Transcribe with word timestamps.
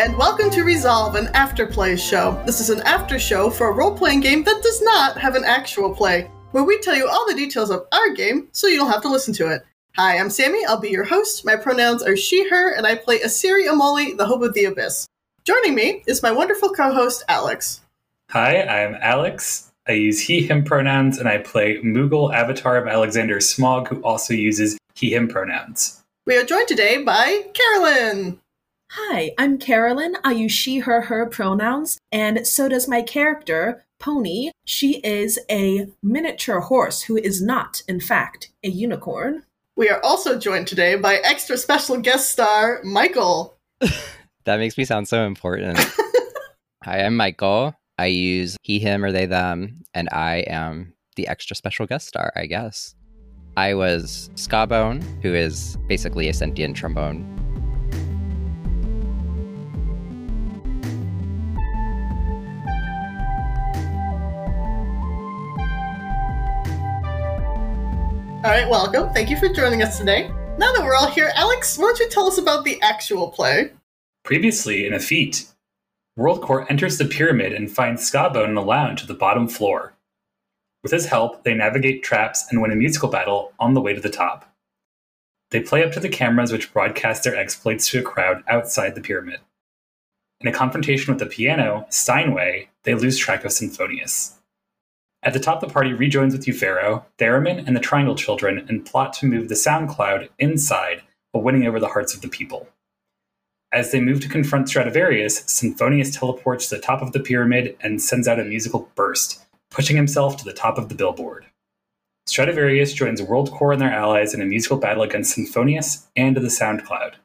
And 0.00 0.16
welcome 0.16 0.48
to 0.52 0.64
Resolve, 0.64 1.14
an 1.14 1.26
afterplay 1.34 1.98
show. 1.98 2.42
This 2.46 2.58
is 2.58 2.70
an 2.70 2.80
after 2.86 3.18
show 3.18 3.50
for 3.50 3.68
a 3.68 3.74
role 3.74 3.94
playing 3.94 4.20
game 4.20 4.42
that 4.44 4.62
does 4.62 4.80
not 4.80 5.18
have 5.18 5.34
an 5.34 5.44
actual 5.44 5.94
play, 5.94 6.30
where 6.52 6.64
we 6.64 6.78
tell 6.78 6.96
you 6.96 7.06
all 7.06 7.26
the 7.28 7.34
details 7.34 7.68
of 7.68 7.86
our 7.92 8.08
game 8.14 8.48
so 8.52 8.66
you 8.66 8.78
don't 8.78 8.90
have 8.90 9.02
to 9.02 9.10
listen 9.10 9.34
to 9.34 9.52
it. 9.52 9.60
Hi, 9.96 10.16
I'm 10.16 10.30
Sammie. 10.30 10.64
I'll 10.66 10.80
be 10.80 10.88
your 10.88 11.04
host. 11.04 11.44
My 11.44 11.54
pronouns 11.54 12.02
are 12.02 12.16
she, 12.16 12.48
her, 12.48 12.74
and 12.74 12.86
I 12.86 12.94
play 12.94 13.18
Asiri 13.18 13.68
Amoli, 13.68 14.16
the 14.16 14.24
Hope 14.24 14.40
of 14.40 14.54
the 14.54 14.64
Abyss. 14.64 15.06
Joining 15.44 15.74
me 15.74 16.02
is 16.06 16.22
my 16.22 16.32
wonderful 16.32 16.70
co 16.70 16.94
host, 16.94 17.22
Alex. 17.28 17.82
Hi, 18.30 18.62
I'm 18.62 18.94
Alex. 19.02 19.70
I 19.86 19.92
use 19.92 20.18
he, 20.18 20.46
him 20.46 20.64
pronouns, 20.64 21.18
and 21.18 21.28
I 21.28 21.36
play 21.36 21.76
Moogle, 21.82 22.32
avatar 22.32 22.78
of 22.78 22.88
Alexander 22.88 23.38
Smog, 23.38 23.88
who 23.88 24.00
also 24.00 24.32
uses 24.32 24.78
he, 24.94 25.14
him 25.14 25.28
pronouns. 25.28 26.02
We 26.24 26.38
are 26.38 26.44
joined 26.44 26.68
today 26.68 27.02
by 27.02 27.44
Carolyn. 27.52 28.40
Hi, 28.94 29.30
I'm 29.38 29.58
Carolyn. 29.58 30.16
I 30.24 30.32
use 30.32 30.50
she, 30.50 30.80
her, 30.80 31.02
her 31.02 31.24
pronouns, 31.26 32.00
and 32.10 32.44
so 32.44 32.68
does 32.68 32.88
my 32.88 33.02
character, 33.02 33.84
Pony. 34.00 34.50
She 34.64 34.94
is 35.04 35.38
a 35.48 35.86
miniature 36.02 36.58
horse 36.58 37.02
who 37.02 37.16
is 37.16 37.40
not, 37.40 37.84
in 37.86 38.00
fact, 38.00 38.50
a 38.64 38.68
unicorn. 38.68 39.44
We 39.76 39.90
are 39.90 40.00
also 40.02 40.40
joined 40.40 40.66
today 40.66 40.96
by 40.96 41.18
extra 41.18 41.56
special 41.56 41.98
guest 41.98 42.32
star, 42.32 42.80
Michael. 42.82 43.56
that 44.44 44.58
makes 44.58 44.76
me 44.76 44.84
sound 44.84 45.06
so 45.06 45.24
important. 45.24 45.78
Hi, 46.84 47.04
I'm 47.04 47.16
Michael. 47.16 47.76
I 47.96 48.06
use 48.06 48.56
he, 48.64 48.80
him, 48.80 49.04
or 49.04 49.12
they, 49.12 49.26
them, 49.26 49.84
and 49.94 50.08
I 50.10 50.38
am 50.48 50.94
the 51.14 51.28
extra 51.28 51.54
special 51.54 51.86
guest 51.86 52.08
star, 52.08 52.32
I 52.34 52.46
guess. 52.46 52.96
I 53.56 53.74
was 53.74 54.30
Skabone, 54.34 55.04
who 55.22 55.32
is 55.32 55.78
basically 55.86 56.28
a 56.28 56.34
sentient 56.34 56.76
trombone 56.76 57.39
All 68.42 68.50
right, 68.50 68.66
welcome. 68.70 69.12
Thank 69.12 69.28
you 69.28 69.38
for 69.38 69.50
joining 69.50 69.82
us 69.82 69.98
today. 69.98 70.28
Now 70.56 70.72
that 70.72 70.82
we're 70.82 70.94
all 70.94 71.10
here, 71.10 71.30
Alex, 71.34 71.76
why 71.76 71.88
don't 71.88 71.98
you 71.98 72.08
tell 72.08 72.26
us 72.26 72.38
about 72.38 72.64
the 72.64 72.80
actual 72.80 73.28
play? 73.28 73.70
Previously, 74.24 74.86
in 74.86 74.94
a 74.94 74.98
feat, 74.98 75.44
WorldCorps 76.18 76.70
enters 76.70 76.96
the 76.96 77.04
pyramid 77.04 77.52
and 77.52 77.70
finds 77.70 78.10
Skabone 78.10 78.48
in 78.48 78.56
a 78.56 78.62
lounge 78.62 79.02
at 79.02 79.08
the 79.08 79.14
bottom 79.14 79.46
floor. 79.46 79.92
With 80.82 80.90
his 80.90 81.04
help, 81.04 81.44
they 81.44 81.52
navigate 81.52 82.02
traps 82.02 82.46
and 82.48 82.62
win 82.62 82.70
a 82.70 82.76
musical 82.76 83.10
battle 83.10 83.52
on 83.58 83.74
the 83.74 83.80
way 83.82 83.92
to 83.92 84.00
the 84.00 84.08
top. 84.08 84.50
They 85.50 85.60
play 85.60 85.84
up 85.84 85.92
to 85.92 86.00
the 86.00 86.08
cameras 86.08 86.50
which 86.50 86.72
broadcast 86.72 87.24
their 87.24 87.36
exploits 87.36 87.90
to 87.90 87.98
a 87.98 88.02
crowd 88.02 88.42
outside 88.48 88.94
the 88.94 89.02
pyramid. 89.02 89.40
In 90.40 90.48
a 90.48 90.52
confrontation 90.52 91.12
with 91.12 91.22
the 91.22 91.26
piano, 91.26 91.84
Steinway, 91.90 92.70
they 92.84 92.94
lose 92.94 93.18
track 93.18 93.44
of 93.44 93.50
Synthphonius. 93.50 94.39
At 95.22 95.34
the 95.34 95.40
top, 95.40 95.60
the 95.60 95.66
party 95.66 95.92
rejoins 95.92 96.32
with 96.32 96.46
Eufero, 96.46 97.04
Theremin, 97.18 97.66
and 97.66 97.76
the 97.76 97.80
Triangle 97.80 98.14
Children 98.14 98.64
and 98.68 98.86
plot 98.86 99.12
to 99.14 99.26
move 99.26 99.48
the 99.48 99.56
Sound 99.56 99.90
Cloud 99.90 100.30
inside 100.38 101.02
while 101.32 101.44
winning 101.44 101.66
over 101.66 101.78
the 101.78 101.88
hearts 101.88 102.14
of 102.14 102.22
the 102.22 102.28
people. 102.28 102.68
As 103.72 103.92
they 103.92 104.00
move 104.00 104.20
to 104.22 104.28
confront 104.28 104.68
Stradivarius, 104.68 105.42
Synthphonius 105.42 106.18
teleports 106.18 106.68
to 106.68 106.76
the 106.76 106.82
top 106.82 107.02
of 107.02 107.12
the 107.12 107.20
pyramid 107.20 107.76
and 107.80 108.02
sends 108.02 108.26
out 108.26 108.40
a 108.40 108.44
musical 108.44 108.90
burst, 108.94 109.44
pushing 109.70 109.96
himself 109.96 110.36
to 110.38 110.44
the 110.44 110.52
top 110.52 110.78
of 110.78 110.88
the 110.88 110.94
billboard. 110.94 111.46
Stradivarius 112.26 112.92
joins 112.92 113.20
WorldCorps 113.20 113.74
and 113.74 113.82
their 113.82 113.92
allies 113.92 114.34
in 114.34 114.40
a 114.40 114.46
musical 114.46 114.78
battle 114.78 115.02
against 115.02 115.36
Synthphonius 115.36 116.06
and 116.16 116.36
the 116.36 116.50
Sound 116.50 116.84
Cloud. 116.84 117.16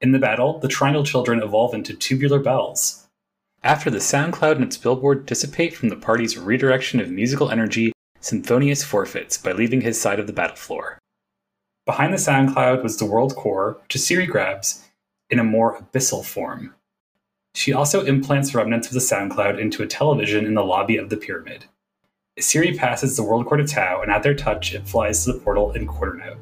In 0.00 0.12
the 0.12 0.18
battle, 0.18 0.58
the 0.58 0.68
Triangle 0.68 1.04
Children 1.04 1.42
evolve 1.42 1.74
into 1.74 1.94
tubular 1.94 2.38
bells, 2.38 2.99
after 3.62 3.90
the 3.90 3.98
SoundCloud 3.98 4.56
and 4.56 4.64
its 4.64 4.76
billboard 4.76 5.26
dissipate 5.26 5.74
from 5.74 5.90
the 5.90 5.96
party's 5.96 6.38
redirection 6.38 6.98
of 7.00 7.10
musical 7.10 7.50
energy, 7.50 7.92
Synthphonius 8.20 8.84
forfeits 8.84 9.36
by 9.36 9.52
leaving 9.52 9.82
his 9.82 10.00
side 10.00 10.18
of 10.18 10.26
the 10.26 10.32
battle 10.32 10.56
floor. 10.56 10.98
Behind 11.86 12.12
the 12.12 12.18
SoundCloud 12.18 12.82
was 12.82 12.96
the 12.96 13.06
world 13.06 13.34
core, 13.36 13.78
which 13.82 13.96
Asiri 13.96 14.26
grabs 14.26 14.88
in 15.28 15.38
a 15.38 15.44
more 15.44 15.78
abyssal 15.78 16.24
form. 16.24 16.74
She 17.54 17.72
also 17.72 18.04
implants 18.04 18.54
remnants 18.54 18.88
of 18.88 18.94
the 18.94 19.00
SoundCloud 19.00 19.58
into 19.58 19.82
a 19.82 19.86
television 19.86 20.46
in 20.46 20.54
the 20.54 20.64
lobby 20.64 20.96
of 20.96 21.10
the 21.10 21.16
pyramid. 21.16 21.66
Asiri 22.38 22.76
passes 22.76 23.16
the 23.16 23.22
world 23.22 23.46
core 23.46 23.58
to 23.58 23.66
Tau, 23.66 24.00
and 24.00 24.10
at 24.10 24.22
their 24.22 24.34
touch, 24.34 24.72
it 24.72 24.86
flies 24.86 25.24
to 25.24 25.32
the 25.32 25.38
portal 25.40 25.72
in 25.72 25.86
Quarternote. 25.86 26.38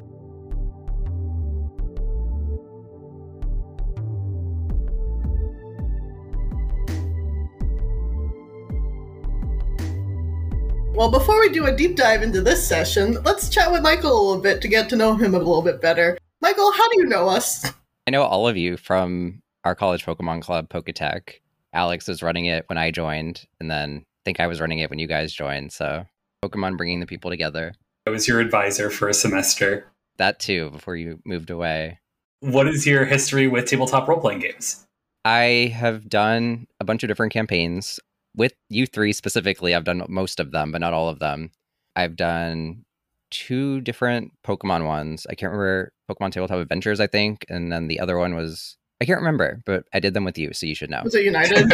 Well, 10.99 11.09
before 11.09 11.39
we 11.39 11.47
do 11.47 11.65
a 11.65 11.71
deep 11.71 11.95
dive 11.95 12.23
into 12.23 12.41
this 12.41 12.67
session, 12.67 13.23
let's 13.23 13.47
chat 13.47 13.71
with 13.71 13.81
Michael 13.81 14.11
a 14.11 14.21
little 14.21 14.43
bit 14.43 14.61
to 14.61 14.67
get 14.67 14.89
to 14.89 14.97
know 14.97 15.15
him 15.15 15.33
a 15.33 15.37
little 15.37 15.61
bit 15.61 15.79
better. 15.79 16.17
Michael, 16.41 16.73
how 16.73 16.89
do 16.89 16.95
you 16.97 17.05
know 17.05 17.29
us? 17.29 17.71
I 18.05 18.11
know 18.11 18.23
all 18.23 18.49
of 18.49 18.57
you 18.57 18.75
from 18.75 19.41
our 19.63 19.75
college 19.75 20.05
Pokemon 20.05 20.41
club, 20.41 20.67
Poketech. 20.67 21.35
Alex 21.71 22.05
was 22.09 22.21
running 22.21 22.47
it 22.47 22.65
when 22.67 22.77
I 22.77 22.91
joined, 22.91 23.45
and 23.61 23.71
then 23.71 23.99
I 23.99 24.21
think 24.25 24.41
I 24.41 24.47
was 24.47 24.59
running 24.59 24.79
it 24.79 24.89
when 24.89 24.99
you 24.99 25.07
guys 25.07 25.31
joined. 25.31 25.71
So, 25.71 26.05
Pokemon 26.43 26.75
bringing 26.75 26.99
the 26.99 27.05
people 27.05 27.31
together. 27.31 27.75
I 28.05 28.09
was 28.09 28.27
your 28.27 28.41
advisor 28.41 28.89
for 28.89 29.07
a 29.07 29.13
semester. 29.13 29.85
That 30.17 30.41
too, 30.41 30.69
before 30.69 30.97
you 30.97 31.21
moved 31.23 31.49
away. 31.49 31.99
What 32.41 32.67
is 32.67 32.85
your 32.85 33.05
history 33.05 33.47
with 33.47 33.67
tabletop 33.67 34.09
role 34.09 34.19
playing 34.19 34.39
games? 34.39 34.85
I 35.23 35.73
have 35.73 36.09
done 36.09 36.67
a 36.81 36.83
bunch 36.83 37.03
of 37.03 37.07
different 37.07 37.31
campaigns 37.31 38.01
with 38.35 38.53
you 38.69 38.85
three 38.85 39.13
specifically, 39.13 39.75
I've 39.75 39.83
done 39.83 40.03
most 40.07 40.39
of 40.39 40.51
them, 40.51 40.71
but 40.71 40.81
not 40.81 40.93
all 40.93 41.09
of 41.09 41.19
them. 41.19 41.51
I've 41.95 42.15
done 42.15 42.85
two 43.31 43.81
different 43.81 44.31
Pokemon 44.45 44.85
ones. 44.85 45.27
I 45.29 45.35
can't 45.35 45.51
remember 45.51 45.91
Pokemon 46.09 46.31
Tabletop 46.31 46.59
Adventures, 46.59 46.99
I 46.99 47.07
think, 47.07 47.45
and 47.49 47.71
then 47.71 47.87
the 47.87 47.99
other 47.99 48.17
one 48.17 48.35
was 48.35 48.77
I 49.01 49.05
can't 49.05 49.19
remember, 49.19 49.61
but 49.65 49.85
I 49.93 49.99
did 49.99 50.13
them 50.13 50.25
with 50.25 50.37
you, 50.37 50.53
so 50.53 50.65
you 50.65 50.75
should 50.75 50.89
know. 50.89 51.01
Was 51.03 51.15
it 51.15 51.23
United? 51.23 51.71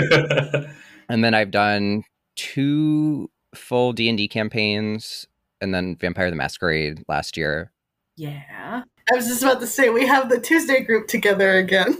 and 1.09 1.23
then 1.23 1.33
I've 1.33 1.51
done 1.51 2.03
two 2.35 3.29
full 3.55 3.93
D 3.93 4.09
and 4.09 4.17
D 4.17 4.27
campaigns, 4.27 5.25
and 5.59 5.73
then 5.73 5.95
Vampire 5.95 6.29
the 6.29 6.35
Masquerade 6.35 7.03
last 7.07 7.35
year. 7.35 7.71
Yeah, 8.15 8.83
I 9.11 9.15
was 9.15 9.27
just 9.27 9.41
about 9.43 9.59
to 9.61 9.67
say 9.67 9.89
we 9.89 10.05
have 10.05 10.29
the 10.29 10.39
Tuesday 10.39 10.83
group 10.83 11.07
together 11.07 11.57
again. 11.57 11.97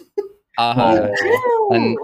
uh-huh. 0.58 1.10
And 1.72 1.98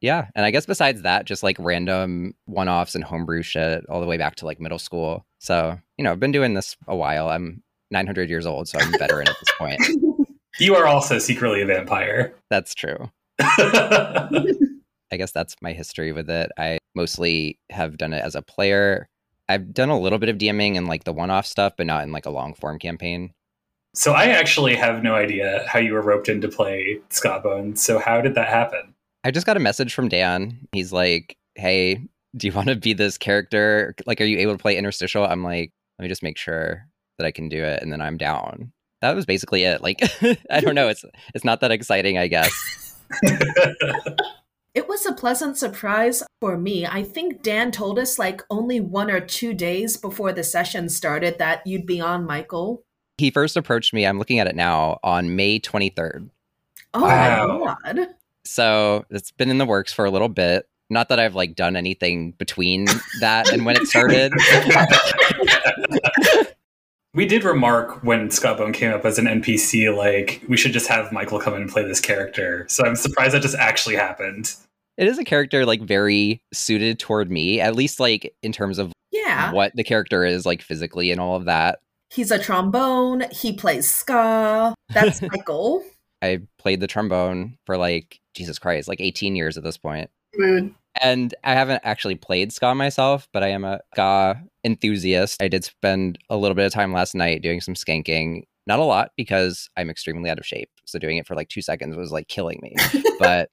yeah, 0.00 0.28
and 0.34 0.44
I 0.46 0.50
guess 0.50 0.66
besides 0.66 1.02
that, 1.02 1.26
just 1.26 1.42
like 1.42 1.56
random 1.58 2.34
one-offs 2.46 2.94
and 2.94 3.04
homebrew 3.04 3.42
shit 3.42 3.84
all 3.88 4.00
the 4.00 4.06
way 4.06 4.16
back 4.16 4.36
to 4.36 4.46
like 4.46 4.60
middle 4.60 4.78
school. 4.78 5.26
So 5.38 5.78
you 5.98 6.04
know, 6.04 6.12
I've 6.12 6.20
been 6.20 6.32
doing 6.32 6.54
this 6.54 6.76
a 6.86 6.96
while. 6.96 7.28
I'm 7.28 7.62
900 7.90 8.30
years 8.30 8.46
old, 8.46 8.68
so 8.68 8.78
I'm 8.78 8.94
a 8.94 8.98
veteran 8.98 9.28
at 9.28 9.36
this 9.40 9.54
point. 9.58 9.80
You 10.58 10.74
are 10.74 10.86
also 10.86 11.18
secretly 11.18 11.62
a 11.62 11.66
vampire. 11.66 12.34
That's 12.50 12.74
true. 12.74 13.10
I 13.40 15.16
guess 15.16 15.32
that's 15.32 15.56
my 15.62 15.72
history 15.72 16.12
with 16.12 16.28
it. 16.28 16.50
I 16.58 16.78
mostly 16.94 17.58
have 17.70 17.96
done 17.96 18.12
it 18.12 18.22
as 18.22 18.34
a 18.34 18.42
player. 18.42 19.08
I've 19.48 19.72
done 19.72 19.88
a 19.88 19.98
little 19.98 20.18
bit 20.18 20.28
of 20.28 20.36
DMing 20.36 20.76
and 20.76 20.86
like 20.86 21.04
the 21.04 21.14
one-off 21.14 21.46
stuff, 21.46 21.74
but 21.78 21.86
not 21.86 22.02
in 22.02 22.12
like 22.12 22.26
a 22.26 22.30
long 22.30 22.52
form 22.52 22.78
campaign. 22.78 23.32
So 23.94 24.12
I 24.12 24.26
actually 24.26 24.76
have 24.76 25.02
no 25.02 25.14
idea 25.14 25.64
how 25.66 25.78
you 25.78 25.94
were 25.94 26.02
roped 26.02 26.28
into 26.28 26.46
play 26.46 27.00
Skabone. 27.08 27.78
So 27.78 27.98
how 27.98 28.20
did 28.20 28.34
that 28.34 28.48
happen? 28.48 28.94
I 29.24 29.30
just 29.30 29.46
got 29.46 29.56
a 29.56 29.60
message 29.60 29.94
from 29.94 30.08
Dan. 30.08 30.66
He's 30.72 30.92
like, 30.92 31.36
"Hey, 31.54 32.06
do 32.36 32.46
you 32.46 32.52
want 32.52 32.68
to 32.68 32.76
be 32.76 32.92
this 32.92 33.18
character? 33.18 33.94
Like, 34.06 34.20
are 34.20 34.24
you 34.24 34.38
able 34.38 34.52
to 34.52 34.58
play 34.58 34.76
interstitial?" 34.76 35.24
I'm 35.24 35.44
like, 35.44 35.72
"Let 35.98 36.04
me 36.04 36.08
just 36.08 36.22
make 36.22 36.38
sure 36.38 36.86
that 37.18 37.26
I 37.26 37.30
can 37.30 37.48
do 37.48 37.62
it, 37.62 37.82
and 37.82 37.92
then 37.92 38.00
I'm 38.00 38.16
down." 38.16 38.72
That 39.02 39.16
was 39.16 39.26
basically 39.26 39.64
it. 39.64 39.82
Like, 39.82 40.00
I 40.50 40.60
don't 40.60 40.74
know. 40.74 40.88
It's 40.88 41.04
it's 41.34 41.44
not 41.44 41.60
that 41.60 41.70
exciting, 41.70 42.18
I 42.18 42.28
guess. 42.28 42.96
it 44.74 44.88
was 44.88 45.04
a 45.04 45.12
pleasant 45.12 45.58
surprise 45.58 46.22
for 46.40 46.56
me. 46.56 46.86
I 46.86 47.02
think 47.02 47.42
Dan 47.42 47.72
told 47.72 47.98
us 47.98 48.18
like 48.18 48.42
only 48.50 48.80
one 48.80 49.10
or 49.10 49.20
two 49.20 49.52
days 49.52 49.96
before 49.96 50.32
the 50.32 50.44
session 50.44 50.88
started 50.88 51.38
that 51.38 51.66
you'd 51.66 51.86
be 51.86 52.00
on, 52.00 52.26
Michael. 52.26 52.82
He 53.18 53.30
first 53.30 53.56
approached 53.56 53.92
me. 53.92 54.06
I'm 54.06 54.18
looking 54.18 54.38
at 54.38 54.46
it 54.46 54.56
now 54.56 54.98
on 55.02 55.36
May 55.36 55.60
23rd. 55.60 56.30
Oh 56.94 57.02
wow. 57.02 57.76
my 57.82 57.92
god! 57.92 58.14
So 58.44 59.04
it's 59.10 59.30
been 59.30 59.50
in 59.50 59.58
the 59.58 59.66
works 59.66 59.92
for 59.92 60.04
a 60.04 60.10
little 60.10 60.28
bit. 60.28 60.68
Not 60.88 61.08
that 61.08 61.20
I've 61.20 61.34
like 61.34 61.54
done 61.54 61.76
anything 61.76 62.32
between 62.32 62.86
that 63.20 63.52
and 63.52 63.64
when 63.64 63.76
it 63.76 63.86
started. 63.86 64.32
we 67.14 67.26
did 67.26 67.44
remark 67.44 68.02
when 68.02 68.28
Skabone 68.28 68.74
came 68.74 68.92
up 68.92 69.04
as 69.04 69.18
an 69.18 69.26
NPC, 69.26 69.96
like 69.96 70.42
we 70.48 70.56
should 70.56 70.72
just 70.72 70.88
have 70.88 71.12
Michael 71.12 71.38
come 71.38 71.54
in 71.54 71.62
and 71.62 71.70
play 71.70 71.84
this 71.84 72.00
character. 72.00 72.66
So 72.68 72.84
I'm 72.84 72.96
surprised 72.96 73.34
that 73.34 73.42
just 73.42 73.56
actually 73.56 73.96
happened. 73.96 74.54
It 74.96 75.06
is 75.06 75.18
a 75.18 75.24
character 75.24 75.64
like 75.64 75.80
very 75.80 76.42
suited 76.52 76.98
toward 76.98 77.30
me, 77.30 77.60
at 77.60 77.76
least 77.76 78.00
like 78.00 78.34
in 78.42 78.52
terms 78.52 78.78
of 78.78 78.92
yeah 79.12 79.52
what 79.52 79.74
the 79.74 79.84
character 79.84 80.24
is 80.24 80.44
like 80.44 80.62
physically 80.62 81.10
and 81.10 81.20
all 81.20 81.36
of 81.36 81.44
that. 81.44 81.78
He's 82.10 82.32
a 82.32 82.38
trombone. 82.38 83.24
He 83.30 83.52
plays 83.52 83.88
ska. 83.88 84.74
That's 84.88 85.22
Michael. 85.32 85.84
I 86.22 86.40
played 86.58 86.80
the 86.80 86.86
trombone 86.86 87.56
for 87.66 87.76
like 87.76 88.20
Jesus 88.34 88.58
Christ, 88.58 88.88
like 88.88 89.00
18 89.00 89.36
years 89.36 89.56
at 89.56 89.64
this 89.64 89.78
point. 89.78 90.10
Mood. 90.36 90.74
And 91.00 91.34
I 91.44 91.54
haven't 91.54 91.82
actually 91.84 92.16
played 92.16 92.52
ska 92.52 92.74
myself, 92.74 93.28
but 93.32 93.42
I 93.42 93.48
am 93.48 93.64
a 93.64 93.80
ska 93.94 94.42
enthusiast. 94.64 95.42
I 95.42 95.48
did 95.48 95.64
spend 95.64 96.18
a 96.28 96.36
little 96.36 96.54
bit 96.54 96.66
of 96.66 96.72
time 96.72 96.92
last 96.92 97.14
night 97.14 97.42
doing 97.42 97.60
some 97.60 97.74
skanking. 97.74 98.44
Not 98.66 98.80
a 98.80 98.84
lot 98.84 99.12
because 99.16 99.70
I'm 99.76 99.88
extremely 99.88 100.30
out 100.30 100.38
of 100.38 100.46
shape. 100.46 100.70
So 100.84 100.98
doing 100.98 101.16
it 101.16 101.26
for 101.26 101.34
like 101.34 101.48
two 101.48 101.62
seconds 101.62 101.96
was 101.96 102.12
like 102.12 102.28
killing 102.28 102.60
me. 102.62 102.74
but 103.18 103.50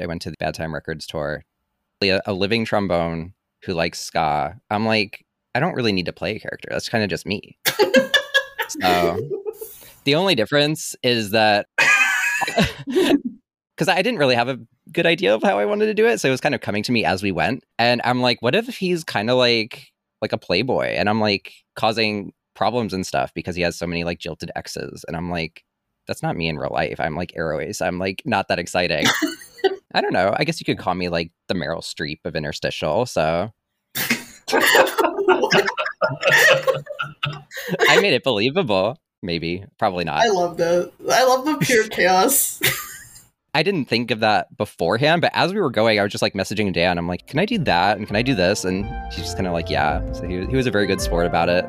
I 0.00 0.06
went 0.06 0.22
to 0.22 0.30
the 0.30 0.36
Bad 0.38 0.54
Time 0.54 0.74
Records 0.74 1.06
tour. 1.06 1.44
A, 2.02 2.20
a 2.26 2.32
living 2.32 2.64
trombone 2.64 3.34
who 3.64 3.74
likes 3.74 4.00
ska. 4.00 4.56
I'm 4.70 4.86
like, 4.86 5.24
I 5.54 5.60
don't 5.60 5.74
really 5.74 5.92
need 5.92 6.06
to 6.06 6.12
play 6.12 6.36
a 6.36 6.40
character. 6.40 6.68
That's 6.70 6.88
kind 6.88 7.04
of 7.04 7.10
just 7.10 7.26
me. 7.26 7.58
so 8.68 9.18
the 10.04 10.14
only 10.14 10.34
difference 10.34 10.94
is 11.02 11.30
that 11.30 11.66
because 12.86 13.88
I 13.88 14.02
didn't 14.02 14.18
really 14.18 14.34
have 14.34 14.48
a 14.48 14.58
good 14.92 15.06
idea 15.06 15.34
of 15.34 15.42
how 15.42 15.58
I 15.58 15.64
wanted 15.64 15.86
to 15.86 15.94
do 15.94 16.06
it, 16.06 16.20
so 16.20 16.28
it 16.28 16.30
was 16.30 16.40
kind 16.40 16.54
of 16.54 16.60
coming 16.60 16.82
to 16.84 16.92
me 16.92 17.04
as 17.04 17.22
we 17.22 17.32
went. 17.32 17.64
And 17.78 18.00
I'm 18.04 18.20
like, 18.20 18.40
what 18.40 18.54
if 18.54 18.66
he's 18.68 19.04
kind 19.04 19.30
of 19.30 19.36
like 19.38 19.88
like 20.20 20.32
a 20.32 20.38
playboy, 20.38 20.86
and 20.86 21.08
I'm 21.08 21.20
like 21.20 21.52
causing 21.74 22.32
problems 22.54 22.92
and 22.92 23.06
stuff 23.06 23.32
because 23.34 23.56
he 23.56 23.62
has 23.62 23.76
so 23.76 23.86
many 23.86 24.04
like 24.04 24.18
jilted 24.18 24.50
exes, 24.54 25.04
and 25.08 25.16
I'm 25.16 25.30
like, 25.30 25.64
that's 26.06 26.22
not 26.22 26.36
me 26.36 26.48
in 26.48 26.58
real 26.58 26.72
life. 26.72 27.00
I'm 27.00 27.16
like 27.16 27.32
Airways. 27.36 27.80
I'm 27.80 27.98
like 27.98 28.22
not 28.24 28.48
that 28.48 28.58
exciting. 28.58 29.06
I 29.94 30.00
don't 30.00 30.12
know. 30.12 30.34
I 30.36 30.44
guess 30.44 30.60
you 30.60 30.64
could 30.64 30.78
call 30.78 30.94
me 30.94 31.08
like 31.08 31.32
the 31.48 31.54
Meryl 31.54 31.82
Streep 31.82 32.20
of 32.24 32.34
interstitial. 32.34 33.04
So 33.06 33.50
I 37.88 38.00
made 38.00 38.14
it 38.14 38.24
believable. 38.24 38.96
Maybe, 39.22 39.64
probably 39.78 40.04
not. 40.04 40.20
I 40.20 40.28
love 40.28 40.56
the 40.56 40.90
I 41.10 41.24
love 41.24 41.44
the 41.44 41.56
pure 41.58 41.86
chaos. 41.88 42.60
I 43.54 43.62
didn't 43.62 43.84
think 43.84 44.10
of 44.10 44.20
that 44.20 44.56
beforehand, 44.56 45.20
but 45.20 45.30
as 45.34 45.52
we 45.52 45.60
were 45.60 45.70
going, 45.70 46.00
I 46.00 46.02
was 46.02 46.10
just 46.10 46.22
like 46.22 46.32
messaging 46.32 46.72
Dan. 46.72 46.98
I'm 46.98 47.06
like, 47.06 47.26
"Can 47.28 47.38
I 47.38 47.44
do 47.44 47.58
that? 47.58 47.98
And 47.98 48.06
can 48.06 48.16
I 48.16 48.22
do 48.22 48.34
this?" 48.34 48.64
And 48.64 48.84
he's 49.12 49.24
just 49.24 49.36
kind 49.36 49.46
of 49.46 49.52
like, 49.52 49.70
"Yeah." 49.70 50.10
So 50.12 50.26
he, 50.26 50.44
he 50.46 50.56
was 50.56 50.66
a 50.66 50.70
very 50.70 50.86
good 50.86 51.00
sport 51.00 51.26
about 51.26 51.48
it. 51.48 51.64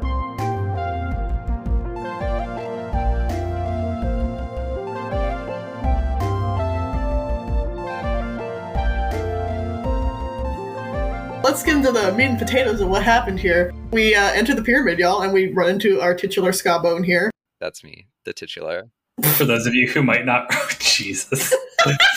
Let's 11.44 11.62
get 11.62 11.76
into 11.76 11.92
the 11.92 12.14
meat 12.14 12.28
and 12.28 12.40
potatoes 12.40 12.80
of 12.80 12.88
what 12.88 13.04
happened 13.04 13.40
here. 13.40 13.74
We 13.92 14.16
uh, 14.16 14.32
enter 14.32 14.56
the 14.56 14.64
pyramid, 14.64 14.98
y'all, 14.98 15.22
and 15.22 15.34
we 15.34 15.52
run 15.52 15.70
into 15.70 16.00
our 16.00 16.16
titular 16.16 16.52
Skabone 16.52 17.06
here. 17.06 17.30
That's 17.64 17.82
me, 17.82 18.08
the 18.26 18.34
titular. 18.34 18.90
For 19.38 19.46
those 19.46 19.66
of 19.66 19.74
you 19.74 19.88
who 19.88 20.04
might 20.04 20.26
not, 20.26 20.48
oh, 20.52 20.70
Jesus. 20.80 21.54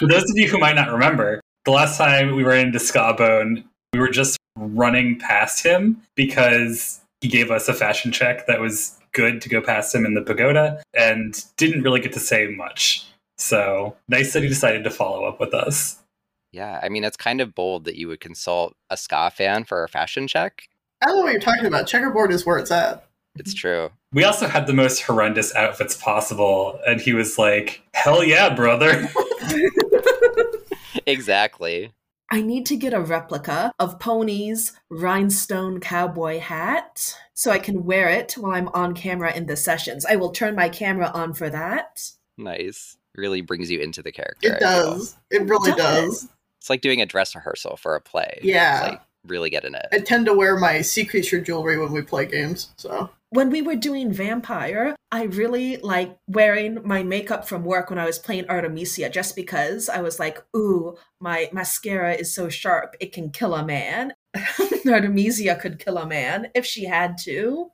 For 0.01 0.09
those 0.09 0.25
of 0.25 0.37
you 0.37 0.49
who 0.49 0.59
might 0.59 0.75
not 0.75 0.91
remember, 0.91 1.41
the 1.65 1.71
last 1.71 1.97
time 1.97 2.35
we 2.35 2.43
ran 2.43 2.67
into 2.67 2.81
Skabone, 2.81 3.63
we 3.93 4.01
were 4.01 4.09
just 4.09 4.39
running 4.59 5.21
past 5.21 5.65
him 5.65 6.03
because 6.17 7.01
he 7.21 7.29
gave 7.29 7.53
us 7.53 7.69
a 7.69 7.75
fashion 7.75 8.11
check 8.11 8.49
that 8.49 8.59
was 8.59 8.99
good 9.13 9.41
to 9.43 9.49
go 9.49 9.61
past 9.61 9.95
him 9.95 10.05
in 10.05 10.15
the 10.15 10.21
pagoda 10.21 10.83
and 10.95 11.45
didn't 11.57 11.83
really 11.83 12.01
get 12.01 12.13
to 12.15 12.21
say 12.21 12.49
much. 12.49 13.07
So 13.39 13.95
nice 14.09 14.33
that 14.33 14.43
he 14.43 14.49
decided 14.49 14.83
to 14.83 14.91
follow 14.91 15.27
up 15.27 15.39
with 15.39 15.55
us. 15.55 16.03
Yeah, 16.51 16.81
I 16.83 16.89
mean, 16.89 17.05
it's 17.05 17.17
kind 17.17 17.41
of 17.41 17.55
bold 17.55 17.85
that 17.85 17.95
you 17.95 18.09
would 18.09 18.19
consult 18.19 18.75
a 18.91 18.97
ska 18.97 19.31
fan 19.31 19.63
for 19.63 19.85
a 19.85 19.89
fashion 19.89 20.27
check. 20.27 20.69
I 21.03 21.07
don't 21.07 21.19
know 21.19 21.23
what 21.23 21.33
you're 21.33 21.41
talking 21.41 21.67
about. 21.67 21.87
Checkerboard 21.87 22.33
is 22.33 22.45
where 22.45 22.59
it's 22.59 22.73
at. 22.73 23.06
It's 23.39 23.55
true. 23.55 23.91
We 24.13 24.25
also 24.25 24.47
had 24.49 24.67
the 24.67 24.73
most 24.73 25.03
horrendous 25.03 25.55
outfits 25.55 25.97
possible, 25.97 26.79
and 26.87 27.01
he 27.01 27.13
was 27.13 27.39
like, 27.39 27.83
Hell 27.95 28.25
yeah, 28.25 28.55
brother. 28.55 29.09
exactly. 31.07 31.93
I 32.31 32.43
need 32.43 32.67
to 32.67 32.77
get 32.77 32.93
a 32.93 33.01
replica 33.01 33.73
of 33.79 34.01
Pony's 34.01 34.73
rhinestone 34.91 35.79
cowboy 35.79 36.41
hat 36.41 37.17
so 37.35 37.53
I 37.53 37.59
can 37.59 37.85
wear 37.85 38.09
it 38.09 38.33
while 38.33 38.53
I'm 38.53 38.69
on 38.69 38.95
camera 38.95 39.33
in 39.33 39.47
the 39.47 39.57
sessions. 39.57 40.05
I 40.05 40.17
will 40.17 40.31
turn 40.31 40.57
my 40.57 40.69
camera 40.69 41.11
on 41.15 41.35
for 41.35 41.49
that. 41.51 42.11
Nice. 42.37 42.97
Really 43.15 43.43
brings 43.43 43.71
you 43.71 43.79
into 43.81 44.03
the 44.03 44.11
character. 44.13 44.55
It 44.55 44.61
does. 44.61 45.17
It 45.31 45.43
really 45.43 45.71
It 45.71 45.77
does. 45.77 46.21
does. 46.23 46.29
It's 46.61 46.69
like 46.69 46.81
doing 46.81 47.01
a 47.01 47.07
dress 47.07 47.35
rehearsal 47.37 47.77
for 47.77 47.95
a 47.95 48.01
play. 48.01 48.41
Yeah. 48.43 48.79
It's 48.81 48.91
like 48.91 49.01
really 49.27 49.51
get 49.51 49.65
in 49.65 49.75
it. 49.77 49.87
I 49.93 50.01
tend 50.01 50.27
to 50.27 50.35
wear 50.35 50.57
my 50.57 50.81
sea 50.83 51.05
creature 51.05 51.41
jewelry 51.41 51.79
when 51.79 51.93
we 51.93 52.03
play 52.03 52.27
games, 52.27 52.71
so. 52.77 53.09
When 53.37 53.51
we 53.51 53.61
were 53.61 53.77
doing 53.77 54.15
Vampire, 54.15 54.97
I 55.13 55.25
really 55.25 55.77
like 55.77 56.17
wearing 56.27 56.79
my 56.89 57.03
makeup 57.03 57.47
from 57.47 57.65
work 57.65 57.91
when 57.91 57.99
I 57.99 58.07
was 58.07 58.19
playing 58.19 58.49
Artemisia 58.49 59.11
just 59.11 59.37
because 59.37 59.91
I 59.91 60.01
was 60.01 60.19
like, 60.19 60.43
ooh, 60.57 60.97
my 61.21 61.51
mascara 61.53 62.15
is 62.15 62.35
so 62.35 62.49
sharp, 62.49 62.97
it 62.99 63.13
can 63.13 63.29
kill 63.29 63.55
a 63.55 63.63
man. 63.63 64.15
Artemisia 64.91 65.55
could 65.55 65.79
kill 65.79 65.99
a 65.99 66.07
man 66.07 66.49
if 66.55 66.65
she 66.65 66.87
had 66.87 67.19
to. 67.25 67.73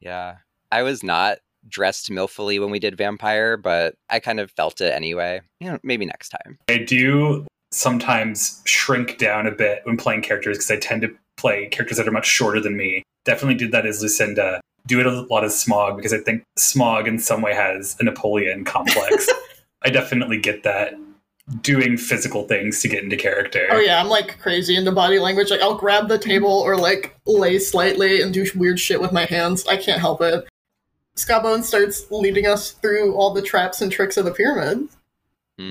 Yeah. 0.00 0.38
I 0.72 0.82
was 0.82 1.04
not 1.04 1.38
dressed 1.68 2.10
milfully 2.10 2.58
when 2.58 2.70
we 2.70 2.80
did 2.80 2.98
Vampire, 2.98 3.56
but 3.56 3.94
I 4.10 4.18
kind 4.18 4.40
of 4.40 4.50
felt 4.50 4.80
it 4.80 4.92
anyway. 4.92 5.42
You 5.60 5.70
know, 5.70 5.78
maybe 5.84 6.06
next 6.06 6.30
time. 6.30 6.58
I 6.68 6.78
do 6.78 7.46
sometimes 7.70 8.62
shrink 8.64 9.18
down 9.18 9.46
a 9.46 9.52
bit 9.52 9.82
when 9.84 9.96
playing 9.96 10.22
characters 10.22 10.56
because 10.56 10.72
I 10.72 10.80
tend 10.80 11.02
to 11.02 11.14
play 11.36 11.68
characters 11.68 11.98
that 11.98 12.08
are 12.08 12.10
much 12.10 12.26
shorter 12.26 12.60
than 12.60 12.76
me. 12.76 13.04
Definitely 13.24 13.54
did 13.54 13.70
that 13.70 13.86
as 13.86 14.02
Lucinda. 14.02 14.60
Do 14.86 15.00
it 15.00 15.06
a 15.06 15.22
lot 15.22 15.44
as 15.44 15.58
Smog 15.58 15.96
because 15.96 16.12
I 16.12 16.18
think 16.18 16.44
Smog 16.56 17.08
in 17.08 17.18
some 17.18 17.40
way 17.42 17.54
has 17.54 17.96
a 18.00 18.04
Napoleon 18.04 18.64
complex. 18.64 19.28
I 19.82 19.90
definitely 19.90 20.38
get 20.38 20.62
that 20.62 20.94
doing 21.60 21.96
physical 21.96 22.44
things 22.48 22.80
to 22.80 22.88
get 22.88 23.02
into 23.04 23.16
character. 23.16 23.66
Oh 23.70 23.78
yeah, 23.78 24.00
I'm 24.00 24.08
like 24.08 24.38
crazy 24.40 24.76
into 24.76 24.92
body 24.92 25.18
language. 25.18 25.50
Like 25.50 25.60
I'll 25.60 25.76
grab 25.76 26.08
the 26.08 26.18
table 26.18 26.50
or 26.50 26.76
like 26.76 27.18
lay 27.26 27.58
slightly 27.58 28.20
and 28.22 28.32
do 28.32 28.46
weird 28.54 28.80
shit 28.80 29.00
with 29.00 29.12
my 29.12 29.24
hands. 29.26 29.66
I 29.66 29.76
can't 29.76 30.00
help 30.00 30.20
it. 30.22 30.46
Skabone 31.16 31.62
starts 31.62 32.10
leading 32.10 32.46
us 32.46 32.72
through 32.72 33.14
all 33.14 33.32
the 33.32 33.42
traps 33.42 33.80
and 33.80 33.92
tricks 33.92 34.16
of 34.16 34.24
the 34.24 34.32
pyramid. 34.32 34.88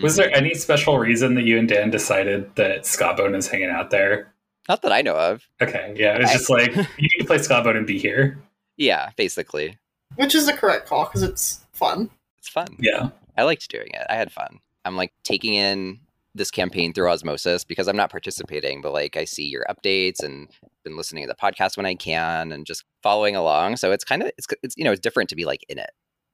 Was 0.01 0.15
there 0.15 0.33
any 0.33 0.53
special 0.53 0.97
reason 0.97 1.35
that 1.35 1.43
you 1.43 1.59
and 1.59 1.67
Dan 1.67 1.89
decided 1.89 2.55
that 2.55 2.83
Skabone 2.83 3.35
is 3.35 3.47
hanging 3.47 3.69
out 3.69 3.89
there? 3.89 4.31
Not 4.69 4.81
that 4.83 4.93
I 4.93 5.01
know 5.01 5.15
of. 5.15 5.43
Okay, 5.61 5.93
yeah, 5.97 6.17
it's 6.17 6.29
I- 6.29 6.33
just 6.33 6.49
like 6.49 6.73
you 6.73 6.83
need 7.01 7.19
to 7.19 7.25
play 7.25 7.37
Skabone 7.37 7.75
and 7.75 7.85
be 7.85 7.99
here. 7.99 8.41
Yeah, 8.83 9.09
basically. 9.15 9.77
Which 10.15 10.35
is 10.35 10.45
the 10.45 10.53
correct 10.53 10.87
call 10.87 11.05
because 11.05 11.23
it's 11.23 11.65
fun. 11.73 12.09
It's 12.37 12.49
fun. 12.49 12.67
Yeah. 12.79 13.09
I 13.37 13.43
liked 13.43 13.69
doing 13.69 13.89
it. 13.93 14.05
I 14.09 14.15
had 14.15 14.31
fun. 14.31 14.59
I'm 14.85 14.95
like 14.97 15.13
taking 15.23 15.53
in 15.53 15.99
this 16.35 16.51
campaign 16.51 16.93
through 16.93 17.09
osmosis 17.09 17.63
because 17.63 17.87
I'm 17.87 17.95
not 17.95 18.09
participating, 18.11 18.81
but 18.81 18.91
like 18.91 19.15
I 19.17 19.23
see 19.25 19.45
your 19.45 19.65
updates 19.69 20.21
and 20.23 20.49
been 20.83 20.97
listening 20.97 21.23
to 21.23 21.27
the 21.27 21.35
podcast 21.35 21.77
when 21.77 21.85
I 21.85 21.95
can 21.95 22.51
and 22.51 22.65
just 22.65 22.83
following 23.01 23.35
along. 23.35 23.77
So 23.77 23.91
it's 23.91 24.03
kind 24.03 24.21
of 24.21 24.31
it's 24.37 24.47
it's 24.63 24.75
you 24.77 24.83
know 24.83 24.91
it's 24.91 24.99
different 25.01 25.29
to 25.29 25.35
be 25.35 25.45
like 25.45 25.63
in 25.69 25.77
it. 25.79 25.91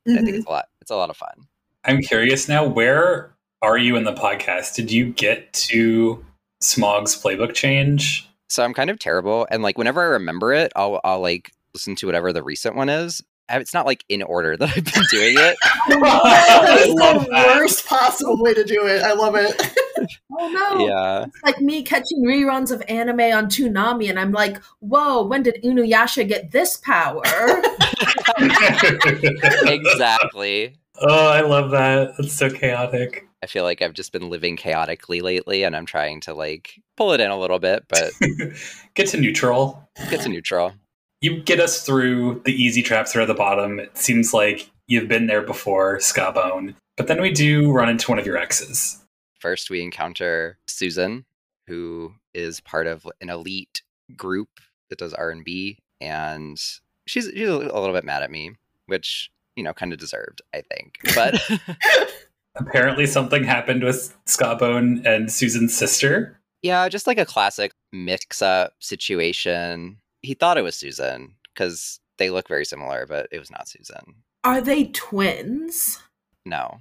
I 0.08 0.16
think 0.16 0.30
Mhm. 0.30 0.34
it's 0.40 0.46
a 0.48 0.50
lot. 0.50 0.66
It's 0.82 0.92
a 0.92 0.96
lot 0.96 1.10
of 1.10 1.18
fun. 1.18 1.48
I'm 1.86 2.02
curious 2.02 2.48
now, 2.50 2.66
where 2.66 3.36
are 3.62 3.78
you 3.78 3.96
in 3.96 4.04
the 4.06 4.14
podcast? 4.14 4.76
Did 4.76 4.92
you 4.92 5.12
get 5.12 5.52
to 5.54 6.26
Smog's 6.62 7.22
playbook 7.22 7.54
change? 7.54 8.28
So 8.50 8.64
I'm 8.64 8.74
kind 8.74 8.90
of 8.90 8.98
terrible, 9.00 9.48
and 9.52 9.62
like 9.62 9.78
whenever 9.78 10.02
I 10.02 10.06
remember 10.06 10.54
it, 10.54 10.72
I'll 10.76 11.00
I'll 11.04 11.20
like 11.22 11.52
listen 11.74 11.96
to 11.98 12.06
whatever 12.06 12.32
the 12.34 12.44
recent 12.44 12.76
one 12.76 12.90
is. 12.90 13.22
It's 13.52 13.74
not 13.74 13.88
like 13.88 14.06
in 14.10 14.22
order 14.22 14.56
that 14.58 14.70
I've 14.78 14.86
been 14.86 15.04
doing 15.10 15.36
it. 15.38 15.58
that 15.90 16.66
I 16.70 16.78
is 16.82 16.94
the 16.96 17.28
that. 17.32 17.58
worst 17.58 17.88
possible 17.88 18.38
way 18.42 18.54
to 18.54 18.64
do 18.64 18.86
it. 18.86 19.02
I 19.02 19.14
love 19.14 19.36
it. 19.36 19.60
Oh 20.40 20.50
no. 20.50 20.88
yeah, 20.88 21.26
It's 21.26 21.44
like 21.44 21.60
me 21.60 21.84
catching 21.84 22.24
reruns 22.24 22.72
of 22.72 22.82
anime 22.88 23.20
on 23.20 23.48
Toonami, 23.48 24.10
and 24.10 24.18
I'm 24.20 24.32
like, 24.32 24.62
whoa, 24.80 25.26
when 25.26 25.44
did 25.44 25.60
Inuyasha 25.64 26.26
get 26.28 26.52
this 26.52 26.78
power? 26.78 27.24
exactly. 29.68 30.76
oh, 31.02 31.28
I 31.30 31.42
love 31.42 31.72
that. 31.72 32.14
It's 32.20 32.34
so 32.34 32.50
chaotic. 32.50 33.28
I 33.42 33.48
feel 33.48 33.64
like 33.64 33.82
I've 33.82 33.94
just 33.94 34.12
been 34.12 34.30
living 34.30 34.58
chaotically 34.58 35.22
lately, 35.22 35.64
and 35.64 35.76
I'm 35.76 35.86
trying 35.86 36.22
to 36.22 36.34
like 36.34 36.80
pull 36.98 37.14
it 37.14 37.20
in 37.22 37.32
a 37.32 37.38
little 37.40 37.60
bit, 37.60 37.86
but 37.88 38.12
Get 38.96 39.08
to 39.10 39.18
neutral. 39.20 39.90
get 40.10 40.22
to 40.22 40.30
neutral. 40.30 40.74
You 41.22 41.42
get 41.42 41.60
us 41.60 41.86
through 41.86 42.42
the 42.46 42.54
easy 42.54 42.82
traps 42.82 43.14
that 43.14 43.20
are 43.20 43.22
at 43.24 43.28
the 43.28 43.34
bottom. 43.34 43.80
It 43.80 43.98
seems 43.98 44.34
like 44.34 44.70
you've 44.88 45.08
been 45.08 45.28
there 45.28 45.42
before, 45.42 45.98
Skabone. 45.98 46.76
But 46.98 47.08
then 47.08 47.22
we 47.22 47.32
do 47.32 47.72
run 47.72 47.90
into 47.90 48.10
one 48.12 48.20
of 48.20 48.26
your 48.26 48.38
exes. 48.38 49.04
First, 49.40 49.70
we 49.70 49.82
encounter 49.82 50.58
Susan, 50.68 51.26
who 51.68 52.14
is 52.34 52.60
part 52.62 52.88
of 52.88 53.06
an 53.22 53.30
elite 53.30 53.82
group 54.16 54.50
that 54.90 55.00
does 55.00 55.14
R 55.14 55.30
and 55.30 55.44
B, 55.44 55.78
and 56.02 56.58
she's 57.06 57.30
she's 57.34 57.48
a 57.50 57.58
little 57.58 57.94
bit 57.94 58.04
mad 58.04 58.24
at 58.24 58.32
me, 58.32 58.52
which 58.88 59.30
you 59.56 59.64
know 59.64 59.74
kind 59.74 59.94
of 59.94 60.00
deserved, 60.00 60.42
I 60.54 60.62
think. 60.62 61.00
But 61.16 61.42
Apparently, 62.56 63.06
something 63.06 63.44
happened 63.44 63.84
with 63.84 64.16
Skabone 64.26 65.06
and 65.06 65.32
Susan's 65.32 65.74
sister. 65.74 66.38
yeah, 66.62 66.90
just 66.90 67.08
like 67.08 67.18
a 67.18 67.26
classic 67.26 67.72
mix-up 67.94 68.74
situation. 68.80 69.98
He 70.22 70.34
thought 70.34 70.58
it 70.58 70.64
was 70.64 70.76
Susan 70.76 71.36
because 71.54 72.00
they 72.18 72.30
look 72.30 72.48
very 72.48 72.66
similar, 72.66 73.06
but 73.08 73.28
it 73.32 73.40
was 73.40 73.52
not 73.52 73.68
Susan. 73.68 74.16
Are 74.44 74.62
they 74.62 74.86
twins? 74.86 76.00
No, 76.46 76.80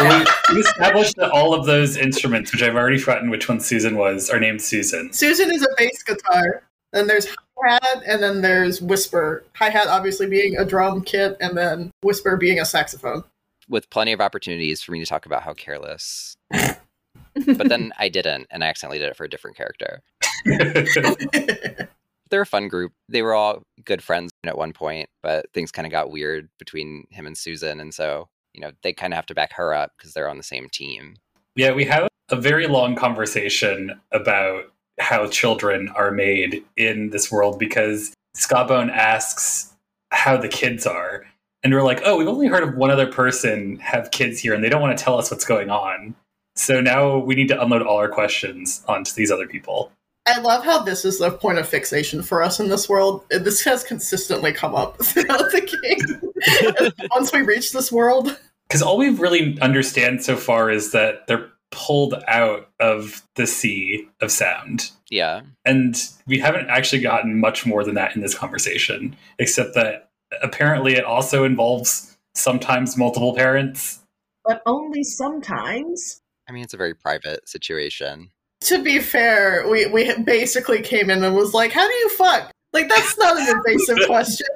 Well, 0.00 0.24
we, 0.48 0.54
we 0.54 0.60
established 0.60 1.16
that 1.16 1.30
all 1.30 1.52
of 1.52 1.66
those 1.66 1.96
instruments, 1.96 2.52
which 2.52 2.62
I've 2.62 2.76
already 2.76 2.98
forgotten 2.98 3.30
which 3.30 3.48
one 3.48 3.60
Susan 3.60 3.96
was, 3.96 4.30
are 4.30 4.40
named 4.40 4.62
Susan. 4.62 5.12
Susan 5.12 5.52
is 5.52 5.62
a 5.62 5.68
bass 5.76 6.02
guitar. 6.02 6.62
Then 6.92 7.06
there's 7.06 7.26
hi 7.58 7.78
hat, 7.82 8.02
and 8.06 8.22
then 8.22 8.40
there's 8.40 8.80
whisper. 8.80 9.44
Hi 9.56 9.68
hat 9.68 9.88
obviously 9.88 10.26
being 10.26 10.56
a 10.56 10.64
drum 10.64 11.02
kit, 11.02 11.36
and 11.40 11.56
then 11.56 11.90
whisper 12.02 12.36
being 12.36 12.60
a 12.60 12.64
saxophone. 12.64 13.24
With 13.68 13.90
plenty 13.90 14.12
of 14.12 14.20
opportunities 14.20 14.82
for 14.82 14.92
me 14.92 15.00
to 15.00 15.06
talk 15.06 15.26
about 15.26 15.42
how 15.42 15.54
careless. 15.54 16.36
but 16.50 17.68
then 17.68 17.92
I 17.98 18.08
didn't, 18.08 18.46
and 18.50 18.62
I 18.62 18.68
accidentally 18.68 18.98
did 18.98 19.08
it 19.08 19.16
for 19.16 19.24
a 19.24 19.30
different 19.30 19.56
character. 19.56 20.02
They're 22.34 22.42
a 22.42 22.46
fun 22.46 22.66
group. 22.66 22.92
They 23.08 23.22
were 23.22 23.32
all 23.32 23.62
good 23.84 24.02
friends 24.02 24.32
at 24.44 24.58
one 24.58 24.72
point, 24.72 25.08
but 25.22 25.46
things 25.54 25.70
kind 25.70 25.86
of 25.86 25.92
got 25.92 26.10
weird 26.10 26.48
between 26.58 27.04
him 27.10 27.28
and 27.28 27.38
Susan. 27.38 27.78
And 27.78 27.94
so, 27.94 28.28
you 28.52 28.60
know, 28.60 28.72
they 28.82 28.92
kind 28.92 29.12
of 29.12 29.16
have 29.16 29.26
to 29.26 29.36
back 29.36 29.52
her 29.52 29.72
up 29.72 29.92
because 29.96 30.14
they're 30.14 30.28
on 30.28 30.36
the 30.36 30.42
same 30.42 30.68
team. 30.68 31.14
yeah, 31.54 31.70
we 31.70 31.84
have 31.84 32.08
a 32.30 32.34
very 32.34 32.66
long 32.66 32.96
conversation 32.96 34.00
about 34.10 34.64
how 34.98 35.28
children 35.28 35.90
are 35.90 36.10
made 36.10 36.64
in 36.76 37.10
this 37.10 37.30
world 37.30 37.56
because 37.56 38.12
Skabone 38.36 38.90
asks 38.90 39.72
how 40.10 40.36
the 40.36 40.48
kids 40.48 40.88
are. 40.88 41.24
And 41.62 41.72
we're 41.72 41.84
like, 41.84 42.00
oh, 42.04 42.16
we've 42.16 42.26
only 42.26 42.48
heard 42.48 42.64
of 42.64 42.74
one 42.74 42.90
other 42.90 43.06
person 43.06 43.78
have 43.78 44.10
kids 44.10 44.40
here, 44.40 44.54
and 44.54 44.64
they 44.64 44.68
don't 44.68 44.82
want 44.82 44.98
to 44.98 45.04
tell 45.04 45.20
us 45.20 45.30
what's 45.30 45.44
going 45.44 45.70
on. 45.70 46.16
So 46.56 46.80
now 46.80 47.16
we 47.16 47.36
need 47.36 47.46
to 47.46 47.62
unload 47.62 47.82
all 47.82 47.98
our 47.98 48.08
questions 48.08 48.82
onto 48.88 49.12
these 49.12 49.30
other 49.30 49.46
people. 49.46 49.92
I 50.26 50.40
love 50.40 50.64
how 50.64 50.82
this 50.82 51.04
is 51.04 51.18
the 51.18 51.30
point 51.30 51.58
of 51.58 51.68
fixation 51.68 52.22
for 52.22 52.42
us 52.42 52.58
in 52.58 52.68
this 52.68 52.88
world. 52.88 53.24
This 53.30 53.62
has 53.64 53.84
consistently 53.84 54.52
come 54.52 54.74
up 54.74 54.96
throughout 55.02 55.50
the 55.52 55.60
game. 55.60 57.08
Once 57.10 57.32
we 57.32 57.42
reach 57.42 57.72
this 57.72 57.92
world, 57.92 58.38
Because 58.68 58.82
all 58.82 58.96
we've 58.96 59.20
really 59.20 59.58
understand 59.60 60.24
so 60.24 60.36
far 60.36 60.70
is 60.70 60.92
that 60.92 61.26
they're 61.26 61.50
pulled 61.70 62.14
out 62.28 62.70
of 62.80 63.22
the 63.34 63.46
sea 63.46 64.08
of 64.20 64.30
sound. 64.30 64.90
Yeah. 65.10 65.42
And 65.64 65.96
we 66.26 66.38
haven't 66.38 66.68
actually 66.70 67.02
gotten 67.02 67.38
much 67.38 67.66
more 67.66 67.84
than 67.84 67.96
that 67.96 68.14
in 68.14 68.22
this 68.22 68.34
conversation, 68.34 69.16
except 69.38 69.74
that 69.74 70.10
apparently 70.42 70.94
it 70.94 71.04
also 71.04 71.44
involves 71.44 72.16
sometimes 72.34 72.96
multiple 72.96 73.34
parents. 73.34 74.00
But 74.44 74.62
only 74.66 75.02
sometimes. 75.02 76.22
I 76.48 76.52
mean, 76.52 76.62
it's 76.62 76.74
a 76.74 76.78
very 76.78 76.94
private 76.94 77.48
situation. 77.48 78.30
To 78.64 78.82
be 78.82 78.98
fair, 79.00 79.66
we 79.68 79.86
we 79.86 80.12
basically 80.22 80.80
came 80.82 81.10
in 81.10 81.22
and 81.24 81.34
was 81.34 81.54
like, 81.54 81.72
"How 81.72 81.86
do 81.86 81.94
you 81.94 82.08
fuck?" 82.10 82.50
Like 82.72 82.88
that's 82.88 83.16
not 83.18 83.36
an 83.38 83.56
invasive 83.56 83.98
question. 84.06 84.46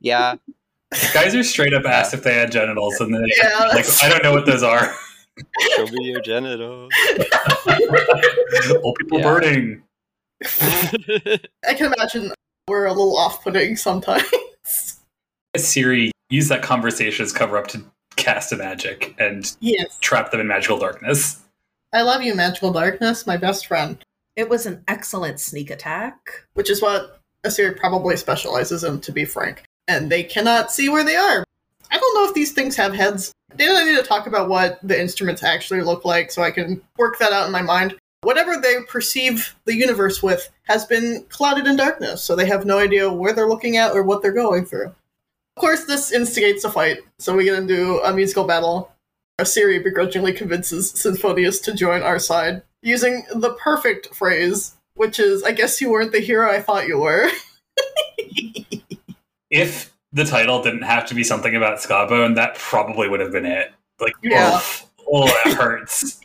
Yeah. 0.00 0.34
Guys 1.12 1.34
are 1.34 1.42
straight 1.42 1.74
up 1.74 1.84
asked 1.86 2.14
if 2.14 2.22
they 2.22 2.34
had 2.34 2.52
genitals, 2.52 3.00
and 3.00 3.12
then 3.14 3.24
Yeah, 3.42 3.58
like, 3.58 3.70
that's- 3.72 4.02
I 4.02 4.08
don't 4.08 4.22
know 4.22 4.32
what 4.32 4.46
those 4.46 4.62
are. 4.62 4.94
Show 5.76 5.86
me 5.86 6.10
your 6.10 6.20
genitals. 6.20 6.92
Old 8.82 8.96
people 8.98 9.18
Yeah. 9.18 9.24
burning. 9.24 9.82
I 11.66 11.74
can 11.74 11.92
imagine 11.92 12.32
we're 12.68 12.86
a 12.86 12.92
little 12.92 13.16
off-putting 13.16 13.76
sometimes. 13.76 14.24
Siri 15.56 16.12
used 16.30 16.48
that 16.50 16.62
conversation 16.62 17.24
as 17.24 17.32
cover 17.32 17.56
up 17.58 17.66
to 17.68 17.82
cast 18.16 18.52
a 18.52 18.56
magic 18.56 19.14
and 19.18 19.56
yes, 19.60 19.98
trap 20.00 20.30
them 20.30 20.40
in 20.40 20.46
magical 20.46 20.78
darkness. 20.78 21.40
I 21.94 22.02
love 22.02 22.24
you, 22.24 22.34
magical 22.34 22.72
darkness, 22.72 23.24
my 23.24 23.36
best 23.36 23.68
friend. 23.68 24.04
It 24.34 24.48
was 24.48 24.66
an 24.66 24.82
excellent 24.88 25.38
sneak 25.38 25.70
attack. 25.70 26.44
Which 26.54 26.68
is 26.68 26.82
what 26.82 27.20
Asiri 27.44 27.78
probably 27.78 28.16
specializes 28.16 28.82
in, 28.82 29.00
to 29.02 29.12
be 29.12 29.24
frank. 29.24 29.62
And 29.86 30.10
they 30.10 30.24
cannot 30.24 30.72
see 30.72 30.88
where 30.88 31.04
they 31.04 31.14
are. 31.14 31.44
I 31.92 31.98
don't 31.98 32.14
know 32.16 32.28
if 32.28 32.34
these 32.34 32.50
things 32.50 32.74
have 32.74 32.94
heads. 32.94 33.32
They 33.54 33.66
don't 33.66 33.76
I 33.76 33.84
need 33.84 33.96
to 33.96 34.02
talk 34.02 34.26
about 34.26 34.48
what 34.48 34.80
the 34.82 35.00
instruments 35.00 35.44
actually 35.44 35.82
look 35.82 36.04
like 36.04 36.32
so 36.32 36.42
I 36.42 36.50
can 36.50 36.82
work 36.98 37.16
that 37.20 37.30
out 37.30 37.46
in 37.46 37.52
my 37.52 37.62
mind? 37.62 37.94
Whatever 38.22 38.56
they 38.56 38.82
perceive 38.88 39.54
the 39.64 39.76
universe 39.76 40.20
with 40.20 40.50
has 40.64 40.84
been 40.86 41.24
clouded 41.28 41.68
in 41.68 41.76
darkness, 41.76 42.24
so 42.24 42.34
they 42.34 42.46
have 42.46 42.66
no 42.66 42.78
idea 42.80 43.12
where 43.12 43.32
they're 43.32 43.48
looking 43.48 43.76
at 43.76 43.92
or 43.92 44.02
what 44.02 44.20
they're 44.20 44.32
going 44.32 44.64
through. 44.64 44.86
Of 44.86 45.60
course, 45.60 45.84
this 45.84 46.10
instigates 46.10 46.64
a 46.64 46.72
fight, 46.72 46.98
so 47.20 47.36
we 47.36 47.44
get 47.44 47.56
into 47.56 48.00
a 48.00 48.12
musical 48.12 48.44
battle. 48.44 48.90
Asiri 49.40 49.82
begrudgingly 49.82 50.32
convinces 50.32 50.92
Synthphonius 50.92 51.62
to 51.64 51.74
join 51.74 52.02
our 52.02 52.18
side, 52.18 52.62
using 52.82 53.24
the 53.34 53.54
perfect 53.54 54.14
phrase, 54.14 54.76
which 54.94 55.18
is, 55.18 55.42
I 55.42 55.52
guess 55.52 55.80
you 55.80 55.90
weren't 55.90 56.12
the 56.12 56.20
hero 56.20 56.50
I 56.50 56.60
thought 56.60 56.86
you 56.88 56.98
were. 57.00 57.28
If 59.50 59.94
the 60.12 60.24
title 60.24 60.62
didn't 60.62 60.82
have 60.82 61.06
to 61.06 61.14
be 61.14 61.22
something 61.22 61.54
about 61.54 61.78
Skabone, 61.78 62.34
that 62.34 62.56
probably 62.56 63.08
would 63.08 63.20
have 63.20 63.30
been 63.30 63.46
it. 63.46 63.72
Like, 64.00 64.14
Yeah. 64.20 64.60
oh, 65.06 65.26
that 65.26 65.54
hurts. 65.54 66.20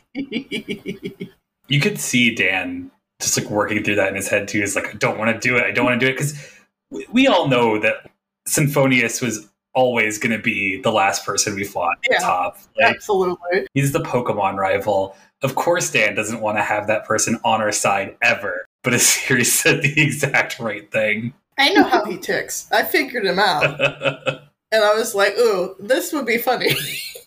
you 1.68 1.80
could 1.80 2.00
see 2.00 2.34
Dan 2.34 2.90
just 3.20 3.38
like 3.38 3.48
working 3.48 3.84
through 3.84 3.96
that 3.96 4.08
in 4.08 4.16
his 4.16 4.28
head 4.28 4.48
too. 4.48 4.60
He's 4.60 4.74
like, 4.74 4.88
I 4.88 4.92
don't 4.94 5.18
want 5.18 5.32
to 5.32 5.48
do 5.48 5.56
it. 5.56 5.64
I 5.64 5.70
don't 5.70 5.84
want 5.84 6.00
to 6.00 6.04
do 6.06 6.10
it 6.10 6.14
because 6.16 6.42
we, 6.90 7.06
we 7.12 7.26
all 7.28 7.46
know 7.46 7.78
that 7.78 8.10
Synthphonius 8.48 9.22
was 9.22 9.46
always 9.74 10.18
going 10.18 10.36
to 10.36 10.42
be 10.42 10.80
the 10.80 10.90
last 10.92 11.24
person 11.24 11.54
we 11.54 11.64
fought 11.64 11.96
at 12.04 12.10
Yeah. 12.12 12.18
the 12.18 12.24
top. 12.24 12.58
Like, 12.80 12.94
Absolutely. 12.96 13.66
he's 13.74 13.92
the 13.92 14.00
Pokemon 14.00 14.56
rival. 14.56 15.16
Of 15.42 15.54
course, 15.54 15.90
Dan 15.90 16.14
doesn't 16.14 16.40
want 16.40 16.58
to 16.58 16.62
have 16.62 16.86
that 16.88 17.04
person 17.04 17.38
on 17.44 17.60
our 17.62 17.72
side 17.72 18.16
ever. 18.22 18.66
But 18.82 18.92
Asiri 18.94 19.44
said 19.46 19.82
the 19.82 20.00
exact 20.00 20.58
right 20.58 20.90
thing. 20.90 21.32
I 21.58 21.70
know 21.74 21.84
how 21.84 22.04
he 22.04 22.16
ticks. 22.18 22.68
I 22.72 22.82
figured 22.84 23.26
him 23.26 23.38
out. 23.38 24.42
And 24.72 24.84
I 24.84 24.94
was 24.94 25.16
like, 25.16 25.36
ooh, 25.36 25.74
this 25.80 26.12
would 26.12 26.26
be 26.26 26.38
funny. 26.38 26.70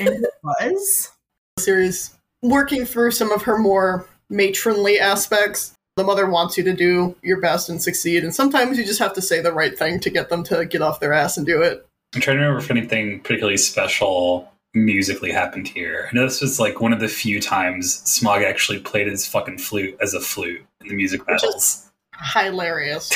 And 0.00 0.08
it 0.24 0.30
was. 0.42 1.10
series 1.58 2.14
working 2.42 2.84
through 2.84 3.10
some 3.12 3.30
of 3.30 3.42
her 3.42 3.58
more 3.58 4.06
matronly 4.30 4.98
aspects. 4.98 5.74
The 5.96 6.04
mother 6.04 6.28
wants 6.28 6.56
you 6.56 6.64
to 6.64 6.72
do 6.72 7.14
your 7.22 7.38
best 7.40 7.68
and 7.68 7.82
succeed, 7.82 8.24
and 8.24 8.34
sometimes 8.34 8.78
you 8.78 8.84
just 8.84 8.98
have 8.98 9.12
to 9.12 9.20
say 9.20 9.40
the 9.40 9.52
right 9.52 9.78
thing 9.78 10.00
to 10.00 10.08
get 10.08 10.30
them 10.30 10.42
to 10.44 10.64
get 10.64 10.80
off 10.80 11.00
their 11.00 11.12
ass 11.12 11.36
and 11.36 11.46
do 11.46 11.60
it. 11.60 11.86
I'm 12.14 12.22
trying 12.22 12.38
to 12.38 12.42
remember 12.42 12.60
if 12.60 12.70
anything 12.70 13.20
particularly 13.20 13.58
special 13.58 14.50
musically 14.72 15.30
happened 15.30 15.68
here. 15.68 16.08
I 16.10 16.14
know 16.14 16.24
this 16.24 16.40
was 16.40 16.58
like 16.58 16.80
one 16.80 16.94
of 16.94 17.00
the 17.00 17.08
few 17.08 17.42
times 17.42 17.96
Smog 18.08 18.42
actually 18.42 18.78
played 18.80 19.06
his 19.06 19.26
fucking 19.26 19.58
flute 19.58 19.94
as 20.00 20.14
a 20.14 20.20
flute 20.20 20.64
in 20.80 20.88
the 20.88 20.94
music 20.94 21.26
battles. 21.26 21.90
Hilarious. 22.32 23.10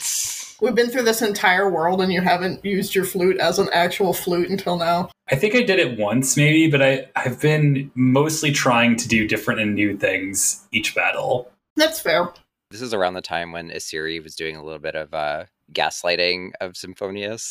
We've 0.62 0.74
been 0.74 0.88
through 0.88 1.02
this 1.02 1.20
entire 1.20 1.68
world, 1.68 2.00
and 2.00 2.10
you 2.10 2.22
haven't 2.22 2.64
used 2.64 2.94
your 2.94 3.04
flute 3.04 3.38
as 3.38 3.58
an 3.58 3.68
actual 3.72 4.14
flute 4.14 4.48
until 4.48 4.78
now. 4.78 5.10
I 5.30 5.36
think 5.36 5.54
I 5.54 5.62
did 5.62 5.78
it 5.78 5.98
once 5.98 6.38
maybe, 6.38 6.70
but 6.70 6.80
I, 6.80 7.06
I've 7.16 7.38
been 7.40 7.90
mostly 7.94 8.50
trying 8.50 8.96
to 8.96 9.08
do 9.08 9.28
different 9.28 9.60
and 9.60 9.74
new 9.74 9.94
things 9.96 10.66
each 10.72 10.94
battle. 10.94 11.50
That's 11.76 12.00
fair. 12.00 12.32
This 12.70 12.80
is 12.82 12.94
around 12.94 13.14
the 13.14 13.20
time 13.22 13.52
when 13.52 13.70
Asiri 13.70 14.22
was 14.22 14.34
doing 14.34 14.56
a 14.56 14.62
little 14.64 14.78
bit 14.80 14.94
of 14.94 15.12
uh, 15.14 15.44
gaslighting 15.72 16.52
of 16.60 16.72
Synthphonius. 16.72 17.50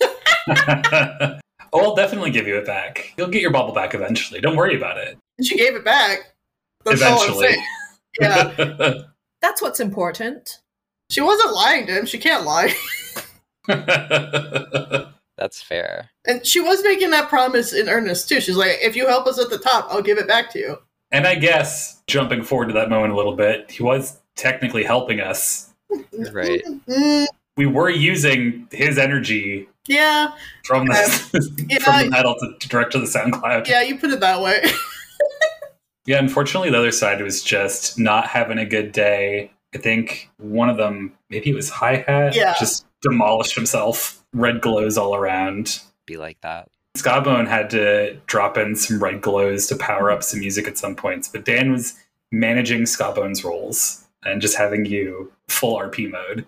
oh, 0.48 1.38
I'll 1.74 1.94
definitely 1.94 2.30
give 2.30 2.46
you 2.46 2.56
it 2.56 2.66
back. 2.66 3.12
You'll 3.16 3.28
get 3.28 3.42
your 3.42 3.50
bubble 3.52 3.72
back 3.74 3.94
eventually. 3.94 4.40
Don't 4.40 4.56
worry 4.56 4.76
about 4.76 4.98
it. 4.98 5.18
And 5.38 5.46
she 5.46 5.56
gave 5.56 5.74
it 5.74 5.84
back. 5.84 6.34
That's 6.84 7.02
all 7.02 7.20
I'm 7.20 7.30
Eventually. 7.30 7.48
saying. 7.48 7.64
Yeah, 8.20 8.94
That's 9.40 9.62
what's 9.62 9.78
important. 9.78 10.58
she 11.10 11.20
wasn't 11.20 11.54
lying 11.54 11.86
to 11.86 11.92
him. 11.96 12.06
She 12.06 12.18
can't 12.18 12.44
lie. 12.44 12.74
That's 15.36 15.62
fair. 15.62 16.10
And 16.26 16.44
she 16.44 16.60
was 16.60 16.82
making 16.82 17.10
that 17.12 17.28
promise 17.28 17.72
in 17.72 17.88
earnest 17.88 18.28
too. 18.28 18.40
She's 18.40 18.56
like, 18.56 18.78
"If 18.82 18.96
you 18.96 19.06
help 19.06 19.26
us 19.28 19.38
at 19.38 19.48
the 19.48 19.58
top, 19.58 19.86
I'll 19.90 20.02
give 20.02 20.18
it 20.18 20.26
back 20.28 20.50
to 20.52 20.58
you." 20.58 20.76
and 21.12 21.26
I 21.26 21.34
guess 21.36 21.99
jumping 22.10 22.42
forward 22.42 22.66
to 22.68 22.74
that 22.74 22.90
moment 22.90 23.12
a 23.12 23.16
little 23.16 23.36
bit, 23.36 23.70
he 23.70 23.82
was 23.82 24.18
technically 24.36 24.84
helping 24.84 25.20
us. 25.20 25.70
Right. 26.32 26.62
Mm, 26.88 27.26
We 27.56 27.66
were 27.66 27.90
using 27.90 28.68
his 28.70 28.98
energy 28.98 29.68
yeah, 29.86 30.32
from 30.64 30.86
the, 30.86 30.92
Yeah. 31.68 31.78
from 31.80 32.04
the 32.04 32.10
metal 32.10 32.34
to, 32.40 32.54
to 32.58 32.68
direct 32.68 32.92
to 32.92 32.98
the 32.98 33.06
SoundCloud. 33.06 33.66
yeah, 33.68 33.82
you 33.82 33.98
put 33.98 34.10
it 34.10 34.20
that 34.20 34.40
way. 34.40 34.62
Yeah, 36.06 36.18
unfortunately, 36.18 36.70
the 36.70 36.78
other 36.78 36.90
side 36.92 37.20
was 37.20 37.42
just 37.42 37.98
not 37.98 38.26
having 38.26 38.58
a 38.58 38.64
good 38.64 38.90
day. 38.90 39.50
I 39.74 39.78
think 39.78 40.30
one 40.38 40.68
of 40.70 40.76
them, 40.78 41.12
maybe 41.28 41.50
it 41.50 41.54
was 41.54 41.68
Hi 41.70 41.96
Hat, 42.06 42.34
Yeah. 42.34 42.54
just 42.58 42.86
demolished 43.02 43.54
himself. 43.54 44.24
Red 44.32 44.60
glows 44.62 44.96
all 44.96 45.14
around. 45.14 45.78
Be 46.06 46.16
like 46.16 46.40
that. 46.40 46.68
Skabone 46.96 47.48
had 47.48 47.70
to 47.70 48.16
drop 48.26 48.58
in 48.58 48.76
some 48.76 49.02
red 49.02 49.20
glows 49.20 49.66
to 49.68 49.76
power 49.76 50.10
up 50.10 50.22
some 50.22 50.40
music 50.40 50.66
at 50.66 50.78
some 50.78 50.96
points, 50.96 51.28
but 51.28 51.44
Dan 51.44 51.72
was 51.72 51.94
managing 52.32 52.82
Skabone's 52.82 53.44
roles 53.44 54.06
and 54.24 54.42
just 54.42 54.56
having 54.56 54.84
you 54.84 55.32
full 55.48 55.78
RP 55.78 56.10
mode. 56.10 56.46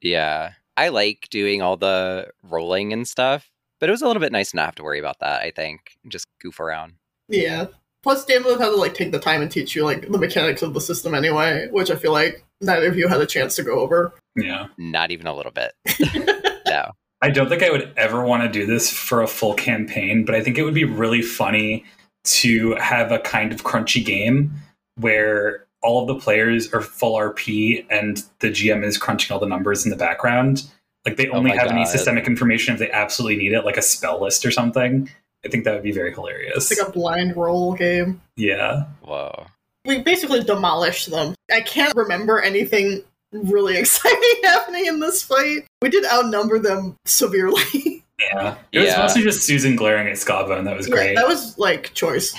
Yeah. 0.00 0.52
I 0.76 0.88
like 0.88 1.28
doing 1.30 1.60
all 1.60 1.76
the 1.76 2.28
rolling 2.42 2.92
and 2.92 3.06
stuff, 3.06 3.50
but 3.78 3.88
it 3.88 3.92
was 3.92 4.00
a 4.02 4.06
little 4.06 4.20
bit 4.20 4.32
nice 4.32 4.54
not 4.54 4.62
to 4.62 4.66
have 4.66 4.74
to 4.76 4.82
worry 4.82 4.98
about 4.98 5.18
that, 5.20 5.42
I 5.42 5.50
think. 5.50 5.98
Just 6.08 6.26
goof 6.40 6.60
around. 6.60 6.94
yeah. 7.28 7.66
Plus, 8.02 8.24
Dan 8.24 8.42
would 8.44 8.52
have 8.52 8.60
had 8.60 8.70
to 8.70 8.76
like 8.76 8.94
take 8.94 9.12
the 9.12 9.18
time 9.18 9.42
and 9.42 9.50
teach 9.50 9.76
you 9.76 9.84
like 9.84 10.10
the 10.10 10.16
mechanics 10.16 10.62
of 10.62 10.72
the 10.72 10.80
system 10.80 11.14
anyway, 11.14 11.68
which 11.70 11.90
I 11.90 11.96
feel 11.96 12.12
like 12.12 12.42
neither 12.62 12.88
of 12.88 12.96
you 12.96 13.08
had 13.08 13.20
a 13.20 13.26
chance 13.26 13.56
to 13.56 13.62
go 13.62 13.78
over. 13.78 14.14
Yeah. 14.36 14.68
Not 14.78 15.10
even 15.10 15.26
a 15.26 15.34
little 15.34 15.52
bit. 15.52 15.74
no. 16.66 16.92
I 17.22 17.30
don't 17.30 17.48
think 17.48 17.62
I 17.62 17.70
would 17.70 17.92
ever 17.96 18.24
want 18.24 18.42
to 18.42 18.48
do 18.48 18.66
this 18.66 18.90
for 18.90 19.22
a 19.22 19.26
full 19.26 19.54
campaign, 19.54 20.24
but 20.24 20.34
I 20.34 20.42
think 20.42 20.56
it 20.58 20.62
would 20.62 20.74
be 20.74 20.84
really 20.84 21.22
funny 21.22 21.84
to 22.24 22.74
have 22.76 23.12
a 23.12 23.18
kind 23.18 23.52
of 23.52 23.62
crunchy 23.62 24.04
game 24.04 24.52
where 24.96 25.66
all 25.82 26.02
of 26.02 26.08
the 26.08 26.14
players 26.14 26.72
are 26.72 26.80
full 26.80 27.16
RP 27.16 27.84
and 27.90 28.22
the 28.40 28.48
GM 28.48 28.84
is 28.84 28.98
crunching 28.98 29.32
all 29.32 29.40
the 29.40 29.46
numbers 29.46 29.84
in 29.84 29.90
the 29.90 29.96
background. 29.96 30.64
Like 31.06 31.16
they 31.16 31.28
Oh 31.28 31.38
only 31.38 31.50
my 31.50 31.56
have 31.56 31.68
any 31.68 31.86
systemic 31.86 32.26
information 32.26 32.74
if 32.74 32.80
they 32.80 32.90
absolutely 32.90 33.42
need 33.42 33.52
it, 33.52 33.64
like 33.64 33.78
a 33.78 33.82
spell 33.82 34.20
list 34.20 34.44
or 34.44 34.50
something. 34.50 35.08
I 35.44 35.48
think 35.48 35.64
that 35.64 35.72
would 35.72 35.82
be 35.82 35.92
very 35.92 36.12
hilarious. 36.12 36.70
It's 36.70 36.78
like 36.78 36.88
a 36.88 36.92
blind 36.92 37.36
roll 37.36 37.72
game. 37.72 38.20
yeah. 38.36 38.84
Wow. 39.06 39.46
We 39.86 40.02
basically 40.02 40.42
demolished 40.42 41.10
them. 41.10 41.34
I 41.50 41.62
can't 41.62 41.96
remember 41.96 42.38
anything 42.38 43.02
really 43.32 43.76
exciting 43.78 44.20
happening 44.44 44.86
in 44.86 45.00
this 45.00 45.22
fight. 45.22 45.66
We 45.82 45.88
did 45.90 46.04
outnumber 46.06 46.58
them 46.58 46.96
severely. 47.06 48.04
Yeah. 48.20 48.58
It 48.70 48.80
was 48.80 48.88
Yeah. 48.88 48.98
mostly 48.98 49.22
just 49.22 49.40
Susan 49.44 49.76
glaring 49.76 50.06
at 50.06 50.12
Scavo, 50.16 50.58
and 50.58 50.66
that 50.66 50.76
was 50.76 50.88
great. 50.88 51.14
Yeah, 51.14 51.20
that 51.22 51.26
was 51.26 51.56
like 51.56 51.94
choice. 51.94 52.34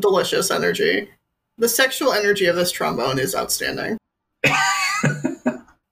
Delicious 0.00 0.50
energy. 0.50 1.10
The 1.58 1.68
sexual 1.68 2.14
energy 2.14 2.46
of 2.46 2.56
this 2.56 2.72
trombone 2.72 3.18
is 3.18 3.34
outstanding. 3.34 3.98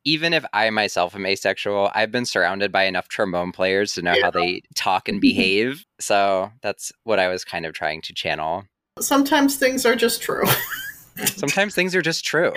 Even 0.07 0.33
if 0.33 0.47
I 0.55 0.71
myself 0.71 1.15
am 1.15 1.27
asexual, 1.27 1.91
I've 1.95 2.11
been 2.11 2.25
surrounded 2.25 2.73
by 2.73 2.85
enough 2.85 3.09
trombone 3.09 3.53
players 3.53 3.93
to 3.95 4.03
know 4.03 4.15
Yeah. 4.15 4.23
how 4.23 4.31
they 4.31 4.63
talk 4.75 5.07
and 5.07 5.21
behave. 5.21 5.85
So 6.01 6.51
that's 6.63 6.91
what 7.05 7.19
I 7.19 7.29
was 7.29 7.45
kind 7.45 7.67
of 7.67 7.75
trying 7.75 8.01
to 8.03 8.15
channel. 8.15 8.65
Sometimes 9.01 9.57
things 9.57 9.85
are 9.85 9.97
just 9.97 10.23
true. 10.23 10.45
Sometimes 11.27 11.75
things 11.75 11.95
are 11.95 12.01
just 12.03 12.25
true. 12.25 12.55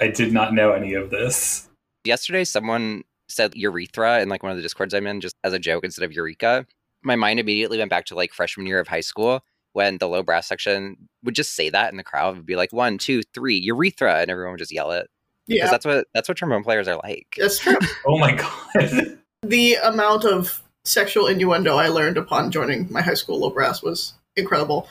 I 0.00 0.08
did 0.08 0.32
not 0.32 0.54
know 0.54 0.72
any 0.72 0.94
of 0.94 1.10
this. 1.10 1.68
Yesterday, 2.04 2.44
someone 2.44 3.04
said 3.28 3.54
urethra 3.56 4.20
in 4.20 4.28
like 4.28 4.42
one 4.42 4.52
of 4.52 4.56
the 4.56 4.62
discords 4.62 4.94
I'm 4.94 5.06
in, 5.06 5.20
just 5.20 5.34
as 5.42 5.52
a 5.52 5.58
joke 5.58 5.84
instead 5.84 6.04
of 6.04 6.12
eureka. 6.12 6.66
My 7.02 7.16
mind 7.16 7.40
immediately 7.40 7.78
went 7.78 7.90
back 7.90 8.06
to 8.06 8.14
like 8.14 8.32
freshman 8.32 8.66
year 8.66 8.80
of 8.80 8.88
high 8.88 9.00
school 9.00 9.42
when 9.72 9.98
the 9.98 10.08
low 10.08 10.22
brass 10.22 10.46
section 10.46 10.96
would 11.22 11.34
just 11.34 11.54
say 11.54 11.68
that 11.70 11.90
in 11.90 11.96
the 11.96 12.04
crowd 12.04 12.36
would 12.36 12.46
be 12.46 12.56
like 12.56 12.72
one, 12.72 12.98
two, 12.98 13.22
three, 13.34 13.56
urethra, 13.58 14.20
and 14.20 14.30
everyone 14.30 14.52
would 14.52 14.58
just 14.58 14.72
yell 14.72 14.90
it 14.90 15.08
Yeah, 15.46 15.56
because 15.56 15.70
that's 15.70 15.84
what 15.84 16.06
that's 16.14 16.28
what 16.28 16.38
trombone 16.38 16.64
players 16.64 16.88
are 16.88 17.00
like. 17.02 17.26
that's 17.36 17.58
true. 17.58 17.76
Oh 18.06 18.18
my 18.18 18.32
god. 18.32 19.18
the 19.42 19.74
amount 19.74 20.24
of 20.24 20.62
sexual 20.84 21.26
innuendo 21.26 21.76
I 21.76 21.88
learned 21.88 22.16
upon 22.16 22.50
joining 22.50 22.90
my 22.90 23.02
high 23.02 23.14
school 23.14 23.40
low 23.40 23.50
brass 23.50 23.82
was 23.82 24.14
incredible. 24.36 24.88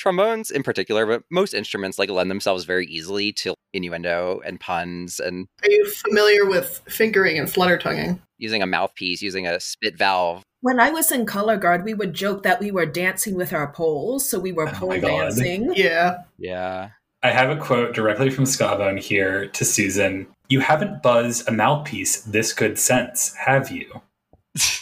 Trombones 0.00 0.50
in 0.50 0.62
particular, 0.62 1.04
but 1.06 1.22
most 1.30 1.52
instruments 1.54 1.98
like 1.98 2.08
lend 2.08 2.30
themselves 2.30 2.64
very 2.64 2.86
easily 2.86 3.32
to 3.34 3.54
innuendo 3.74 4.40
and 4.44 4.58
puns 4.58 5.20
and 5.20 5.46
Are 5.62 5.70
you 5.70 5.88
familiar 5.90 6.46
with 6.46 6.80
fingering 6.88 7.38
and 7.38 7.50
flutter 7.50 7.76
tonguing? 7.78 8.20
using 8.38 8.62
a 8.62 8.66
mouthpiece, 8.66 9.20
using 9.20 9.46
a 9.46 9.60
spit 9.60 9.98
valve. 9.98 10.42
When 10.62 10.80
I 10.80 10.90
was 10.90 11.12
in 11.12 11.26
color 11.26 11.58
guard, 11.58 11.84
we 11.84 11.92
would 11.92 12.14
joke 12.14 12.42
that 12.44 12.58
we 12.58 12.70
were 12.70 12.86
dancing 12.86 13.34
with 13.34 13.52
our 13.52 13.70
poles, 13.70 14.26
so 14.28 14.38
we 14.38 14.52
were 14.52 14.66
Oh 14.68 14.72
pole 14.72 14.98
God. 15.00 15.02
dancing. 15.02 15.72
Yeah. 15.76 16.18
Yeah. 16.38 16.88
I 17.22 17.30
have 17.32 17.50
a 17.50 17.56
quote 17.60 17.94
directly 17.94 18.30
from 18.30 18.44
Skabone 18.44 18.98
here 18.98 19.48
to 19.48 19.64
Susan. 19.66 20.26
You 20.48 20.60
haven't 20.60 21.02
buzzed 21.02 21.46
a 21.46 21.52
mouthpiece 21.52 22.22
this 22.22 22.54
good 22.54 22.78
sense, 22.78 23.34
have 23.36 23.70
you? 23.70 24.00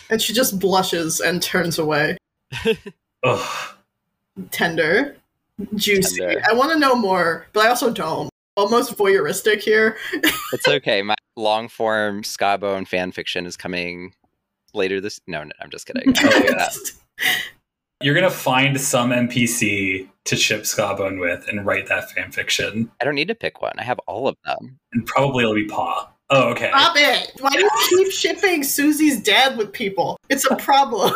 And 0.09 0.22
she 0.22 0.33
just 0.33 0.61
blushes 0.61 1.18
and 1.20 1.42
turns 1.42 1.78
away. 1.81 2.16
Ugh. 3.24 3.68
Tender, 4.51 5.16
juicy. 5.74 6.20
Tender. 6.20 6.42
I 6.48 6.55
want 6.55 6.72
to 6.72 6.79
know 6.79 6.94
more, 6.94 7.46
but 7.53 7.66
I 7.66 7.68
also 7.68 7.92
don't. 7.92 8.31
Almost 8.57 8.96
voyeuristic 8.96 9.61
here. 9.61 9.96
It's 10.53 10.66
okay. 10.66 11.03
My 11.03 11.14
long 11.37 11.68
form 11.68 12.22
Skabone 12.22 12.88
fan 12.88 13.12
fiction 13.12 13.44
is 13.44 13.57
coming 13.57 14.14
later 14.72 14.98
this. 15.01 15.20
No, 15.27 15.44
no, 15.44 15.51
I'm 15.61 15.68
just 15.70 15.87
kidding. 15.87 16.14
I 16.16 16.22
won't 16.24 16.46
do 16.46 16.55
that. 16.55 16.77
You're 18.01 18.14
gonna 18.14 18.31
find 18.31 18.81
some 18.81 19.11
NPC 19.11 20.09
to 20.24 20.37
ship 20.37 20.62
Skabone 20.62 21.20
with 21.20 21.46
and 21.48 21.66
write 21.66 21.88
that 21.88 22.11
fan 22.11 22.31
fiction. 22.33 22.90
I 23.01 23.05
don't 23.05 23.14
need 23.14 23.29
to 23.29 23.35
pick 23.35 23.61
one. 23.61 23.74
I 23.77 23.83
have 23.83 23.98
all 24.07 24.29
of 24.29 24.37
them. 24.44 24.79
And 24.92 25.05
probably 25.05 25.42
it'll 25.42 25.55
be 25.55 25.66
Paw. 25.66 26.11
Oh, 26.31 26.51
okay. 26.51 26.68
Stop 26.68 26.96
it! 26.96 27.33
Why 27.40 27.51
do 27.51 27.59
you 27.59 27.70
keep 27.88 28.12
shipping 28.12 28.62
Susie's 28.62 29.20
dad 29.20 29.57
with 29.57 29.72
people? 29.72 30.18
It's 30.29 30.44
a 30.51 30.57
problem. 30.57 31.12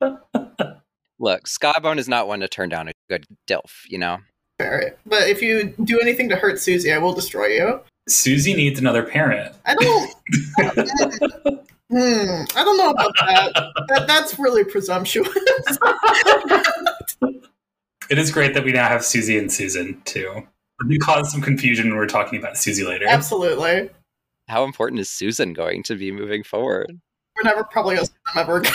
Look, 1.18 1.44
Skybone 1.44 1.98
is 1.98 2.08
not 2.08 2.28
one 2.28 2.40
to 2.40 2.48
turn 2.48 2.68
down 2.68 2.88
a 2.88 2.92
good 3.08 3.24
dilf. 3.48 3.84
You 3.88 3.98
know. 3.98 4.18
Alright. 4.60 4.96
But 5.04 5.28
if 5.28 5.42
you 5.42 5.74
do 5.84 6.00
anything 6.00 6.28
to 6.30 6.36
hurt 6.36 6.60
Susie, 6.60 6.92
I 6.92 6.98
will 6.98 7.12
destroy 7.12 7.46
you. 7.46 7.80
Susie 8.08 8.54
needs 8.54 8.78
another 8.78 9.02
parent. 9.02 9.54
I 9.66 9.74
don't. 9.74 10.14
hmm. 11.90 12.44
I 12.56 12.64
don't 12.64 12.76
know 12.78 12.90
about 12.90 13.12
that. 13.20 13.72
that 13.88 14.06
that's 14.06 14.38
really 14.38 14.64
presumptuous. 14.64 15.28
It 18.08 18.18
is 18.18 18.30
great 18.30 18.54
that 18.54 18.64
we 18.64 18.72
now 18.72 18.88
have 18.88 19.04
Susie 19.04 19.36
and 19.36 19.52
Susan 19.52 20.00
too. 20.04 20.46
We 20.86 20.98
caused 20.98 21.32
some 21.32 21.40
confusion 21.40 21.88
when 21.88 21.96
we're 21.96 22.06
talking 22.06 22.38
about 22.38 22.56
Susie 22.56 22.84
later. 22.84 23.06
Absolutely. 23.08 23.90
How 24.48 24.64
important 24.64 25.00
is 25.00 25.10
Susan 25.10 25.52
going 25.52 25.82
to 25.84 25.96
be 25.96 26.12
moving 26.12 26.44
forward? 26.44 26.86
We're 27.36 27.50
never 27.50 27.64
probably 27.64 27.96
gonna 27.96 28.06
see 28.06 28.12
them 28.34 28.42
ever 28.42 28.58
again. 28.58 28.72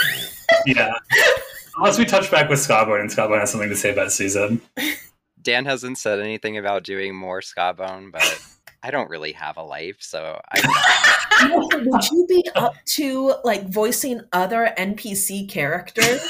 Yeah. 0.66 0.92
Unless 1.78 1.98
we 1.98 2.06
touch 2.06 2.30
back 2.30 2.50
with 2.50 2.60
Skabone 2.60 3.02
and 3.02 3.10
Skabone 3.10 3.40
has 3.40 3.52
something 3.52 3.70
to 3.70 3.76
say 3.76 3.92
about 3.92 4.12
Susan. 4.12 4.62
Dan 5.42 5.66
hasn't 5.66 5.98
said 5.98 6.20
anything 6.20 6.58
about 6.58 6.84
doing 6.84 7.16
more 7.16 7.42
Skabone, 7.42 8.12
but 8.12 8.42
I 8.84 8.92
don't 8.92 9.10
really 9.10 9.32
have 9.34 9.58
a 9.58 9.64
life, 9.64 9.98
so 10.00 10.40
I 10.52 11.10
Would 11.74 12.10
you 12.12 12.26
be 12.28 12.44
up 12.56 12.76
to 12.86 13.36
like 13.44 13.68
voicing 13.70 14.22
other 14.34 14.74
NPC 14.78 15.50
characters? 15.50 16.24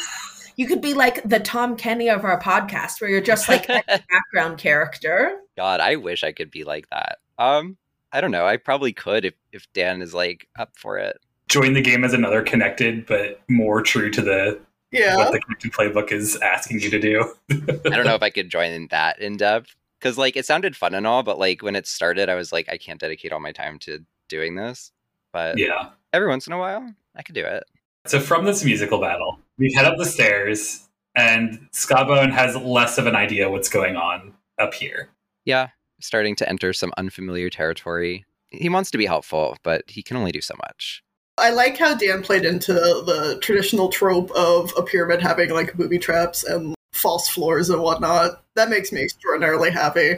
You 0.55 0.67
could 0.67 0.81
be 0.81 0.93
like 0.93 1.23
the 1.27 1.39
Tom 1.39 1.75
Kenny 1.75 2.09
of 2.09 2.23
our 2.23 2.39
podcast, 2.39 3.01
where 3.01 3.09
you're 3.09 3.21
just 3.21 3.49
like 3.49 3.67
a 3.69 3.83
background 3.87 4.57
character. 4.57 5.39
God, 5.57 5.79
I 5.79 5.95
wish 5.95 6.23
I 6.23 6.31
could 6.31 6.51
be 6.51 6.63
like 6.63 6.89
that. 6.89 7.19
Um, 7.37 7.77
I 8.11 8.21
don't 8.21 8.31
know. 8.31 8.45
I 8.45 8.57
probably 8.57 8.93
could 8.93 9.25
if 9.25 9.33
if 9.51 9.71
Dan 9.73 10.01
is 10.01 10.13
like 10.13 10.47
up 10.59 10.71
for 10.77 10.97
it. 10.97 11.17
Join 11.47 11.73
the 11.73 11.81
game 11.81 12.03
as 12.03 12.13
another 12.13 12.41
connected, 12.41 13.05
but 13.05 13.41
more 13.49 13.81
true 13.81 14.09
to 14.11 14.21
the 14.21 14.59
Yeah. 14.91 15.15
what 15.17 15.31
the 15.31 15.39
connected 15.39 15.71
playbook 15.71 16.11
is 16.11 16.35
asking 16.37 16.81
you 16.81 16.89
to 16.89 16.99
do. 16.99 17.33
I 17.49 17.55
don't 17.89 18.05
know 18.05 18.15
if 18.15 18.23
I 18.23 18.29
could 18.31 18.49
join 18.49 18.87
that 18.91 19.19
in 19.19 19.37
depth 19.37 19.75
because 19.99 20.17
like 20.17 20.35
it 20.35 20.45
sounded 20.45 20.75
fun 20.75 20.93
and 20.93 21.07
all, 21.07 21.23
but 21.23 21.39
like 21.39 21.61
when 21.63 21.75
it 21.75 21.87
started, 21.87 22.27
I 22.29 22.35
was 22.35 22.51
like, 22.51 22.67
I 22.69 22.77
can't 22.77 22.99
dedicate 22.99 23.31
all 23.31 23.39
my 23.39 23.51
time 23.51 23.79
to 23.79 23.99
doing 24.29 24.55
this. 24.55 24.91
But 25.33 25.57
Yeah. 25.57 25.89
every 26.11 26.27
once 26.27 26.45
in 26.47 26.53
a 26.53 26.57
while, 26.57 26.93
I 27.15 27.23
could 27.23 27.35
do 27.35 27.45
it. 27.45 27.63
So 28.05 28.19
from 28.19 28.45
this 28.45 28.65
musical 28.65 28.99
battle, 28.99 29.39
we 29.57 29.71
head 29.73 29.85
up 29.85 29.97
the 29.97 30.05
stairs, 30.05 30.87
and 31.15 31.67
Skabone 31.71 32.31
has 32.31 32.55
less 32.55 32.97
of 32.97 33.05
an 33.05 33.15
idea 33.15 33.49
what's 33.49 33.69
going 33.69 33.95
on 33.95 34.33
up 34.59 34.73
here. 34.73 35.09
Yeah, 35.45 35.69
starting 35.99 36.35
to 36.37 36.49
enter 36.49 36.73
some 36.73 36.91
unfamiliar 36.97 37.49
territory. 37.51 38.25
He 38.49 38.69
wants 38.69 38.89
to 38.91 38.97
be 38.97 39.05
helpful, 39.05 39.55
but 39.61 39.83
he 39.87 40.01
can 40.01 40.17
only 40.17 40.31
do 40.31 40.41
so 40.41 40.55
much. 40.67 41.03
I 41.41 41.49
like 41.49 41.77
how 41.77 41.95
Dan 41.95 42.21
played 42.21 42.45
into 42.45 42.71
the 42.71 43.39
traditional 43.41 43.89
trope 43.89 44.29
of 44.31 44.71
a 44.77 44.83
pyramid 44.83 45.21
having 45.21 45.49
like 45.49 45.73
booby 45.73 45.97
traps 45.97 46.43
and 46.43 46.75
false 46.93 47.27
floors 47.27 47.69
and 47.69 47.81
whatnot. 47.81 48.43
That 48.55 48.69
makes 48.69 48.91
me 48.91 49.01
extraordinarily 49.01 49.71
happy. 49.71 50.17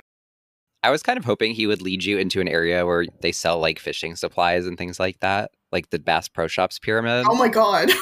I 0.84 0.92
was 0.92 1.02
kind 1.02 1.18
of 1.18 1.24
hoping 1.24 1.54
he 1.54 1.66
would 1.66 1.82
lead 1.82 2.04
you 2.04 2.18
into 2.18 2.42
an 2.42 2.50
area 2.50 2.86
where 2.86 3.06
they 3.22 3.32
sell 3.32 3.58
like 3.58 3.80
fishing 3.80 4.18
supplies 4.18 4.68
and 4.68 4.78
things 4.78 5.00
like 5.00 5.22
that, 5.22 5.52
like 5.72 5.90
the 5.92 6.00
Bass 6.00 6.28
Pro 6.28 6.48
Shops 6.48 6.78
pyramid. 6.78 7.26
Oh 7.28 7.36
my 7.36 7.48
god. 7.48 7.90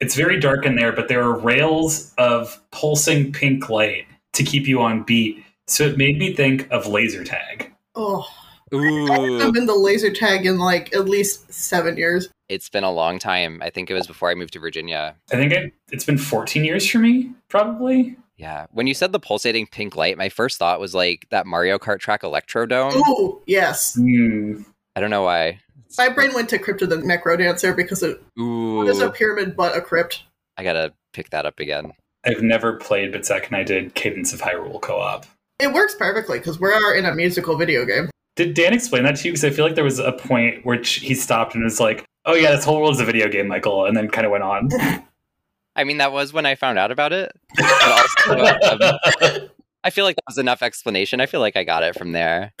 It's 0.00 0.14
very 0.14 0.40
dark 0.40 0.64
in 0.64 0.76
there, 0.76 0.92
but 0.92 1.08
there 1.08 1.22
are 1.22 1.38
rails 1.38 2.14
of 2.16 2.58
pulsing 2.70 3.32
pink 3.32 3.68
light 3.68 4.06
to 4.32 4.42
keep 4.42 4.66
you 4.66 4.80
on 4.80 5.02
beat. 5.02 5.44
So 5.66 5.84
it 5.84 5.98
made 5.98 6.18
me 6.18 6.34
think 6.34 6.66
of 6.70 6.86
laser 6.86 7.22
tag. 7.22 7.70
Oh, 7.94 8.26
I've 8.72 8.80
Ooh, 8.80 9.52
been 9.52 9.66
to 9.66 9.74
laser 9.74 10.12
tag 10.12 10.46
in 10.46 10.58
like 10.58 10.94
at 10.94 11.08
least 11.08 11.52
seven 11.52 11.96
years. 11.96 12.28
it's 12.48 12.68
been 12.68 12.84
a 12.84 12.92
long 12.92 13.18
time. 13.18 13.60
I 13.62 13.70
think 13.70 13.90
it 13.90 13.94
was 13.94 14.06
before 14.06 14.30
I 14.30 14.34
moved 14.34 14.52
to 14.52 14.60
Virginia. 14.60 15.16
I 15.32 15.36
think 15.36 15.52
it, 15.52 15.72
it's 15.90 16.04
been 16.04 16.18
14 16.18 16.64
years 16.64 16.88
for 16.88 16.98
me, 16.98 17.32
probably. 17.48 18.16
Yeah. 18.36 18.66
When 18.72 18.86
you 18.86 18.94
said 18.94 19.12
the 19.12 19.20
pulsating 19.20 19.66
pink 19.66 19.96
light, 19.96 20.16
my 20.16 20.28
first 20.28 20.58
thought 20.58 20.80
was 20.80 20.94
like 20.94 21.26
that 21.30 21.46
Mario 21.46 21.78
Kart 21.78 21.98
track 21.98 22.22
Electrodome. 22.22 22.94
Ooh, 22.96 23.40
yes. 23.46 23.94
Hmm. 23.94 24.62
I 24.96 25.00
don't 25.00 25.10
know 25.10 25.22
why. 25.22 25.60
My 25.98 26.08
brain 26.08 26.32
went 26.34 26.48
to 26.50 26.58
Crypt 26.58 26.82
of 26.82 26.90
the 26.90 26.96
NecroDancer 26.96 27.74
because 27.74 28.02
it 28.02 28.22
Ooh. 28.38 28.76
was 28.84 29.00
a 29.00 29.10
pyramid 29.10 29.56
but 29.56 29.76
a 29.76 29.80
crypt. 29.80 30.24
I 30.56 30.62
gotta 30.62 30.92
pick 31.12 31.30
that 31.30 31.46
up 31.46 31.58
again. 31.58 31.92
I've 32.24 32.42
never 32.42 32.74
played, 32.74 33.12
but 33.12 33.26
Zach 33.26 33.48
and 33.48 33.56
I 33.56 33.62
did 33.64 33.94
Cadence 33.94 34.32
of 34.32 34.40
Hyrule 34.40 34.80
co 34.80 34.98
op. 35.00 35.26
It 35.58 35.72
works 35.72 35.94
perfectly 35.94 36.38
because 36.38 36.60
we 36.60 36.70
are 36.70 36.94
in 36.94 37.06
a 37.06 37.14
musical 37.14 37.56
video 37.56 37.84
game. 37.84 38.10
Did 38.40 38.54
Dan 38.54 38.72
explain 38.72 39.02
that 39.02 39.16
to 39.16 39.28
you? 39.28 39.32
Because 39.32 39.44
I 39.44 39.50
feel 39.50 39.66
like 39.66 39.74
there 39.74 39.84
was 39.84 39.98
a 39.98 40.12
point 40.12 40.64
where 40.64 40.82
he 40.82 41.14
stopped 41.14 41.54
and 41.54 41.62
was 41.62 41.78
like, 41.78 42.06
oh, 42.24 42.32
yeah, 42.32 42.52
this 42.52 42.64
whole 42.64 42.80
world 42.80 42.94
is 42.94 43.00
a 43.00 43.04
video 43.04 43.28
game, 43.28 43.48
Michael, 43.48 43.84
and 43.84 43.94
then 43.94 44.08
kind 44.08 44.24
of 44.24 44.32
went 44.32 44.44
on. 44.44 44.70
I 45.76 45.84
mean, 45.84 45.98
that 45.98 46.10
was 46.10 46.32
when 46.32 46.46
I 46.46 46.54
found 46.54 46.78
out 46.78 46.90
about 46.90 47.12
it. 47.12 47.32
But 47.54 47.66
also, 47.82 48.38
um, 48.38 49.48
I 49.84 49.90
feel 49.90 50.06
like 50.06 50.16
that 50.16 50.24
was 50.26 50.38
enough 50.38 50.62
explanation. 50.62 51.20
I 51.20 51.26
feel 51.26 51.40
like 51.40 51.54
I 51.54 51.64
got 51.64 51.82
it 51.82 51.98
from 51.98 52.12
there. 52.12 52.54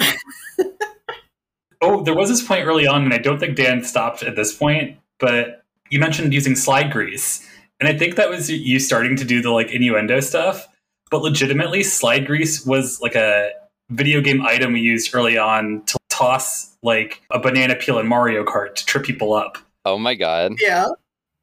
Oh, 1.80 2.02
there 2.02 2.14
was 2.14 2.28
this 2.28 2.46
point 2.46 2.66
early 2.66 2.86
on, 2.86 3.04
and 3.04 3.14
I 3.14 3.18
don't 3.18 3.38
think 3.38 3.56
Dan 3.56 3.82
stopped 3.82 4.22
at 4.22 4.36
this 4.36 4.54
point, 4.54 4.98
but 5.18 5.62
you 5.88 5.98
mentioned 5.98 6.34
using 6.34 6.56
slide 6.56 6.92
grease. 6.92 7.48
And 7.80 7.88
I 7.88 7.96
think 7.96 8.16
that 8.16 8.28
was 8.28 8.50
you 8.50 8.78
starting 8.78 9.16
to 9.16 9.24
do 9.24 9.40
the 9.40 9.50
like 9.50 9.70
innuendo 9.70 10.20
stuff. 10.20 10.68
But 11.10 11.22
legitimately, 11.22 11.84
slide 11.84 12.26
grease 12.26 12.66
was 12.66 13.00
like 13.00 13.14
a 13.14 13.52
video 13.90 14.20
game 14.20 14.42
item 14.42 14.72
we 14.72 14.80
used 14.80 15.14
early 15.14 15.36
on 15.36 15.82
to 15.86 15.98
toss 16.08 16.76
like 16.82 17.22
a 17.30 17.38
banana 17.38 17.74
peel 17.74 17.98
in 17.98 18.06
Mario 18.06 18.44
Kart 18.44 18.74
to 18.76 18.86
trip 18.86 19.04
people 19.04 19.32
up. 19.32 19.58
Oh 19.84 19.98
my 19.98 20.14
god. 20.14 20.54
Yeah. 20.60 20.86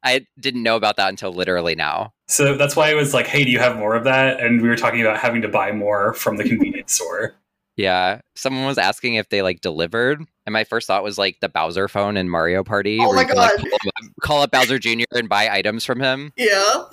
I 0.04 0.26
didn't 0.38 0.62
know 0.62 0.76
about 0.76 0.96
that 0.96 1.08
until 1.08 1.32
literally 1.32 1.74
now. 1.74 2.12
So 2.28 2.56
that's 2.56 2.76
why 2.76 2.90
I 2.90 2.94
was 2.94 3.14
like, 3.14 3.26
hey, 3.26 3.44
do 3.44 3.50
you 3.50 3.58
have 3.58 3.76
more 3.76 3.94
of 3.94 4.04
that? 4.04 4.40
And 4.40 4.62
we 4.62 4.68
were 4.68 4.76
talking 4.76 5.00
about 5.00 5.18
having 5.18 5.42
to 5.42 5.48
buy 5.48 5.72
more 5.72 6.14
from 6.14 6.36
the 6.36 6.44
convenience 6.44 6.92
store. 6.94 7.34
Yeah. 7.76 8.20
Someone 8.36 8.64
was 8.66 8.78
asking 8.78 9.14
if 9.14 9.28
they 9.28 9.42
like 9.42 9.60
delivered. 9.60 10.22
And 10.46 10.52
my 10.52 10.64
first 10.64 10.86
thought 10.86 11.02
was 11.02 11.18
like 11.18 11.38
the 11.40 11.48
Bowser 11.48 11.88
phone 11.88 12.16
in 12.16 12.28
Mario 12.28 12.62
Party. 12.62 12.98
Oh 13.00 13.12
my 13.12 13.22
you 13.22 13.26
can, 13.26 13.36
like, 13.36 13.56
God. 13.56 13.60
call, 13.60 13.72
up, 13.88 14.12
call 14.22 14.42
up 14.42 14.50
Bowser 14.52 14.78
Jr. 14.78 15.04
and 15.12 15.28
buy 15.28 15.48
items 15.48 15.84
from 15.84 16.00
him. 16.00 16.32
Yeah. 16.36 16.84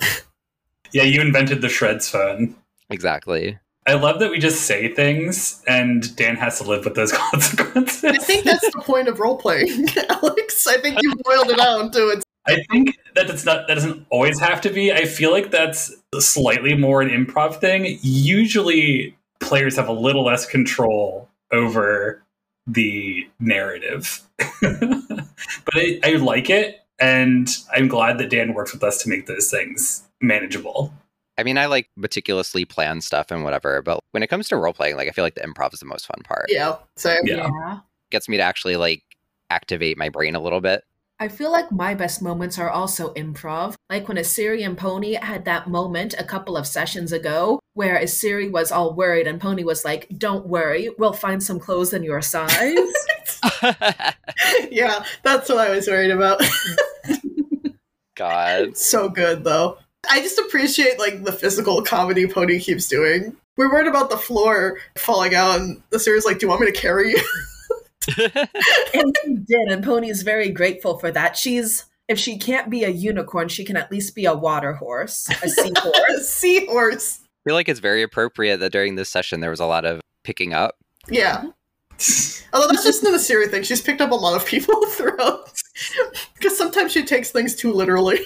Yeah, 0.92 1.02
you 1.02 1.20
invented 1.20 1.62
the 1.62 1.68
Shreds 1.68 2.08
phone. 2.08 2.54
Exactly. 2.90 3.58
I 3.86 3.94
love 3.94 4.18
that 4.18 4.30
we 4.30 4.38
just 4.38 4.62
say 4.62 4.92
things 4.92 5.62
and 5.68 6.14
Dan 6.16 6.36
has 6.36 6.58
to 6.58 6.64
live 6.64 6.84
with 6.84 6.94
those 6.94 7.12
consequences. 7.30 8.04
I 8.04 8.16
think 8.18 8.44
that's 8.44 8.70
the 8.72 8.80
point 8.80 9.08
of 9.08 9.20
role 9.20 9.36
playing, 9.36 9.88
Alex. 10.08 10.66
I 10.66 10.80
think 10.80 10.98
you 11.02 11.14
boiled 11.24 11.50
it 11.50 11.58
down 11.58 11.92
to 11.92 12.08
it. 12.08 12.24
I 12.48 12.62
think 12.70 12.98
that 13.14 13.28
it's 13.28 13.44
not 13.44 13.66
that 13.66 13.74
doesn't 13.74 14.06
always 14.10 14.38
have 14.40 14.60
to 14.62 14.70
be. 14.70 14.92
I 14.92 15.04
feel 15.04 15.32
like 15.32 15.50
that's 15.50 15.94
slightly 16.18 16.74
more 16.74 17.02
an 17.02 17.10
improv 17.10 17.60
thing. 17.60 17.98
Usually 18.02 19.16
players 19.40 19.76
have 19.76 19.88
a 19.88 19.92
little 19.92 20.24
less 20.24 20.46
control 20.46 21.28
over 21.52 22.22
the 22.66 23.28
narrative. 23.40 24.22
but 24.60 25.74
I, 25.74 26.00
I 26.04 26.12
like 26.16 26.50
it 26.50 26.84
and 26.98 27.48
I'm 27.74 27.88
glad 27.88 28.18
that 28.18 28.30
Dan 28.30 28.54
works 28.54 28.72
with 28.72 28.82
us 28.82 29.02
to 29.02 29.08
make 29.08 29.26
those 29.26 29.50
things 29.50 30.06
manageable. 30.20 30.92
I 31.38 31.42
mean, 31.42 31.58
I 31.58 31.66
like 31.66 31.90
meticulously 31.96 32.64
plan 32.64 33.00
stuff 33.00 33.30
and 33.30 33.44
whatever, 33.44 33.82
but 33.82 34.00
when 34.12 34.22
it 34.22 34.28
comes 34.28 34.48
to 34.48 34.56
role 34.56 34.72
playing, 34.72 34.96
like 34.96 35.08
I 35.08 35.12
feel 35.12 35.24
like 35.24 35.34
the 35.34 35.42
improv 35.42 35.74
is 35.74 35.80
the 35.80 35.86
most 35.86 36.06
fun 36.06 36.22
part. 36.24 36.46
Yeah, 36.48 36.76
same. 36.96 37.22
Yeah. 37.24 37.80
gets 38.10 38.28
me 38.28 38.36
to 38.36 38.42
actually 38.42 38.76
like 38.76 39.02
activate 39.50 39.98
my 39.98 40.08
brain 40.08 40.34
a 40.34 40.40
little 40.40 40.60
bit. 40.60 40.84
I 41.18 41.28
feel 41.28 41.50
like 41.50 41.72
my 41.72 41.94
best 41.94 42.20
moments 42.20 42.58
are 42.58 42.68
also 42.68 43.14
improv. 43.14 43.74
Like 43.88 44.06
when 44.06 44.18
Asiri 44.18 44.64
and 44.66 44.76
Pony 44.76 45.14
had 45.14 45.46
that 45.46 45.66
moment 45.66 46.14
a 46.18 46.24
couple 46.24 46.58
of 46.58 46.66
sessions 46.66 47.10
ago 47.10 47.58
where 47.72 47.98
Asiri 47.98 48.50
was 48.50 48.70
all 48.70 48.94
worried 48.94 49.26
and 49.26 49.40
Pony 49.40 49.64
was 49.64 49.84
like, 49.84 50.08
Don't 50.18 50.46
worry, 50.46 50.90
we'll 50.98 51.14
find 51.14 51.42
some 51.42 51.58
clothes 51.58 51.94
in 51.94 52.02
your 52.02 52.20
size. 52.20 52.76
Yeah, 54.70 55.04
that's 55.22 55.48
what 55.48 55.58
I 55.58 55.70
was 55.70 55.86
worried 55.86 56.10
about. 56.10 56.42
God. 58.14 58.76
so 58.76 59.08
good 59.08 59.44
though. 59.44 59.78
I 60.10 60.20
just 60.20 60.38
appreciate 60.38 60.98
like 60.98 61.24
the 61.24 61.32
physical 61.32 61.82
comedy 61.82 62.26
Pony 62.26 62.58
keeps 62.58 62.88
doing. 62.88 63.36
We're 63.56 63.70
worried 63.70 63.88
about 63.88 64.10
the 64.10 64.18
floor 64.18 64.78
falling 64.96 65.34
out, 65.34 65.58
and 65.58 65.82
the 65.90 65.98
series 65.98 66.24
like, 66.24 66.38
"Do 66.38 66.46
you 66.46 66.50
want 66.50 66.60
me 66.60 66.66
to 66.70 66.78
carry 66.78 67.10
you?" 67.10 67.22
and 68.94 69.16
she 69.24 69.34
did, 69.34 69.68
and 69.68 69.84
Pony's 69.84 70.22
very 70.22 70.50
grateful 70.50 70.98
for 70.98 71.10
that. 71.10 71.36
She's 71.36 71.86
if 72.08 72.18
she 72.18 72.38
can't 72.38 72.70
be 72.70 72.84
a 72.84 72.88
unicorn, 72.88 73.48
she 73.48 73.64
can 73.64 73.76
at 73.76 73.90
least 73.90 74.14
be 74.14 74.26
a 74.26 74.34
water 74.34 74.74
horse, 74.74 75.28
a 75.42 75.48
seahorse. 75.48 76.28
Seahorse. 76.28 77.20
I 77.22 77.50
feel 77.50 77.54
like 77.54 77.68
it's 77.68 77.80
very 77.80 78.02
appropriate 78.02 78.58
that 78.58 78.72
during 78.72 78.94
this 78.94 79.08
session 79.08 79.40
there 79.40 79.50
was 79.50 79.60
a 79.60 79.66
lot 79.66 79.84
of 79.84 80.00
picking 80.24 80.52
up. 80.52 80.76
Yeah. 81.08 81.38
Mm-hmm. 81.38 82.46
Although 82.52 82.68
that's 82.68 82.84
just 82.84 83.02
the 83.02 83.18
Siri 83.18 83.48
thing. 83.48 83.62
She's 83.62 83.80
picked 83.80 84.00
up 84.00 84.10
a 84.10 84.14
lot 84.14 84.36
of 84.36 84.46
people 84.46 84.86
throughout. 84.90 85.50
Because 86.34 86.56
sometimes 86.56 86.92
she 86.92 87.04
takes 87.04 87.30
things 87.30 87.54
too 87.54 87.72
literally. 87.72 88.20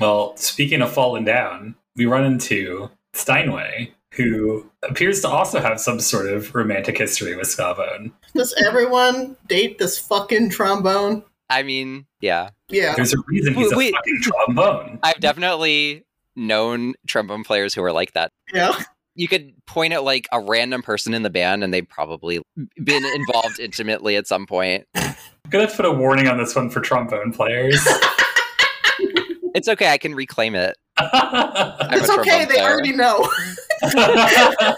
Well, 0.00 0.34
speaking 0.38 0.80
of 0.80 0.90
falling 0.90 1.24
down, 1.26 1.74
we 1.94 2.06
run 2.06 2.24
into 2.24 2.90
Steinway, 3.12 3.92
who 4.14 4.68
appears 4.82 5.20
to 5.20 5.28
also 5.28 5.60
have 5.60 5.78
some 5.78 6.00
sort 6.00 6.26
of 6.26 6.54
romantic 6.54 6.96
history 6.96 7.36
with 7.36 7.46
Skabone. 7.46 8.10
Does 8.34 8.54
everyone 8.66 9.36
date 9.46 9.78
this 9.78 9.98
fucking 9.98 10.48
trombone? 10.48 11.22
I 11.50 11.62
mean, 11.62 12.06
yeah. 12.20 12.50
Yeah. 12.70 12.94
There's 12.94 13.12
a 13.12 13.18
reason 13.26 13.54
he's 13.54 13.74
Wait. 13.74 13.92
a 13.92 13.96
fucking 13.96 14.20
trombone. 14.22 14.98
I've 15.02 15.20
definitely 15.20 16.04
known 16.34 16.94
trombone 17.06 17.44
players 17.44 17.74
who 17.74 17.82
are 17.82 17.92
like 17.92 18.14
that. 18.14 18.32
Yeah. 18.54 18.72
You 19.16 19.28
could 19.28 19.52
point 19.66 19.92
at 19.92 20.02
like 20.02 20.28
a 20.32 20.40
random 20.40 20.82
person 20.82 21.12
in 21.12 21.24
the 21.24 21.30
band 21.30 21.62
and 21.62 21.74
they've 21.74 21.86
probably 21.86 22.40
been 22.82 23.04
involved 23.04 23.58
intimately 23.60 24.16
at 24.16 24.26
some 24.26 24.46
point. 24.46 24.86
I'm 24.94 25.14
gonna 25.50 25.68
put 25.68 25.84
a 25.84 25.92
warning 25.92 26.26
on 26.26 26.38
this 26.38 26.54
one 26.54 26.70
for 26.70 26.80
trombone 26.80 27.32
players. 27.32 27.86
It's 29.54 29.68
okay, 29.68 29.90
I 29.90 29.98
can 29.98 30.14
reclaim 30.14 30.54
it. 30.54 30.76
It's 31.92 32.10
okay, 32.10 32.44
they 32.44 32.54
player. 32.54 32.70
already 32.70 32.92
know. 32.92 33.28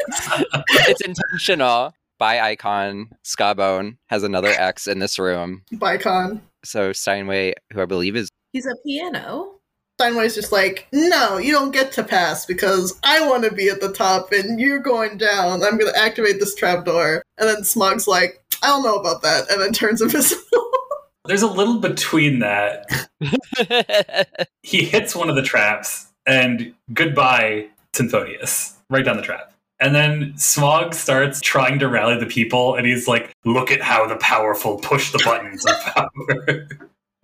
It's 0.88 1.00
intentional. 1.00 1.94
By 2.18 2.40
icon, 2.40 3.10
Skabone 3.24 3.96
has 4.06 4.22
another 4.22 4.50
X 4.50 4.86
in 4.86 5.00
this 5.00 5.18
room. 5.18 5.64
Bicon. 5.72 6.40
So 6.64 6.92
Steinway, 6.92 7.54
who 7.72 7.82
I 7.82 7.86
believe 7.86 8.14
is 8.14 8.28
He's 8.52 8.66
a 8.66 8.76
piano. 8.86 9.56
Steinway's 9.98 10.34
just 10.34 10.52
like, 10.52 10.86
no, 10.92 11.38
you 11.38 11.52
don't 11.52 11.72
get 11.72 11.90
to 11.92 12.04
pass 12.04 12.46
because 12.46 12.98
I 13.02 13.26
want 13.26 13.44
to 13.44 13.50
be 13.52 13.68
at 13.68 13.80
the 13.80 13.92
top 13.92 14.30
and 14.32 14.60
you're 14.60 14.78
going 14.78 15.18
down. 15.18 15.62
I'm 15.64 15.78
going 15.78 15.92
to 15.92 15.98
activate 15.98 16.38
this 16.38 16.54
trapdoor. 16.54 17.22
And 17.38 17.48
then 17.48 17.62
Smog's 17.64 18.06
like, 18.06 18.44
I 18.62 18.68
don't 18.68 18.84
know 18.84 18.96
about 18.96 19.22
that. 19.22 19.50
And 19.50 19.60
then 19.60 19.72
turns 19.72 20.00
invisible. 20.00 20.42
There's 21.26 21.42
a 21.42 21.46
little 21.50 21.78
between 21.78 22.40
that. 22.40 22.86
He 24.64 24.84
hits 24.84 25.14
one 25.16 25.28
of 25.28 25.34
the 25.36 25.42
traps, 25.42 26.06
and 26.24 26.72
goodbye, 26.92 27.66
Synthphonius. 27.94 28.74
Right 28.88 29.04
down 29.04 29.16
the 29.16 29.22
trap. 29.22 29.52
And 29.80 29.94
then 29.94 30.32
Smog 30.36 30.94
starts 30.94 31.40
trying 31.40 31.80
to 31.80 31.88
rally 31.88 32.16
the 32.16 32.26
people, 32.26 32.76
and 32.76 32.86
he's 32.86 33.08
like, 33.08 33.32
Look 33.44 33.70
at 33.72 33.82
how 33.82 34.06
the 34.06 34.16
powerful 34.16 34.78
push 34.78 35.10
the 35.10 35.20
buttons 35.24 35.66
of 35.66 35.74
power. 35.80 36.08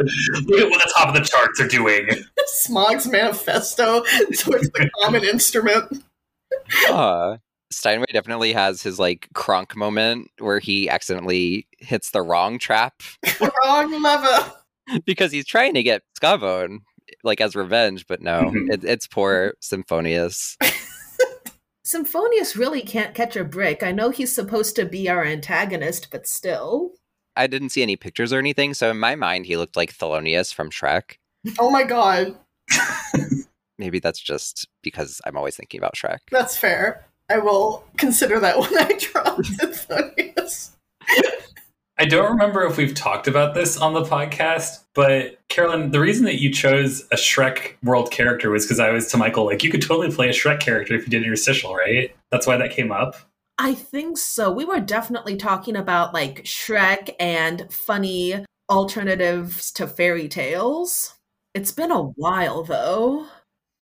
Look 0.00 0.60
at 0.60 0.70
what 0.70 0.82
the 0.82 0.92
top 0.96 1.08
of 1.08 1.14
the 1.14 1.20
charts 1.20 1.60
are 1.60 1.68
doing. 1.68 2.08
Smog's 2.46 3.06
manifesto 3.06 4.02
towards 4.38 4.68
the 4.70 4.90
common 5.00 5.24
instrument. 5.24 6.04
uh, 6.90 7.36
Steinway 7.70 8.06
definitely 8.12 8.52
has 8.52 8.82
his 8.82 8.98
like 8.98 9.28
Kronk 9.34 9.76
moment 9.76 10.30
where 10.38 10.58
he 10.58 10.88
accidentally 10.88 11.66
hits 11.78 12.10
the 12.10 12.22
wrong 12.22 12.58
trap 12.58 13.02
Wrong 13.40 14.02
lever. 14.02 14.52
because 15.04 15.32
he's 15.32 15.46
trying 15.46 15.74
to 15.74 15.82
get 15.82 16.02
Skabone 16.20 16.78
like 17.24 17.40
as 17.40 17.54
revenge, 17.56 18.06
but 18.06 18.20
no, 18.22 18.50
Mhm. 18.50 18.70
it, 18.72 18.84
it's 18.84 19.06
poor 19.06 19.54
Synthphonius. 19.62 20.56
Synthphonius 21.86 22.54
really 22.56 22.82
can't 22.82 23.14
catch 23.14 23.34
a 23.36 23.44
break. 23.44 23.82
I 23.82 23.92
know 23.92 24.10
he's 24.10 24.34
supposed 24.34 24.76
to 24.76 24.84
be 24.84 25.08
our 25.08 25.24
antagonist, 25.24 26.08
but 26.10 26.26
still. 26.26 26.92
I 27.36 27.46
didn't 27.46 27.70
see 27.70 27.82
any 27.82 27.96
pictures 27.96 28.32
or 28.32 28.38
anything, 28.38 28.74
so 28.74 28.90
in 28.90 28.98
my 28.98 29.14
mind 29.14 29.46
he 29.46 29.56
looked 29.56 29.76
like 29.76 29.96
Thelonious 29.96 30.52
from 30.52 30.70
Shrek. 30.70 31.16
Oh 31.58 31.70
my 31.70 31.84
god. 31.84 32.36
Maybe 33.78 34.00
that's 34.00 34.18
just 34.20 34.68
because 34.82 35.20
I'm 35.24 35.36
always 35.36 35.56
thinking 35.56 35.78
about 35.78 35.94
Shrek. 35.94 36.18
That's 36.30 36.56
fair. 36.56 37.06
I 37.30 37.38
will 37.38 37.84
consider 37.96 38.40
that 38.40 38.58
when 38.58 38.76
I 38.78 38.98
draw 38.98 39.36
Synthphonius. 39.36 40.70
I 42.00 42.04
don't 42.04 42.30
remember 42.30 42.64
if 42.64 42.76
we've 42.76 42.94
talked 42.94 43.26
about 43.26 43.54
this 43.54 43.76
on 43.76 43.92
the 43.92 44.04
podcast, 44.04 44.84
but 44.94 45.36
Carolyn, 45.48 45.90
the 45.90 45.98
reason 45.98 46.24
that 46.26 46.40
you 46.40 46.52
chose 46.52 47.02
a 47.10 47.16
Shrek 47.16 47.74
world 47.82 48.12
character 48.12 48.50
was 48.50 48.64
because 48.64 48.78
I 48.78 48.90
was 48.90 49.08
to 49.08 49.16
Michael, 49.16 49.46
like, 49.46 49.64
you 49.64 49.70
could 49.70 49.82
totally 49.82 50.14
play 50.14 50.28
a 50.28 50.32
Shrek 50.32 50.60
character 50.60 50.94
if 50.94 51.02
you 51.02 51.10
did 51.10 51.24
interstitial, 51.24 51.74
right? 51.74 52.14
That's 52.30 52.46
why 52.46 52.56
that 52.56 52.70
came 52.70 52.92
up. 52.92 53.16
I 53.58 53.74
think 53.74 54.16
so. 54.16 54.52
We 54.52 54.64
were 54.64 54.78
definitely 54.78 55.36
talking 55.36 55.74
about 55.74 56.14
like 56.14 56.44
Shrek 56.44 57.14
and 57.18 57.66
funny 57.72 58.44
alternatives 58.70 59.72
to 59.72 59.88
fairy 59.88 60.28
tales. 60.28 61.14
It's 61.54 61.72
been 61.72 61.90
a 61.90 62.02
while 62.02 62.62
though. 62.62 63.26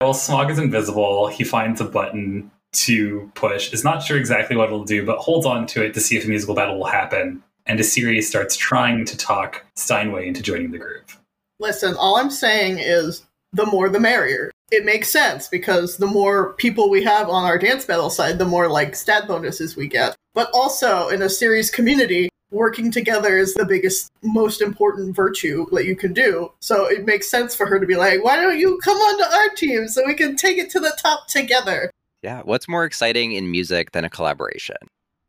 Well, 0.02 0.16
Smog 0.16 0.50
is 0.50 0.58
invisible. 0.58 1.28
He 1.28 1.44
finds 1.44 1.80
a 1.82 1.86
button 1.86 2.50
to 2.72 3.32
push. 3.36 3.74
Is 3.74 3.84
not 3.84 4.04
sure 4.04 4.18
exactly 4.18 4.56
what 4.56 4.68
it'll 4.68 4.84
do, 4.84 5.06
but 5.06 5.18
holds 5.18 5.46
on 5.46 5.66
to 5.68 5.84
it 5.84 5.94
to 5.94 6.00
see 6.00 6.18
if 6.18 6.26
a 6.26 6.28
musical 6.28 6.56
battle 6.56 6.78
will 6.78 6.86
happen. 6.86 7.44
And 7.66 7.80
Asiri 7.80 8.24
starts 8.24 8.58
trying 8.58 9.06
to 9.06 9.18
talk 9.18 9.66
Steinway 9.76 10.28
into 10.28 10.42
joining 10.42 10.72
the 10.72 10.80
group. 10.80 11.12
Listen, 11.60 11.96
all 11.96 12.18
I'm 12.18 12.32
saying 12.32 12.80
is 12.80 13.26
the 13.54 13.66
more 13.66 13.90
the 13.90 14.00
merrier. 14.00 14.52
It 14.72 14.86
makes 14.86 15.10
sense 15.10 15.48
because 15.48 15.98
the 15.98 16.08
more 16.08 16.54
people 16.54 16.90
we 16.90 17.04
have 17.04 17.30
on 17.30 17.46
our 17.46 17.58
dance 17.58 17.86
battle 17.86 18.10
side, 18.10 18.38
the 18.38 18.46
more 18.46 18.70
like 18.70 18.96
stat 18.96 19.28
bonuses 19.28 19.76
we 19.76 19.88
get. 19.88 20.16
But 20.34 20.50
also 20.54 21.10
in 21.10 21.22
a 21.22 21.30
series 21.30 21.72
community, 21.72 22.30
working 22.52 22.92
together 22.92 23.38
is 23.38 23.54
the 23.54 23.66
biggest, 23.66 24.12
most 24.24 24.62
important 24.62 25.16
virtue 25.16 25.66
that 25.72 25.86
you 25.86 25.96
can 25.96 26.14
do. 26.14 26.52
So 26.62 26.86
it 26.86 27.06
makes 27.06 27.30
sense 27.30 27.56
for 27.56 27.66
her 27.66 27.80
to 27.80 27.86
be 27.86 27.96
like, 27.96 28.24
why 28.24 28.36
don't 28.36 28.60
you 28.60 28.80
come 28.84 28.98
onto 28.98 29.24
our 29.24 29.56
team 29.56 29.88
so 29.88 30.06
we 30.06 30.14
can 30.14 30.36
take 30.36 30.58
it 30.58 30.70
to 30.72 30.80
the 30.80 30.98
top 31.02 31.28
together? 31.28 31.92
Yeah, 32.22 32.42
what's 32.44 32.68
more 32.68 32.86
exciting 32.86 33.32
in 33.32 33.50
music 33.50 33.92
than 33.92 34.04
a 34.06 34.10
collaboration? 34.10 34.76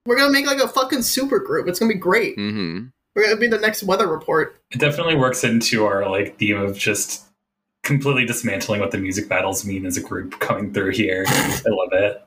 We're 0.07 0.17
gonna 0.17 0.33
make 0.33 0.47
like 0.47 0.59
a 0.61 0.69
fucking 0.69 1.03
super 1.03 1.39
group. 1.39 1.69
It's 1.69 1.79
gonna 1.79 1.93
be 1.93 1.99
great. 1.99 2.35
hmm 2.35 2.87
We're 3.15 3.25
gonna 3.25 3.37
be 3.37 3.47
the 3.47 3.59
next 3.59 3.83
weather 3.83 4.07
report. 4.09 4.61
It 4.71 4.79
definitely 4.79 5.15
works 5.17 5.45
into 5.45 5.85
our 5.85 6.09
like 6.09 6.39
theme 6.39 6.59
of 6.59 6.77
just 6.77 7.25
completely 7.83 8.25
dismantling 8.27 8.81
what 8.81 8.91
the 8.91 8.99
music 8.99 9.29
battles 9.29 9.65
mean 9.65 9.87
as 9.87 9.97
a 9.97 10.03
group 10.03 10.39
coming 10.41 10.73
through 10.73 10.93
here. 10.93 11.25
I 11.29 11.63
love 11.67 11.93
it. 11.93 12.23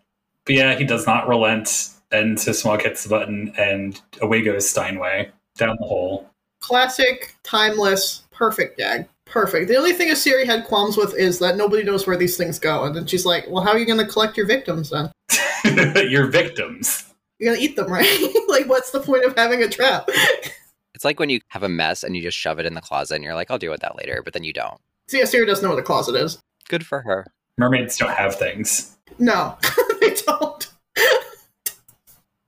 But 0.46 0.56
yeah, 0.56 0.76
he 0.76 0.84
does 0.84 1.06
not 1.08 1.28
relent, 1.28 1.90
and 2.12 2.40
so 2.40 2.52
Smog 2.52 2.82
hits 2.82 3.04
the 3.04 3.10
button, 3.10 3.54
and 3.58 4.00
away 4.22 4.42
goes 4.42 4.70
Steinway 4.70 5.32
down 5.58 5.78
the 5.80 5.88
hole. 5.88 6.30
Classic, 6.60 7.36
timeless, 7.44 8.24
perfect 8.32 8.78
gag. 8.78 9.08
Perfect. 9.34 9.68
The 9.68 9.78
only 9.78 9.94
thing 9.94 10.10
Asiri 10.10 10.46
had 10.46 10.64
qualms 10.66 10.96
with 10.96 11.16
is 11.16 11.40
that 11.40 11.58
nobody 11.58 11.82
knows 11.82 12.06
where 12.06 12.16
these 12.16 12.38
things 12.38 12.60
go. 12.60 12.84
And 12.84 12.96
then 12.96 13.08
she's 13.08 13.26
like, 13.26 13.48
well, 13.50 13.64
how 13.64 13.72
are 13.72 13.80
you 13.80 13.86
going 13.88 13.98
to 13.98 14.06
collect 14.06 14.38
your 14.38 14.46
victims 14.46 14.92
then? 14.92 15.12
Your 16.08 16.28
victims. 16.28 17.12
You're 17.40 17.50
going 17.50 17.60
to 17.60 17.66
eat 17.66 17.76
them, 17.76 17.92
right? 17.92 18.06
like, 18.48 18.68
what's 18.68 18.92
the 18.92 19.00
point 19.00 19.26
of 19.26 19.36
having 19.36 19.64
a 19.64 19.68
trap? 19.68 20.08
It's 20.94 21.04
like 21.04 21.20
when 21.20 21.32
you 21.32 21.42
have 21.48 21.64
a 21.64 21.70
mess 21.70 22.04
and 22.04 22.16
you 22.16 22.22
just 22.22 22.38
shove 22.38 22.60
it 22.60 22.68
in 22.68 22.76
the 22.76 22.82
closet 22.82 23.16
and 23.16 23.24
you're 23.24 23.34
like, 23.34 23.50
I'll 23.50 23.58
deal 23.58 23.72
with 23.72 23.82
that 23.82 23.98
later, 23.98 24.22
but 24.24 24.34
then 24.34 24.44
you 24.44 24.54
don't. 24.54 24.80
See, 25.08 25.18
yeah, 25.18 25.26
Siri 25.26 25.48
doesn't 25.48 25.64
know 25.64 25.72
what 25.72 25.80
a 25.80 25.84
closet 25.84 26.14
is. 26.16 26.38
Good 26.70 26.86
for 26.86 27.02
her. 27.02 27.26
Mermaids 27.58 27.98
don't 27.98 28.14
have 28.14 28.36
things. 28.36 28.96
No, 29.18 29.58
they 30.00 30.14
don't. 30.14 30.72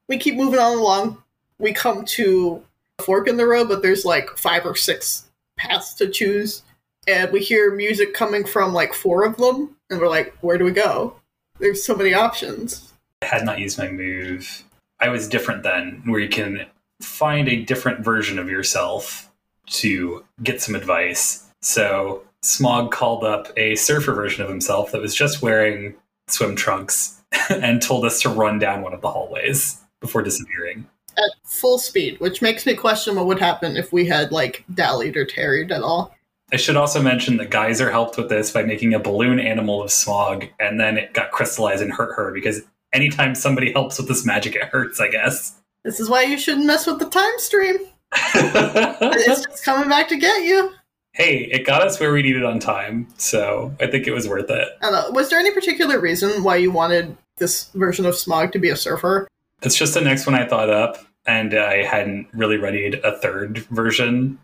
we 0.08 0.19
keep 0.19 0.36
moving 0.36 0.60
on 0.60 0.78
along. 0.78 1.24
We 1.58 1.74
come 1.74 2.06
to 2.06 2.63
a 3.00 3.04
fork 3.04 3.28
in 3.28 3.38
the 3.38 3.48
road, 3.48 3.69
but 3.69 3.82
there's 3.82 4.06
like 4.06 4.30
five 4.38 4.67
or 4.67 4.76
six 4.76 5.24
paths 5.58 5.95
to 5.95 6.10
choose. 6.10 6.62
And 7.08 7.32
we 7.32 7.39
hear 7.39 7.76
music 7.76 8.13
coming 8.13 8.46
from 8.46 8.74
like 8.74 8.94
four 8.94 9.24
of 9.24 9.38
them. 9.38 9.76
And 9.89 10.00
we're 10.00 10.10
like, 10.10 10.36
where 10.41 10.58
do 10.58 10.65
we 10.65 10.72
go? 10.72 11.15
There's 11.60 11.84
so 11.84 11.96
many 11.96 12.13
options. 12.13 12.94
I 13.22 13.28
had 13.28 13.46
not 13.46 13.60
used 13.60 13.78
my 13.78 13.89
move. 13.89 14.63
I 15.00 15.10
was 15.10 15.28
different 15.28 15.63
then, 15.63 16.02
where 16.06 16.20
you 16.20 16.30
can 16.30 16.65
find 17.02 17.48
a 17.48 17.63
different 17.63 18.04
version 18.04 18.39
of 18.39 18.50
yourself 18.50 19.32
to 19.68 20.24
get 20.41 20.62
some 20.62 20.76
advice. 20.76 21.50
So 21.62 22.24
Smog 22.41 22.91
called 22.91 23.24
up 23.24 23.52
a 23.58 23.76
surfer 23.76 24.13
version 24.13 24.44
of 24.44 24.50
himself 24.50 24.91
that 24.91 25.02
was 25.02 25.15
just 25.15 25.41
wearing 25.41 25.96
swim 26.28 26.56
trunks 26.56 27.22
and 27.50 27.82
told 27.82 28.06
us 28.06 28.22
to 28.22 28.30
run 28.30 28.60
down 28.60 28.82
one 28.82 28.94
of 28.94 29.02
the 29.02 29.10
hallways 29.10 29.82
before 30.00 30.22
disappearing. 30.22 30.88
At 31.18 31.32
full 31.46 31.78
speed, 31.78 32.20
which 32.20 32.41
makes 32.41 32.65
me 32.65 32.76
question 32.76 33.15
what 33.15 33.26
would 33.26 33.39
happen 33.39 33.78
if 33.78 33.94
we 33.94 34.06
had 34.06 34.32
like 34.32 34.65
dallied 34.74 35.15
or 35.15 35.26
tarried 35.26 35.72
at 35.72 35.82
all. 35.82 36.13
I 36.56 36.58
should 36.58 36.78
also 36.78 37.02
mention 37.02 37.36
that 37.36 37.50
Geyser 37.52 37.91
helped 37.91 38.15
with 38.15 38.30
this 38.30 38.50
by 38.50 38.63
making 38.63 38.94
a 38.94 39.00
balloon 39.00 39.41
animal 39.41 39.84
of 39.84 39.91
Smog, 39.91 40.46
and 40.58 40.80
then 40.80 40.98
it 40.98 41.12
got 41.12 41.32
crystallized 41.32 41.84
and 41.84 41.91
hurt 41.91 42.15
her 42.15 42.32
because 42.32 42.62
anytime 42.94 43.36
somebody 43.36 43.74
helps 43.74 43.98
with 43.98 44.08
this 44.08 44.26
magic, 44.26 44.56
it 44.56 44.63
hurts, 44.63 45.02
I 45.02 45.10
guess. 45.10 45.60
This 45.84 46.00
is 46.00 46.10
why 46.10 46.22
you 46.24 46.38
shouldn't 46.38 46.65
mess 46.65 46.88
with 46.88 47.00
the 47.00 47.10
time 47.10 47.38
stream. 47.39 47.76
It's 48.13 49.44
just 49.44 49.65
coming 49.65 49.89
back 49.89 50.08
to 50.08 50.15
get 50.15 50.46
you. 50.46 50.72
hey, 51.12 51.39
it 51.52 51.65
got 51.65 51.82
us 51.82 52.00
where 52.00 52.13
we 52.13 52.22
needed 52.22 52.46
on 52.46 52.60
time, 52.60 53.10
so 53.18 53.76
I 53.82 53.88
think 53.88 54.08
it 54.08 54.13
was 54.13 54.26
worth 54.26 54.50
it. 54.50 54.70
I 54.82 54.89
don't 54.89 54.94
know. 54.94 55.12
Was 55.12 55.30
there 55.30 55.39
any 55.39 55.52
particular 55.52 56.00
reason 56.00 56.41
why 56.41 56.56
you 56.56 56.72
wanted 56.72 57.18
this 57.36 57.65
version 57.74 58.06
of 58.06 58.15
Smog 58.15 58.54
to 58.54 58.60
be 58.60 58.70
a 58.70 58.78
surfer? 58.78 59.28
It's 59.62 59.76
just 59.76 59.94
the 59.94 60.00
next 60.00 60.26
one 60.26 60.36
I 60.36 60.48
thought 60.48 60.70
up, 60.70 61.06
and 61.26 61.54
I 61.54 61.84
hadn't 61.84 62.30
really 62.32 62.56
readied 62.56 63.02
a 63.04 63.20
third 63.20 63.58
version 63.72 64.39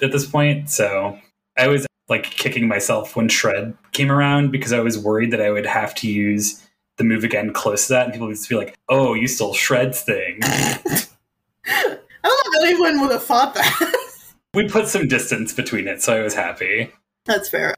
at 0.00 0.12
this 0.12 0.26
point, 0.26 0.70
so 0.70 1.18
I 1.56 1.68
was 1.68 1.86
like 2.08 2.24
kicking 2.24 2.68
myself 2.68 3.16
when 3.16 3.28
Shred 3.28 3.76
came 3.92 4.10
around 4.10 4.52
because 4.52 4.72
I 4.72 4.80
was 4.80 4.98
worried 4.98 5.32
that 5.32 5.40
I 5.40 5.50
would 5.50 5.66
have 5.66 5.94
to 5.96 6.08
use 6.08 6.62
the 6.98 7.04
move 7.04 7.24
again 7.24 7.52
close 7.52 7.86
to 7.86 7.94
that, 7.94 8.04
and 8.04 8.12
people 8.12 8.28
would 8.28 8.36
just 8.36 8.48
be 8.48 8.56
like, 8.56 8.76
"Oh, 8.88 9.14
you 9.14 9.28
stole 9.28 9.54
Shred's 9.54 10.02
thing." 10.02 10.38
I 10.42 11.98
don't 12.22 12.52
know 12.52 12.60
if 12.60 12.64
anyone 12.64 13.00
would 13.00 13.12
have 13.12 13.24
thought 13.24 13.54
that. 13.54 13.94
we 14.54 14.68
put 14.68 14.88
some 14.88 15.08
distance 15.08 15.52
between 15.52 15.88
it, 15.88 16.02
so 16.02 16.16
I 16.16 16.22
was 16.22 16.34
happy. 16.34 16.92
That's 17.24 17.48
fair. 17.48 17.74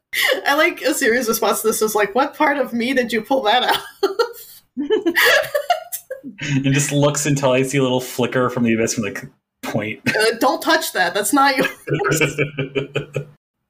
I 0.46 0.54
like 0.54 0.82
a 0.82 0.94
serious 0.94 1.28
response 1.28 1.62
to 1.62 1.68
this 1.68 1.82
is 1.82 1.94
like, 1.94 2.14
what 2.14 2.34
part 2.34 2.58
of 2.58 2.72
me 2.72 2.94
did 2.94 3.12
you 3.12 3.22
pull 3.22 3.42
that 3.42 3.62
out? 3.62 3.78
and 6.40 6.74
just 6.74 6.92
looks 6.92 7.26
until 7.26 7.52
I 7.52 7.62
see 7.62 7.78
a 7.78 7.82
little 7.82 8.00
flicker 8.00 8.50
from 8.50 8.64
the 8.64 8.74
abyss 8.74 8.94
from 8.94 9.04
like 9.04 9.24
point. 9.62 10.00
Uh, 10.06 10.36
don't 10.38 10.62
touch 10.62 10.92
that. 10.92 11.14
That's 11.14 11.32
not 11.32 11.56
yours. 11.56 11.70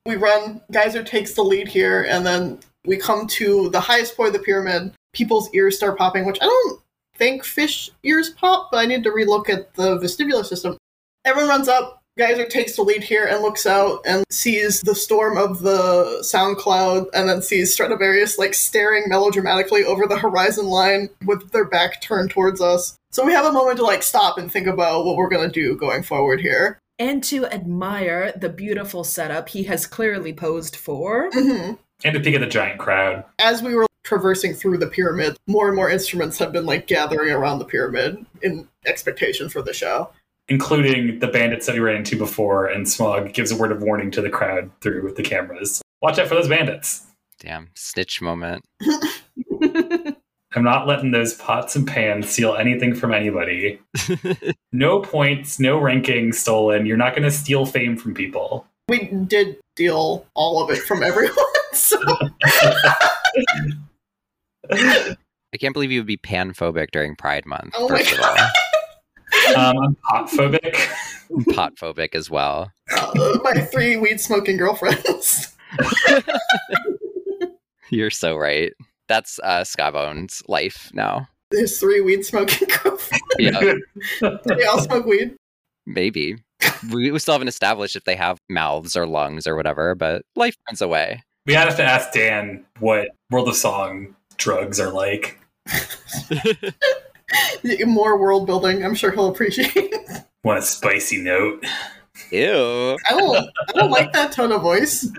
We 0.08 0.16
run. 0.16 0.60
Geyser 0.72 1.04
takes 1.04 1.34
the 1.34 1.42
lead 1.42 1.68
here, 1.68 2.06
and 2.08 2.26
then 2.26 2.58
we 2.84 2.96
come 2.96 3.26
to 3.28 3.68
the 3.70 3.80
highest 3.80 4.16
point 4.16 4.28
of 4.28 4.32
the 4.32 4.38
pyramid. 4.44 4.92
People's 5.12 5.50
ears 5.54 5.76
start 5.76 5.98
popping, 5.98 6.24
which 6.24 6.38
I 6.40 6.46
don't 6.46 6.80
think 7.16 7.44
fish 7.44 7.90
ears 8.02 8.30
pop, 8.30 8.70
but 8.70 8.78
I 8.78 8.86
need 8.86 9.04
to 9.04 9.10
relook 9.10 9.48
at 9.48 9.74
the 9.74 9.98
vestibular 9.98 10.44
system. 10.44 10.78
Everyone 11.24 11.50
runs 11.50 11.68
up. 11.68 12.02
Geyser 12.16 12.46
takes 12.46 12.74
the 12.74 12.82
lead 12.82 13.04
here 13.04 13.26
and 13.26 13.42
looks 13.42 13.64
out 13.64 14.00
and 14.04 14.24
sees 14.28 14.80
the 14.80 14.94
storm 14.94 15.38
of 15.38 15.60
the 15.60 16.22
sound 16.24 16.56
cloud, 16.56 17.06
and 17.14 17.28
then 17.28 17.42
sees 17.42 17.72
Stradivarius 17.72 18.38
like 18.38 18.54
staring 18.54 19.04
melodramatically 19.08 19.84
over 19.84 20.06
the 20.06 20.18
horizon 20.18 20.66
line 20.66 21.10
with 21.26 21.52
their 21.52 21.64
back 21.64 22.00
turned 22.00 22.30
towards 22.30 22.60
us. 22.60 22.96
So 23.12 23.24
we 23.24 23.32
have 23.32 23.44
a 23.44 23.52
moment 23.52 23.76
to 23.78 23.84
like 23.84 24.02
stop 24.02 24.36
and 24.36 24.50
think 24.50 24.66
about 24.66 25.04
what 25.04 25.16
we're 25.16 25.28
gonna 25.28 25.48
do 25.48 25.76
going 25.76 26.02
forward 26.02 26.40
here. 26.40 26.80
And 26.98 27.22
to 27.24 27.46
admire 27.46 28.32
the 28.32 28.48
beautiful 28.48 29.04
setup 29.04 29.48
he 29.50 29.62
has 29.64 29.86
clearly 29.86 30.32
posed 30.32 30.76
for. 30.76 31.30
hmm 31.32 31.72
and 32.04 32.14
to 32.14 32.20
peek 32.20 32.36
at 32.36 32.40
the 32.40 32.46
giant 32.46 32.78
crowd. 32.78 33.24
as 33.40 33.60
we 33.60 33.74
were 33.74 33.86
traversing 34.04 34.54
through 34.54 34.78
the 34.78 34.86
pyramid, 34.86 35.36
more 35.48 35.66
and 35.66 35.74
more 35.74 35.90
instruments 35.90 36.38
have 36.38 36.52
been 36.52 36.64
like 36.64 36.86
gathering 36.86 37.30
around 37.32 37.58
the 37.58 37.64
pyramid 37.64 38.24
in 38.40 38.68
expectation 38.86 39.48
for 39.48 39.62
the 39.62 39.72
show. 39.72 40.08
including 40.48 41.18
the 41.18 41.26
bandits 41.26 41.66
that 41.66 41.74
we 41.74 41.80
ran 41.80 41.96
into 41.96 42.16
before, 42.16 42.66
and 42.66 42.88
Smog 42.88 43.32
gives 43.34 43.50
a 43.50 43.56
word 43.56 43.72
of 43.72 43.82
warning 43.82 44.10
to 44.12 44.22
the 44.22 44.30
crowd 44.30 44.70
through 44.80 45.12
the 45.16 45.22
cameras. 45.24 45.82
Watch 46.00 46.18
out 46.20 46.28
for 46.28 46.36
those 46.36 46.48
bandits. 46.48 47.04
Damn, 47.40 47.68
snitch 47.74 48.22
moment. 48.22 48.64
I'm 50.54 50.64
not 50.64 50.86
letting 50.86 51.10
those 51.10 51.34
pots 51.34 51.76
and 51.76 51.86
pans 51.86 52.28
steal 52.30 52.54
anything 52.56 52.94
from 52.94 53.12
anybody. 53.14 53.80
No 54.72 55.00
points, 55.00 55.58
no 55.58 55.78
ranking 55.78 56.30
stolen. 56.32 56.84
You're 56.86 56.96
not 56.98 57.12
going 57.12 57.22
to 57.22 57.30
steal 57.30 57.64
fame 57.66 57.96
from 57.96 58.14
people. 58.14 58.66
We 58.88 59.06
did 59.06 59.56
steal 59.74 60.26
all 60.34 60.62
of 60.62 60.70
it 60.70 60.78
from 60.82 61.02
everyone, 61.02 61.34
so 61.72 61.98
I 64.70 65.16
can't 65.58 65.72
believe 65.72 65.90
you 65.90 66.00
would 66.00 66.06
be 66.06 66.16
panphobic 66.18 66.90
during 66.92 67.16
Pride 67.16 67.46
Month, 67.46 67.74
Oh 67.76 67.88
my 67.88 67.98
first 67.98 68.12
of 68.12 68.20
all. 68.20 68.36
Um, 69.56 69.76
I'm 69.78 69.94
pot 69.96 70.30
phobic. 70.30 70.74
Potphobic 71.30 72.14
as 72.14 72.30
well. 72.30 72.70
uh, 72.96 73.38
my 73.42 73.60
three 73.60 73.96
weed 73.98 74.20
smoking 74.20 74.56
girlfriends. 74.56 75.54
You're 77.90 78.10
so 78.10 78.36
right. 78.36 78.72
That's 79.08 79.40
uh, 79.42 79.62
Skabone's 79.64 80.42
life 80.48 80.90
now. 80.92 81.28
There's 81.50 81.78
three 81.80 82.00
weed 82.00 82.24
smoking 82.24 82.68
girlfriends. 82.82 83.22
Yeah, 83.38 83.74
they 84.44 84.64
all 84.64 84.80
smoke 84.80 85.06
weed. 85.06 85.34
maybe. 85.86 86.36
We 86.92 87.10
we 87.10 87.18
still 87.18 87.32
haven't 87.34 87.48
established 87.48 87.96
if 87.96 88.04
they 88.04 88.16
have 88.16 88.38
mouths 88.50 88.96
or 88.96 89.06
lungs 89.06 89.46
or 89.46 89.56
whatever, 89.56 89.94
but 89.94 90.22
life 90.36 90.56
finds 90.66 90.82
a 90.82 90.88
way. 90.88 91.22
we 91.46 91.54
have 91.54 91.76
to 91.76 91.84
ask 91.84 92.12
Dan 92.12 92.64
what 92.80 93.08
World 93.30 93.48
of 93.48 93.56
Song 93.56 94.14
drugs 94.36 94.78
are 94.78 94.90
like. 94.90 95.38
More 97.86 98.18
world 98.18 98.46
building. 98.46 98.84
I'm 98.84 98.94
sure 98.94 99.10
he'll 99.10 99.28
appreciate. 99.28 99.94
Want 100.44 100.58
a 100.58 100.62
spicy 100.62 101.20
note? 101.20 101.64
Ew. 102.30 102.96
I 103.08 103.10
don't. 103.10 103.50
I 103.68 103.72
don't 103.72 103.90
like 103.90 104.12
that 104.12 104.32
tone 104.32 104.52
of 104.52 104.62
voice. 104.62 105.06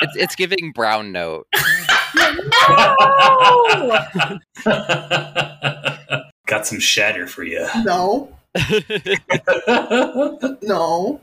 It's, 0.00 0.16
it's 0.16 0.34
giving 0.36 0.72
brown 0.74 1.12
note. 1.12 1.46
Got 6.46 6.66
some 6.66 6.78
shatter 6.78 7.26
for 7.26 7.44
you. 7.44 7.66
no, 7.84 8.30
no. 10.62 11.20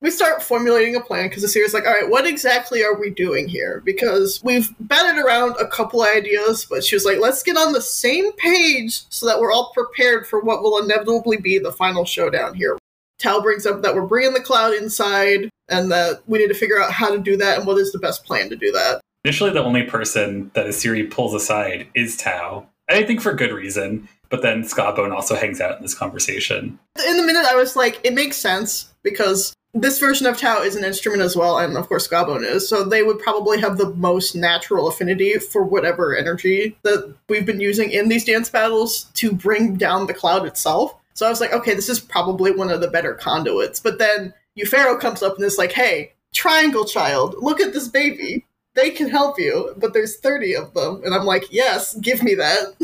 We 0.00 0.10
start 0.10 0.42
formulating 0.42 0.96
a 0.96 1.00
plan 1.00 1.28
because 1.28 1.42
the 1.42 1.48
series 1.48 1.72
like, 1.72 1.86
all 1.86 1.94
right, 1.94 2.10
what 2.10 2.26
exactly 2.26 2.84
are 2.84 2.98
we 2.98 3.08
doing 3.08 3.48
here? 3.48 3.80
Because 3.86 4.42
we've 4.44 4.68
batted 4.78 5.24
around 5.24 5.56
a 5.58 5.66
couple 5.66 6.02
ideas, 6.02 6.66
but 6.68 6.84
she 6.84 6.94
was 6.94 7.06
like, 7.06 7.20
let's 7.20 7.42
get 7.42 7.56
on 7.56 7.72
the 7.72 7.80
same 7.80 8.30
page 8.32 9.04
so 9.08 9.24
that 9.24 9.40
we're 9.40 9.52
all 9.52 9.72
prepared 9.72 10.26
for 10.26 10.40
what 10.40 10.62
will 10.62 10.82
inevitably 10.82 11.38
be 11.38 11.58
the 11.58 11.72
final 11.72 12.04
showdown 12.04 12.52
here. 12.52 12.76
Tal 13.18 13.40
brings 13.40 13.64
up 13.64 13.80
that 13.80 13.94
we're 13.94 14.06
bringing 14.06 14.34
the 14.34 14.40
cloud 14.40 14.74
inside 14.74 15.48
and 15.70 15.90
that 15.90 16.20
we 16.26 16.38
need 16.38 16.48
to 16.48 16.54
figure 16.54 16.82
out 16.82 16.92
how 16.92 17.10
to 17.10 17.18
do 17.18 17.38
that 17.38 17.58
and 17.58 17.66
what 17.66 17.78
is 17.78 17.92
the 17.92 17.98
best 17.98 18.26
plan 18.26 18.50
to 18.50 18.56
do 18.56 18.72
that. 18.72 19.00
Initially, 19.24 19.50
the 19.50 19.64
only 19.64 19.82
person 19.82 20.50
that 20.54 20.66
Asiri 20.66 21.10
pulls 21.10 21.34
aside 21.34 21.88
is 21.94 22.16
Tao. 22.16 22.66
And 22.88 22.98
I 22.98 23.06
think 23.06 23.22
for 23.22 23.32
good 23.32 23.52
reason. 23.52 24.08
But 24.28 24.42
then 24.42 24.64
Skabone 24.64 25.14
also 25.14 25.36
hangs 25.36 25.60
out 25.60 25.76
in 25.76 25.82
this 25.82 25.94
conversation. 25.94 26.78
in 27.06 27.16
the 27.16 27.22
minute 27.22 27.46
I 27.46 27.54
was 27.54 27.76
like, 27.76 28.00
it 28.04 28.14
makes 28.14 28.36
sense 28.36 28.92
because 29.02 29.54
this 29.74 29.98
version 29.98 30.26
of 30.26 30.38
Tao 30.38 30.62
is 30.62 30.76
an 30.76 30.84
instrument 30.84 31.22
as 31.22 31.36
well, 31.36 31.58
and 31.58 31.76
of 31.76 31.88
course 31.88 32.06
Skabone 32.06 32.44
is, 32.44 32.68
so 32.68 32.84
they 32.84 33.02
would 33.02 33.18
probably 33.18 33.60
have 33.60 33.76
the 33.76 33.90
most 33.94 34.34
natural 34.34 34.88
affinity 34.88 35.38
for 35.38 35.64
whatever 35.64 36.16
energy 36.16 36.76
that 36.82 37.14
we've 37.28 37.46
been 37.46 37.60
using 37.60 37.90
in 37.90 38.08
these 38.08 38.24
dance 38.24 38.48
battles 38.48 39.04
to 39.14 39.32
bring 39.32 39.76
down 39.76 40.06
the 40.06 40.14
cloud 40.14 40.46
itself. 40.46 40.94
So 41.14 41.26
I 41.26 41.30
was 41.30 41.40
like, 41.40 41.52
okay, 41.52 41.74
this 41.74 41.88
is 41.88 42.00
probably 42.00 42.50
one 42.50 42.70
of 42.70 42.80
the 42.80 42.88
better 42.88 43.14
conduits. 43.14 43.80
But 43.80 43.98
then 43.98 44.32
Eupharo 44.58 44.98
comes 44.98 45.22
up 45.22 45.36
and 45.36 45.44
is 45.44 45.58
like, 45.58 45.72
hey, 45.72 46.12
triangle 46.32 46.84
child, 46.84 47.36
look 47.38 47.60
at 47.60 47.72
this 47.72 47.88
baby. 47.88 48.44
They 48.74 48.90
can 48.90 49.08
help 49.08 49.38
you, 49.38 49.74
but 49.76 49.92
there's 49.92 50.16
30 50.16 50.56
of 50.56 50.74
them. 50.74 51.02
And 51.04 51.14
I'm 51.14 51.24
like, 51.24 51.44
yes, 51.52 51.94
give 51.96 52.22
me 52.22 52.34
that. 52.34 52.74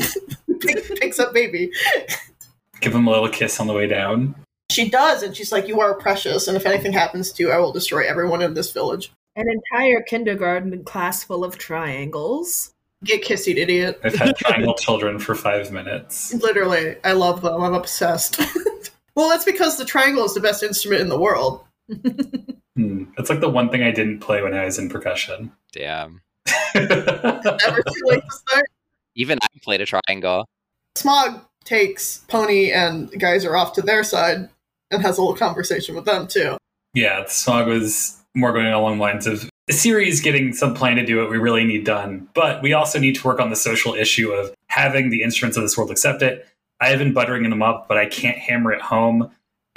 Picks 1.00 1.18
up 1.18 1.33
baby. 1.33 1.72
Give 2.81 2.94
him 2.94 3.07
a 3.07 3.11
little 3.11 3.29
kiss 3.29 3.61
on 3.61 3.66
the 3.66 3.72
way 3.72 3.87
down. 3.87 4.35
She 4.70 4.88
does, 4.88 5.22
and 5.22 5.37
she's 5.37 5.50
like, 5.50 5.66
You 5.66 5.81
are 5.81 5.94
precious, 5.94 6.46
and 6.46 6.57
if 6.57 6.64
anything 6.64 6.92
happens 6.92 7.33
to 7.33 7.42
you, 7.42 7.50
I 7.50 7.59
will 7.59 7.72
destroy 7.72 8.07
everyone 8.07 8.40
in 8.40 8.55
this 8.55 8.72
village. 8.72 9.12
An 9.35 9.46
entire 9.48 10.00
kindergarten 10.00 10.85
class 10.85 11.24
full 11.24 11.44
of 11.44 11.59
triangles. 11.59 12.72
Get 13.03 13.22
kissed, 13.22 13.48
idiot. 13.48 14.00
I've 14.05 14.14
had 14.14 14.37
triangle 14.38 14.74
children 14.74 15.18
for 15.18 15.35
five 15.35 15.72
minutes. 15.72 16.35
Literally, 16.35 16.96
I 17.03 17.12
love 17.12 17.42
them. 17.42 17.61
I'm 17.62 17.74
obsessed. 17.74 18.40
well, 19.16 19.29
that's 19.29 19.44
because 19.44 19.76
the 19.76 19.85
triangle 19.85 20.24
is 20.24 20.35
the 20.35 20.40
best 20.40 20.62
instrument 20.62 21.03
in 21.03 21.09
the 21.09 21.18
world. 21.18 21.64
Hmm. 22.76 23.04
That's 23.16 23.30
like 23.30 23.40
the 23.40 23.48
one 23.48 23.68
thing 23.70 23.83
I 23.83 23.90
didn't 23.90 24.20
play 24.20 24.42
when 24.42 24.54
I 24.54 24.64
was 24.64 24.78
in 24.78 24.88
percussion. 24.88 25.52
Damn. 25.72 26.22
Never 26.74 26.88
too 26.88 28.02
late 28.04 28.22
to 28.22 28.37
start. 28.37 28.66
Even 29.16 29.38
I 29.42 29.46
played 29.62 29.80
a 29.80 29.87
triangle. 29.87 30.46
Smog 30.96 31.40
takes 31.64 32.18
Pony 32.28 32.72
and 32.72 33.11
Geyser 33.12 33.56
off 33.56 33.72
to 33.74 33.83
their 33.83 34.02
side 34.04 34.48
and 34.90 35.02
has 35.02 35.18
a 35.18 35.20
little 35.20 35.37
conversation 35.37 35.94
with 35.94 36.04
them 36.04 36.26
too. 36.26 36.56
yeah, 36.94 37.24
Smog 37.26 37.66
was 37.68 38.16
more 38.35 38.52
going 38.52 38.66
along 38.66 38.96
the 38.98 39.02
lines 39.02 39.26
of 39.26 39.48
the 39.66 39.72
series 39.72 40.20
getting 40.20 40.52
some 40.52 40.74
plan 40.74 40.96
to 40.96 41.04
do 41.04 41.18
what 41.18 41.30
we 41.30 41.38
really 41.38 41.64
need 41.64 41.85
done, 41.85 42.28
but 42.35 42.62
we 42.62 42.72
also 42.72 42.98
need 42.98 43.14
to 43.16 43.26
work 43.26 43.40
on 43.40 43.50
the 43.50 43.56
social 43.56 43.94
issue 43.94 44.33
of 44.33 44.52
having 44.68 45.11
the 45.11 45.22
instruments 45.22 45.56
of 45.56 45.62
this 45.62 45.76
world 45.76 45.90
accept 45.90 46.22
it. 46.22 46.46
I 46.80 46.88
have 46.88 46.98
been 46.98 47.12
buttering 47.12 47.48
them 47.48 47.62
up, 47.62 47.87
but 47.88 47.98
I 47.98 48.06
can't 48.06 48.38
hammer 48.38 48.72
it 48.72 48.80
home. 48.80 49.30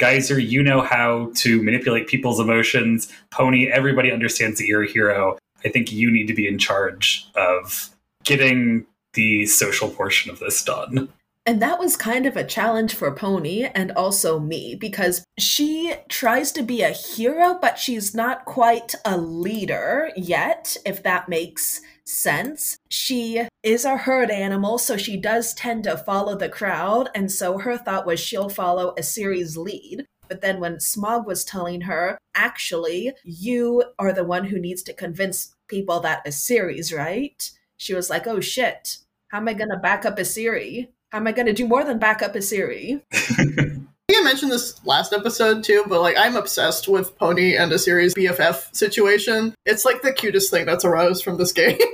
Geyser, 0.03 0.37
you 0.37 0.61
know 0.61 0.81
how 0.81 1.31
to 1.35 1.63
manipulate 1.63 2.07
people's 2.07 2.37
emotions. 2.37 3.07
Pony, 3.31 3.69
everybody 3.71 4.11
understands 4.11 4.59
that 4.59 4.65
you're 4.65 4.83
a 4.83 4.91
hero. 4.91 5.37
I 5.63 5.69
think 5.69 5.93
you 5.93 6.11
need 6.11 6.27
to 6.27 6.33
be 6.33 6.45
in 6.45 6.57
charge 6.57 7.25
of 7.35 7.89
getting 8.25 8.85
the 9.13 9.45
social 9.45 9.89
portion 9.89 10.29
of 10.29 10.39
this 10.39 10.61
done. 10.61 11.07
And 11.45 11.61
that 11.61 11.79
was 11.79 11.95
kind 11.95 12.25
of 12.25 12.35
a 12.35 12.43
challenge 12.43 12.93
for 12.95 13.15
Pony 13.15 13.69
and 13.73 13.93
also 13.93 14.41
me 14.41 14.75
because 14.75 15.23
she 15.39 15.93
tries 16.09 16.51
to 16.51 16.63
be 16.63 16.81
a 16.81 16.89
hero, 16.89 17.57
but 17.61 17.79
she's 17.79 18.13
not 18.13 18.43
quite 18.43 18.95
a 19.05 19.17
leader 19.17 20.11
yet, 20.17 20.75
if 20.85 21.01
that 21.03 21.29
makes 21.29 21.79
sense. 22.05 22.77
She 22.89 23.47
is 23.61 23.85
a 23.85 23.97
herd 23.97 24.29
animal, 24.31 24.77
so 24.77 24.97
she 24.97 25.17
does 25.17 25.53
tend 25.53 25.83
to 25.85 25.97
follow 25.97 26.35
the 26.35 26.49
crowd. 26.49 27.09
And 27.15 27.31
so 27.31 27.59
her 27.59 27.77
thought 27.77 28.05
was 28.05 28.19
she'll 28.19 28.49
follow 28.49 28.93
Asiri's 28.95 29.57
lead. 29.57 30.05
But 30.27 30.41
then 30.41 30.59
when 30.59 30.79
Smog 30.79 31.27
was 31.27 31.43
telling 31.43 31.81
her, 31.81 32.17
actually, 32.33 33.11
you 33.23 33.83
are 33.99 34.13
the 34.13 34.23
one 34.23 34.45
who 34.45 34.59
needs 34.59 34.81
to 34.83 34.93
convince 34.93 35.53
people 35.67 35.99
that 36.01 36.25
Asiri's, 36.25 36.93
right? 36.93 37.49
She 37.77 37.93
was 37.93 38.09
like, 38.09 38.27
oh 38.27 38.39
shit, 38.39 38.97
how 39.27 39.39
am 39.39 39.47
I 39.47 39.53
going 39.53 39.69
to 39.69 39.77
back 39.77 40.05
up 40.05 40.17
Asiri? 40.17 40.89
How 41.11 41.19
am 41.19 41.27
I 41.27 41.31
going 41.31 41.45
to 41.47 41.53
do 41.53 41.67
more 41.67 41.83
than 41.83 41.99
back 41.99 42.21
up 42.21 42.33
Asiri? 42.33 43.01
I 44.09 44.13
think 44.13 44.25
I 44.25 44.29
mentioned 44.29 44.51
this 44.51 44.85
last 44.85 45.13
episode 45.13 45.63
too, 45.63 45.85
but 45.87 46.01
like 46.01 46.17
I'm 46.17 46.35
obsessed 46.35 46.89
with 46.89 47.17
Pony 47.17 47.55
and 47.55 47.71
Asiri 47.71 48.13
BFF 48.13 48.75
situation. 48.75 49.55
It's 49.65 49.85
like 49.85 50.01
the 50.01 50.11
cutest 50.11 50.51
thing 50.51 50.65
that's 50.65 50.83
arose 50.83 51.21
from 51.21 51.37
this 51.37 51.51
game. 51.51 51.79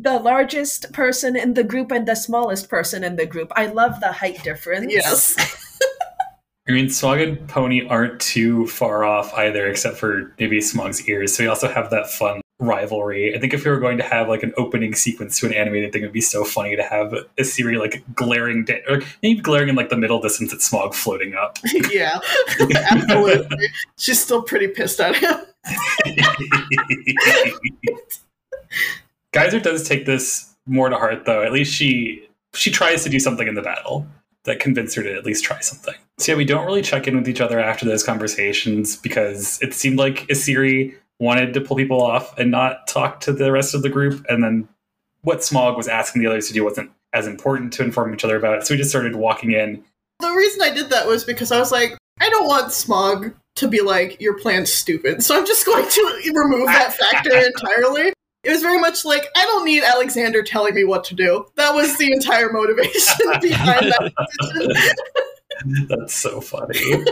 The 0.00 0.20
largest 0.20 0.92
person 0.92 1.34
in 1.34 1.54
the 1.54 1.64
group 1.64 1.90
and 1.90 2.06
the 2.06 2.14
smallest 2.14 2.68
person 2.68 3.02
in 3.02 3.16
the 3.16 3.26
group. 3.26 3.50
I 3.56 3.66
love 3.66 3.98
the 3.98 4.12
height 4.12 4.44
difference. 4.44 4.92
yes. 4.92 5.34
I 6.68 6.72
mean, 6.72 6.88
Smog 6.88 7.18
and 7.18 7.48
Pony 7.48 7.84
aren't 7.88 8.20
too 8.20 8.68
far 8.68 9.02
off 9.02 9.34
either, 9.34 9.66
except 9.66 9.96
for 9.96 10.32
maybe 10.38 10.60
Smog's 10.60 11.08
ears. 11.08 11.34
So 11.36 11.42
we 11.42 11.48
also 11.48 11.66
have 11.66 11.90
that 11.90 12.10
fun 12.10 12.40
rivalry. 12.60 13.34
I 13.34 13.38
think 13.38 13.54
if 13.54 13.64
we 13.64 13.70
were 13.70 13.78
going 13.78 13.98
to 13.98 14.04
have 14.04 14.28
like 14.28 14.42
an 14.42 14.52
opening 14.56 14.94
sequence 14.94 15.38
to 15.40 15.46
an 15.46 15.52
animated 15.52 15.92
thing, 15.92 16.02
it'd 16.02 16.12
be 16.12 16.20
so 16.20 16.44
funny 16.44 16.74
to 16.76 16.82
have 16.82 17.14
Asiri 17.38 17.78
like 17.78 18.02
glaring, 18.14 18.64
da- 18.64 18.82
or 18.88 19.00
maybe 19.22 19.40
glaring 19.40 19.68
in 19.68 19.76
like 19.76 19.90
the 19.90 19.96
middle 19.96 20.20
distance 20.20 20.52
at 20.52 20.60
Smog 20.60 20.94
floating 20.94 21.34
up. 21.34 21.58
yeah. 21.90 22.18
Absolutely. 22.90 23.68
She's 23.96 24.20
still 24.20 24.42
pretty 24.42 24.68
pissed 24.68 25.00
at 25.00 25.16
him. 25.16 25.36
Geyser 29.32 29.60
does 29.60 29.86
take 29.88 30.06
this 30.06 30.54
more 30.66 30.88
to 30.88 30.96
heart, 30.96 31.24
though. 31.26 31.42
At 31.42 31.52
least 31.52 31.72
she 31.72 32.28
she 32.54 32.70
tries 32.70 33.04
to 33.04 33.10
do 33.10 33.20
something 33.20 33.46
in 33.46 33.54
the 33.54 33.62
battle 33.62 34.06
that 34.44 34.58
convinced 34.58 34.96
her 34.96 35.02
to 35.02 35.14
at 35.14 35.24
least 35.24 35.44
try 35.44 35.60
something. 35.60 35.94
So 36.18 36.32
yeah, 36.32 36.38
we 36.38 36.44
don't 36.44 36.64
really 36.64 36.82
check 36.82 37.06
in 37.06 37.16
with 37.16 37.28
each 37.28 37.40
other 37.40 37.60
after 37.60 37.84
those 37.84 38.02
conversations 38.02 38.96
because 38.96 39.60
it 39.60 39.74
seemed 39.74 39.98
like 39.98 40.26
Asiri 40.28 40.94
wanted 41.20 41.54
to 41.54 41.60
pull 41.60 41.76
people 41.76 42.02
off 42.02 42.36
and 42.38 42.50
not 42.50 42.86
talk 42.86 43.20
to 43.20 43.32
the 43.32 43.50
rest 43.52 43.74
of 43.74 43.82
the 43.82 43.88
group, 43.88 44.24
and 44.28 44.42
then 44.42 44.68
what 45.22 45.44
Smog 45.44 45.76
was 45.76 45.88
asking 45.88 46.22
the 46.22 46.28
others 46.28 46.48
to 46.48 46.54
do 46.54 46.64
wasn't 46.64 46.90
as 47.12 47.26
important 47.26 47.72
to 47.74 47.84
inform 47.84 48.14
each 48.14 48.24
other 48.24 48.36
about. 48.36 48.66
So 48.66 48.74
we 48.74 48.78
just 48.78 48.90
started 48.90 49.16
walking 49.16 49.52
in. 49.52 49.82
The 50.20 50.30
reason 50.30 50.62
I 50.62 50.70
did 50.70 50.90
that 50.90 51.06
was 51.06 51.24
because 51.24 51.52
I 51.52 51.58
was 51.58 51.72
like, 51.72 51.96
I 52.20 52.28
don't 52.30 52.46
want 52.46 52.72
Smog 52.72 53.32
to 53.56 53.68
be 53.68 53.80
like, 53.80 54.20
your 54.20 54.38
plan's 54.38 54.72
stupid. 54.72 55.22
So 55.22 55.36
I'm 55.36 55.46
just 55.46 55.66
going 55.66 55.88
to 55.88 56.32
remove 56.34 56.66
that 56.66 56.94
factor 56.94 57.36
entirely. 57.36 58.12
It 58.44 58.50
was 58.50 58.62
very 58.62 58.78
much 58.78 59.04
like, 59.04 59.26
I 59.36 59.44
don't 59.44 59.64
need 59.64 59.82
Alexander 59.82 60.42
telling 60.42 60.74
me 60.74 60.84
what 60.84 61.04
to 61.04 61.14
do. 61.14 61.46
That 61.56 61.74
was 61.74 61.96
the 61.98 62.12
entire 62.12 62.52
motivation 62.52 63.26
behind 63.40 63.92
that 63.92 64.12
decision. 64.40 65.86
That's 65.88 66.14
so 66.14 66.40
funny. 66.40 67.04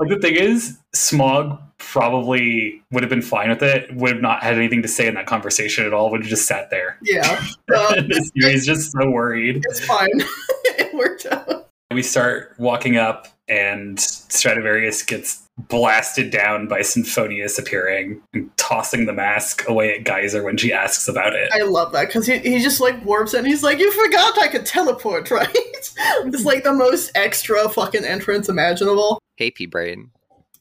Like 0.00 0.08
the 0.08 0.18
thing 0.18 0.34
is, 0.34 0.78
Smog 0.94 1.60
probably 1.78 2.82
would 2.90 3.02
have 3.02 3.10
been 3.10 3.20
fine 3.22 3.50
with 3.50 3.62
it. 3.62 3.94
Would 3.94 4.12
have 4.14 4.22
not 4.22 4.42
had 4.42 4.54
anything 4.54 4.80
to 4.82 4.88
say 4.88 5.06
in 5.06 5.14
that 5.14 5.26
conversation 5.26 5.84
at 5.84 5.92
all. 5.92 6.10
Would 6.10 6.22
have 6.22 6.30
just 6.30 6.46
sat 6.46 6.70
there. 6.70 6.98
Yeah. 7.02 7.44
Well, 7.68 7.94
He's 8.34 8.66
just 8.66 8.90
so 8.90 9.08
worried. 9.10 9.62
it's 9.68 9.84
fine. 9.84 10.08
it 10.64 10.92
worked 10.92 11.24
out. 11.26 11.68
We 11.92 12.02
start 12.02 12.54
walking 12.58 12.96
up, 12.96 13.28
and 13.48 13.98
Stradivarius 14.00 15.04
gets 15.04 15.46
blasted 15.68 16.30
down 16.30 16.66
by 16.66 16.80
Synthphonius 16.80 17.58
appearing 17.60 18.20
and 18.32 18.50
tossing 18.56 19.06
the 19.06 19.12
mask 19.12 19.68
away 19.68 19.94
at 19.94 20.04
Geyser 20.04 20.42
when 20.42 20.56
she 20.56 20.72
asks 20.72 21.06
about 21.06 21.34
it. 21.34 21.50
I 21.52 21.62
love 21.62 21.92
that 21.92 22.08
because 22.08 22.26
he, 22.26 22.38
he 22.38 22.60
just 22.60 22.80
like 22.80 23.04
warps 23.04 23.34
and 23.34 23.46
he's 23.46 23.62
like, 23.62 23.78
You 23.78 23.92
forgot 23.92 24.40
I 24.40 24.48
could 24.48 24.66
teleport, 24.66 25.30
right? 25.30 25.48
it's 25.54 26.44
like 26.44 26.64
the 26.64 26.72
most 26.72 27.12
extra 27.14 27.68
fucking 27.68 28.04
entrance 28.04 28.48
imaginable. 28.48 29.20
Hey, 29.40 29.50
P 29.50 29.64
Brain. 29.64 30.10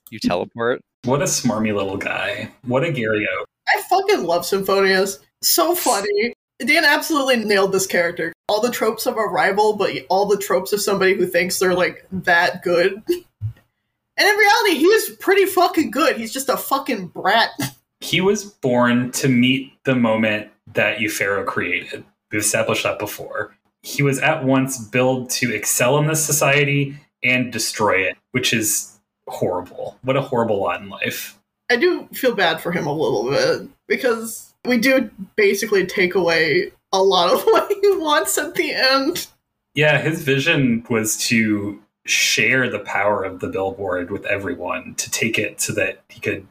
You 0.10 0.20
teleport? 0.24 0.82
What 1.04 1.22
a 1.22 1.26
smarmy 1.26 1.76
little 1.76 1.98
guy. 1.98 2.50
What 2.64 2.86
a 2.86 2.88
Gario. 2.88 3.44
I 3.68 3.82
fucking 3.90 4.24
love 4.24 4.44
Synthphonius. 4.44 5.20
So 5.42 5.76
funny. 5.76 6.34
Dan 6.66 6.86
absolutely 6.86 7.44
nailed 7.44 7.74
this 7.74 7.86
character. 7.86 8.32
All 8.48 8.62
the 8.62 8.72
tropes 8.72 9.06
of 9.06 9.18
a 9.18 9.24
rival, 9.24 9.76
but 9.76 9.92
all 10.10 10.28
the 10.28 10.38
tropes 10.38 10.72
of 10.72 10.80
somebody 10.80 11.14
who 11.14 11.28
thinks 11.28 11.60
they're 11.60 11.74
like 11.74 12.06
that 12.12 12.64
good. 12.64 13.04
And 13.06 14.28
in 14.28 14.36
reality, 14.36 14.76
he 14.76 14.86
is 14.86 15.16
pretty 15.20 15.46
fucking 15.46 15.92
good. 15.92 16.16
He's 16.16 16.34
just 16.34 16.48
a 16.50 16.58
fucking 16.58 17.08
brat. 17.08 17.50
He 18.02 18.22
was 18.22 18.46
born 18.46 19.12
to 19.12 19.28
meet 19.28 19.74
the 19.84 19.94
moment 19.94 20.48
that 20.74 21.00
Eupharo 21.00 21.46
created. 21.46 22.06
We've 22.32 22.40
established 22.40 22.84
that 22.84 22.98
before. 22.98 23.54
He 23.82 24.04
was 24.04 24.20
at 24.20 24.46
once 24.46 24.78
built 24.78 25.30
to 25.32 25.54
excel 25.54 25.98
in 25.98 26.08
this 26.08 26.26
society 26.26 26.98
and 27.24 27.52
destroy 27.52 28.02
it, 28.02 28.18
which 28.32 28.54
is 28.54 29.00
horrible. 29.28 29.98
What 30.02 30.18
a 30.18 30.22
horrible 30.22 30.62
lot 30.62 30.82
in 30.82 30.90
life. 30.90 31.40
I 31.70 31.76
do 31.76 32.08
feel 32.14 32.34
bad 32.34 32.62
for 32.62 32.72
him 32.72 32.88
a 32.88 32.94
little 32.94 33.30
bit 33.30 33.70
because 33.88 34.54
we 34.66 34.78
do 34.78 35.10
basically 35.36 35.86
take 35.86 36.16
away 36.16 36.72
a 36.92 37.02
lot 37.02 37.32
of 37.32 37.44
what 37.46 37.72
he 37.82 37.98
wants 37.98 38.38
at 38.38 38.56
the 38.56 38.74
end. 38.74 39.28
Yeah, 39.76 40.00
his 40.00 40.24
vision 40.24 40.86
was 40.90 41.18
to 41.28 41.80
share 42.06 42.70
the 42.70 42.80
power 42.80 43.24
of 43.24 43.40
the 43.40 43.48
billboard 43.48 44.10
with 44.10 44.26
everyone, 44.26 44.96
to 44.96 45.12
take 45.12 45.38
it 45.38 45.62
so 45.62 45.74
that 45.74 46.04
he 46.10 46.20
could 46.20 46.48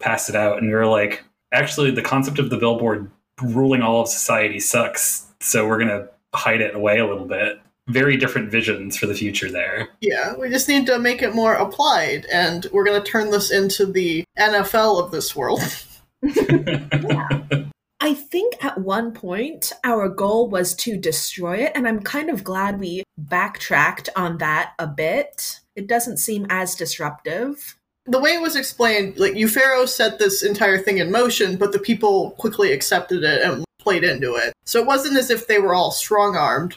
pass 0.00 0.28
it 0.28 0.34
out. 0.34 0.58
And 0.58 0.68
we 0.68 0.74
were 0.74 0.86
like, 0.86 1.22
actually, 1.52 1.90
the 1.90 2.02
concept 2.02 2.38
of 2.38 2.50
the 2.50 2.56
billboard 2.56 3.10
ruling 3.42 3.82
all 3.82 4.02
of 4.02 4.08
society 4.08 4.58
sucks. 4.58 5.26
So 5.40 5.68
we're 5.68 5.78
going 5.78 5.88
to 5.88 6.08
hide 6.34 6.62
it 6.62 6.74
away 6.74 6.98
a 6.98 7.06
little 7.06 7.26
bit. 7.26 7.60
Very 7.88 8.16
different 8.16 8.50
visions 8.50 8.96
for 8.96 9.06
the 9.06 9.14
future 9.14 9.50
there. 9.50 9.88
Yeah, 10.00 10.34
we 10.36 10.48
just 10.48 10.68
need 10.68 10.86
to 10.86 10.98
make 10.98 11.22
it 11.22 11.34
more 11.34 11.54
applied, 11.54 12.26
and 12.32 12.66
we're 12.72 12.84
going 12.84 13.00
to 13.00 13.10
turn 13.10 13.30
this 13.30 13.50
into 13.52 13.86
the 13.86 14.24
NFL 14.38 15.02
of 15.02 15.12
this 15.12 15.36
world. 15.36 15.62
yeah. 16.22 17.64
I 18.00 18.14
think 18.14 18.62
at 18.64 18.78
one 18.78 19.12
point 19.12 19.72
our 19.82 20.08
goal 20.08 20.48
was 20.48 20.74
to 20.76 20.96
destroy 20.96 21.58
it, 21.58 21.72
and 21.74 21.88
I'm 21.88 22.00
kind 22.00 22.28
of 22.30 22.44
glad 22.44 22.78
we 22.78 23.02
backtracked 23.16 24.08
on 24.14 24.38
that 24.38 24.74
a 24.78 24.86
bit. 24.86 25.60
It 25.74 25.86
doesn't 25.86 26.18
seem 26.18 26.46
as 26.50 26.74
disruptive. 26.74 27.76
the 28.06 28.20
way 28.20 28.34
it 28.34 28.42
was 28.42 28.54
explained, 28.54 29.18
like 29.18 29.32
Eupharo 29.32 29.88
set 29.88 30.18
this 30.18 30.42
entire 30.42 30.78
thing 30.78 30.98
in 30.98 31.10
motion, 31.10 31.56
but 31.56 31.72
the 31.72 31.78
people 31.78 32.32
quickly 32.32 32.72
accepted 32.72 33.24
it 33.24 33.42
and 33.42 33.64
played 33.80 34.04
into 34.04 34.34
it. 34.34 34.52
So 34.64 34.80
it 34.80 34.86
wasn't 34.86 35.16
as 35.16 35.30
if 35.30 35.46
they 35.46 35.58
were 35.58 35.74
all 35.74 35.90
strong 35.90 36.36
armed. 36.36 36.76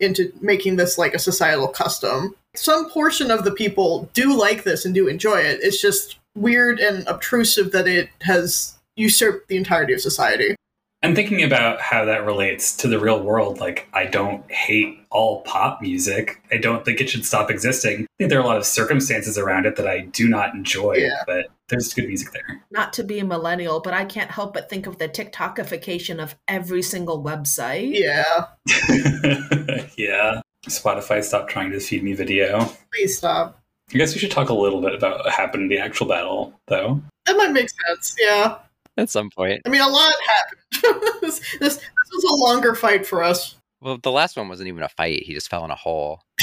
Into 0.00 0.32
making 0.40 0.76
this 0.76 0.98
like 0.98 1.14
a 1.14 1.18
societal 1.18 1.68
custom. 1.68 2.34
Some 2.54 2.90
portion 2.90 3.30
of 3.30 3.44
the 3.44 3.50
people 3.50 4.08
do 4.14 4.38
like 4.38 4.64
this 4.64 4.84
and 4.84 4.94
do 4.94 5.08
enjoy 5.08 5.38
it. 5.38 5.60
It's 5.62 5.80
just 5.80 6.18
weird 6.34 6.78
and 6.78 7.06
obtrusive 7.08 7.72
that 7.72 7.88
it 7.88 8.10
has 8.22 8.78
usurped 8.96 9.48
the 9.48 9.56
entirety 9.56 9.92
of 9.92 10.00
society. 10.00 10.56
And 11.02 11.14
thinking 11.14 11.42
about 11.42 11.80
how 11.80 12.04
that 12.06 12.24
relates 12.24 12.74
to 12.78 12.88
the 12.88 12.98
real 12.98 13.22
world, 13.22 13.58
like, 13.60 13.86
I 13.92 14.06
don't 14.06 14.50
hate 14.50 14.98
all 15.10 15.42
pop 15.42 15.80
music. 15.82 16.42
I 16.50 16.56
don't 16.56 16.84
think 16.84 17.00
it 17.00 17.10
should 17.10 17.24
stop 17.24 17.50
existing. 17.50 18.02
I 18.04 18.06
think 18.18 18.30
there 18.30 18.40
are 18.40 18.42
a 18.42 18.46
lot 18.46 18.56
of 18.56 18.64
circumstances 18.66 19.36
around 19.38 19.66
it 19.66 19.76
that 19.76 19.86
I 19.86 20.00
do 20.00 20.26
not 20.28 20.54
enjoy, 20.54 20.94
Yeah. 20.94 21.22
but 21.26 21.46
there's 21.68 21.92
good 21.94 22.06
music 22.08 22.32
there. 22.32 22.62
Not 22.70 22.92
to 22.94 23.04
be 23.04 23.18
a 23.18 23.24
millennial, 23.24 23.80
but 23.80 23.92
I 23.94 24.04
can't 24.06 24.30
help 24.30 24.54
but 24.54 24.70
think 24.70 24.86
of 24.86 24.98
the 24.98 25.08
TikTokification 25.08 26.20
of 26.20 26.34
every 26.48 26.82
single 26.82 27.22
website. 27.22 27.90
Yeah, 27.92 28.46
yeah. 29.96 30.40
Spotify 30.66 31.22
stopped 31.22 31.50
trying 31.50 31.70
to 31.70 31.78
feed 31.80 32.02
me 32.02 32.12
video. 32.14 32.68
please 32.92 33.18
stop. 33.18 33.60
I 33.94 33.98
guess 33.98 34.14
we 34.14 34.18
should 34.18 34.32
talk 34.32 34.48
a 34.48 34.54
little 34.54 34.80
bit 34.80 34.94
about 34.94 35.18
what 35.18 35.32
happened 35.32 35.64
in 35.64 35.68
the 35.68 35.78
actual 35.78 36.06
battle, 36.08 36.58
though. 36.66 37.00
That 37.26 37.36
might 37.36 37.52
make 37.52 37.68
sense. 37.86 38.16
Yeah, 38.18 38.58
At 38.96 39.10
some 39.10 39.30
point. 39.30 39.62
I 39.66 39.68
mean, 39.68 39.82
a 39.82 39.88
lot 39.88 40.12
happened. 40.26 41.02
this, 41.20 41.40
this 41.58 41.76
this 41.76 42.12
was 42.12 42.24
a 42.24 42.44
longer 42.44 42.74
fight 42.74 43.06
for 43.06 43.22
us. 43.22 43.56
Well, 43.80 43.98
the 44.02 44.10
last 44.10 44.36
one 44.36 44.48
wasn't 44.48 44.68
even 44.68 44.82
a 44.82 44.88
fight. 44.88 45.22
He 45.22 45.34
just 45.34 45.50
fell 45.50 45.64
in 45.64 45.70
a 45.70 45.76
hole. 45.76 46.22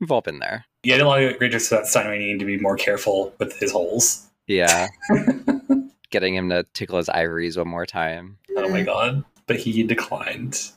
We've 0.00 0.10
all 0.10 0.20
been 0.20 0.38
there. 0.38 0.64
Yeah, 0.84 0.94
I 0.94 0.98
did 0.98 1.06
a 1.06 1.08
lot 1.08 1.22
of 1.22 1.38
great 1.38 1.52
jokes 1.52 1.72
about 1.72 1.86
Steinway 1.86 2.18
needing 2.18 2.38
to 2.38 2.44
be 2.44 2.58
more 2.58 2.76
careful 2.76 3.34
with 3.38 3.58
his 3.58 3.72
holes. 3.72 4.26
Yeah. 4.46 4.88
Getting 6.10 6.34
him 6.34 6.48
to 6.50 6.64
tickle 6.72 6.98
his 6.98 7.08
ivories 7.08 7.56
one 7.56 7.68
more 7.68 7.86
time. 7.86 8.38
Oh 8.56 8.68
my 8.68 8.82
god. 8.82 9.24
But 9.46 9.56
he 9.56 9.82
declined. 9.82 10.70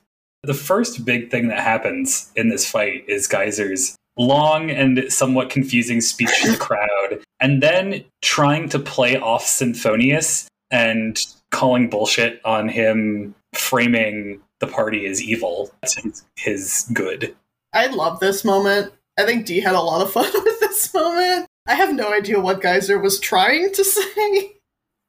The 0.44 0.54
first 0.54 1.06
big 1.06 1.30
thing 1.30 1.50
that 1.50 1.60
happens 1.60 2.32
in 2.36 2.50
this 2.50 2.70
fight 2.70 3.06
is 3.08 3.28
Geyser's 3.28 3.96
long 4.22 4.70
and 4.70 5.12
somewhat 5.12 5.50
confusing 5.50 6.02
speech 6.02 6.30
to 6.42 6.52
the 6.52 6.58
crowd, 6.60 7.20
and 7.40 7.62
then 7.62 8.04
trying 8.22 8.70
to 8.70 8.80
play 8.80 9.18
off 9.18 9.46
Synthphonius 9.46 10.48
and 10.70 11.20
calling 11.52 11.90
bullshit 11.90 12.40
on 12.46 12.70
him 12.70 13.36
framing 13.54 14.42
the 14.60 14.68
party 14.68 15.06
as 15.06 15.22
evil. 15.22 15.72
That's 15.82 15.96
his, 15.96 16.24
his 16.38 16.90
good. 16.94 17.36
I 17.74 17.88
love 17.88 18.20
this 18.20 18.46
moment. 18.46 18.94
I 19.20 19.26
think 19.26 19.46
Dee 19.46 19.60
had 19.60 19.76
a 19.76 19.82
lot 19.82 20.02
of 20.02 20.12
fun 20.12 20.32
with 20.34 20.60
this 20.60 20.94
moment. 20.94 21.48
I 21.68 21.76
have 21.76 21.94
no 21.94 22.14
idea 22.14 22.40
what 22.40 22.62
Geyser 22.62 23.00
was 23.00 23.20
trying 23.20 23.72
to 23.74 23.84
say. 23.84 24.54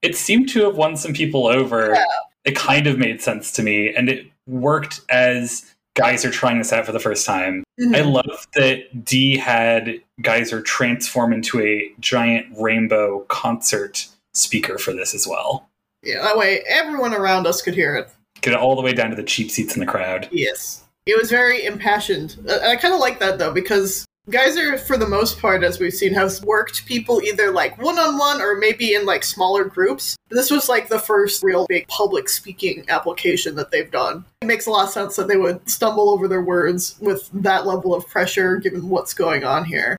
It 0.03 0.17
seemed 0.17 0.49
to 0.51 0.65
have 0.65 0.77
won 0.77 0.97
some 0.97 1.13
people 1.13 1.47
over. 1.47 1.93
Yeah. 1.95 2.05
It 2.45 2.57
kind 2.57 2.89
of 2.89 2.99
made 2.99 3.23
sense 3.23 3.53
to 3.53 3.63
me, 3.63 3.95
and 3.95 4.09
it 4.09 4.27
worked 4.49 5.01
as 5.09 5.72
Geyser 5.95 6.30
trying 6.30 6.59
this 6.59 6.72
out 6.72 6.86
for 6.86 6.93
the 6.93 6.99
first 7.01 7.26
time. 7.26 7.64
I 7.95 8.01
love 8.01 8.47
that 8.55 9.05
Dee 9.05 9.36
had 9.36 10.01
Geyser 10.22 10.62
transform 10.62 11.32
into 11.32 11.61
a 11.61 11.93
giant 12.01 12.47
rainbow 12.59 13.20
concert 13.28 14.07
speaker 14.34 14.78
for 14.78 14.93
this 14.93 15.14
as 15.14 15.26
well. 15.26 15.68
yeah, 16.03 16.22
that 16.22 16.36
way 16.38 16.62
everyone 16.68 17.14
around 17.14 17.47
us 17.47 17.61
could 17.61 17.74
hear 17.74 17.95
it. 17.97 18.09
Get 18.40 18.55
it 18.55 18.59
all 18.59 18.74
the 18.74 18.82
way 18.82 18.93
down 18.93 19.11
to 19.11 19.16
the 19.16 19.22
cheap 19.22 19.51
seats 19.51 19.74
in 19.74 19.80
the 19.80 19.86
crowd. 19.86 20.28
Yes. 20.32 20.84
It 21.07 21.18
was 21.18 21.30
very 21.30 21.64
impassioned. 21.64 22.36
Uh, 22.49 22.59
I 22.62 22.76
kind 22.76 22.95
of 22.95 23.01
like 23.01 23.18
that 23.18 23.38
though, 23.38 23.53
because 23.53 24.07
Geyser, 24.31 24.79
for 24.79 24.97
the 24.97 25.09
most 25.09 25.41
part, 25.41 25.64
as 25.64 25.81
we've 25.81 25.93
seen, 25.93 26.14
has 26.14 26.41
worked 26.43 26.87
people 26.87 27.20
either 27.23 27.51
like 27.51 27.77
one 27.83 27.99
on 27.99 28.18
one 28.18 28.41
or 28.41 28.57
maybe 28.57 28.95
in 28.95 29.05
like 29.05 29.25
smaller 29.25 29.64
groups. 29.64 30.16
This 30.31 30.49
was 30.49 30.68
like 30.68 30.89
the 30.89 31.01
first 31.01 31.43
real 31.43 31.66
big 31.68 31.89
public 31.89 32.29
speaking 32.29 32.85
application 32.89 33.57
that 33.57 33.73
they've 33.73 33.91
done. 33.91 34.25
It 34.41 34.47
makes 34.47 34.66
a 34.66 34.70
lot 34.70 34.85
of 34.85 34.93
sense 34.93 35.16
that 35.16 35.27
they 35.27 35.37
would 35.37 35.68
stumble 35.68 36.09
over 36.09 36.29
their 36.29 36.43
words 36.43 36.97
with 37.01 37.29
that 37.33 37.66
level 37.66 37.95
of 37.95 38.07
pressure 38.07 38.59
given 38.59 38.89
what's 38.89 39.12
going 39.12 39.43
on 39.43 39.64
here. 39.64 39.97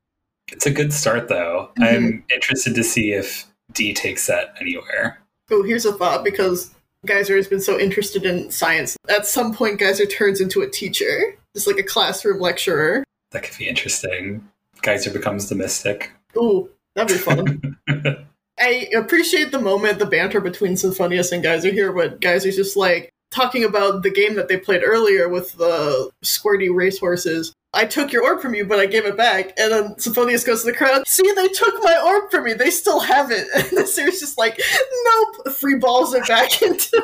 It's 0.50 0.64
a 0.64 0.70
good 0.70 0.94
start, 0.94 1.28
though. 1.28 1.70
Mm-hmm. 1.78 1.82
I'm 1.84 2.24
interested 2.32 2.74
to 2.76 2.84
see 2.84 3.12
if 3.12 3.44
D 3.72 3.92
takes 3.92 4.26
that 4.26 4.54
anywhere. 4.58 5.18
Oh, 5.50 5.62
here's 5.62 5.84
a 5.84 5.92
thought 5.92 6.24
because 6.24 6.74
Geyser 7.04 7.36
has 7.36 7.46
been 7.46 7.60
so 7.60 7.78
interested 7.78 8.24
in 8.24 8.50
science. 8.50 8.96
At 9.10 9.26
some 9.26 9.54
point, 9.54 9.78
Geyser 9.78 10.06
turns 10.06 10.40
into 10.40 10.62
a 10.62 10.70
teacher, 10.70 11.36
just 11.54 11.66
like 11.66 11.78
a 11.78 11.82
classroom 11.82 12.40
lecturer. 12.40 13.03
That 13.34 13.42
could 13.42 13.58
be 13.58 13.68
interesting. 13.68 14.48
Geyser 14.82 15.10
becomes 15.10 15.48
the 15.48 15.56
mystic. 15.56 16.12
Ooh, 16.36 16.70
that'd 16.94 17.14
be 17.14 17.20
fun. 17.20 17.76
I 18.60 18.88
appreciate 18.96 19.50
the 19.50 19.58
moment, 19.58 19.98
the 19.98 20.06
banter 20.06 20.40
between 20.40 20.74
Synthphonius 20.74 21.32
and 21.32 21.42
Geyser 21.42 21.72
here, 21.72 21.92
but 21.92 22.20
Geyser's 22.20 22.54
just 22.54 22.76
like 22.76 23.10
talking 23.32 23.64
about 23.64 24.04
the 24.04 24.10
game 24.10 24.36
that 24.36 24.46
they 24.46 24.56
played 24.56 24.82
earlier 24.84 25.28
with 25.28 25.52
the 25.54 26.10
squirty 26.24 26.72
racehorses. 26.72 27.52
I 27.72 27.86
took 27.86 28.12
your 28.12 28.22
orb 28.22 28.40
from 28.40 28.54
you, 28.54 28.64
but 28.64 28.78
I 28.78 28.86
gave 28.86 29.04
it 29.04 29.16
back. 29.16 29.52
And 29.58 29.72
then 29.72 29.94
Synthphonius 29.96 30.46
goes 30.46 30.60
to 30.60 30.70
the 30.70 30.76
crowd, 30.76 31.08
See, 31.08 31.28
they 31.32 31.48
took 31.48 31.74
my 31.82 32.00
orb 32.06 32.30
from 32.30 32.44
me. 32.44 32.52
They 32.52 32.70
still 32.70 33.00
have 33.00 33.32
it. 33.32 33.48
And 33.56 33.78
the 33.78 33.84
Series 33.84 34.20
just 34.20 34.38
like, 34.38 34.60
Nope. 35.04 35.52
Free 35.56 35.74
balls 35.74 36.14
it 36.14 36.24
back 36.28 36.62
into 36.62 37.02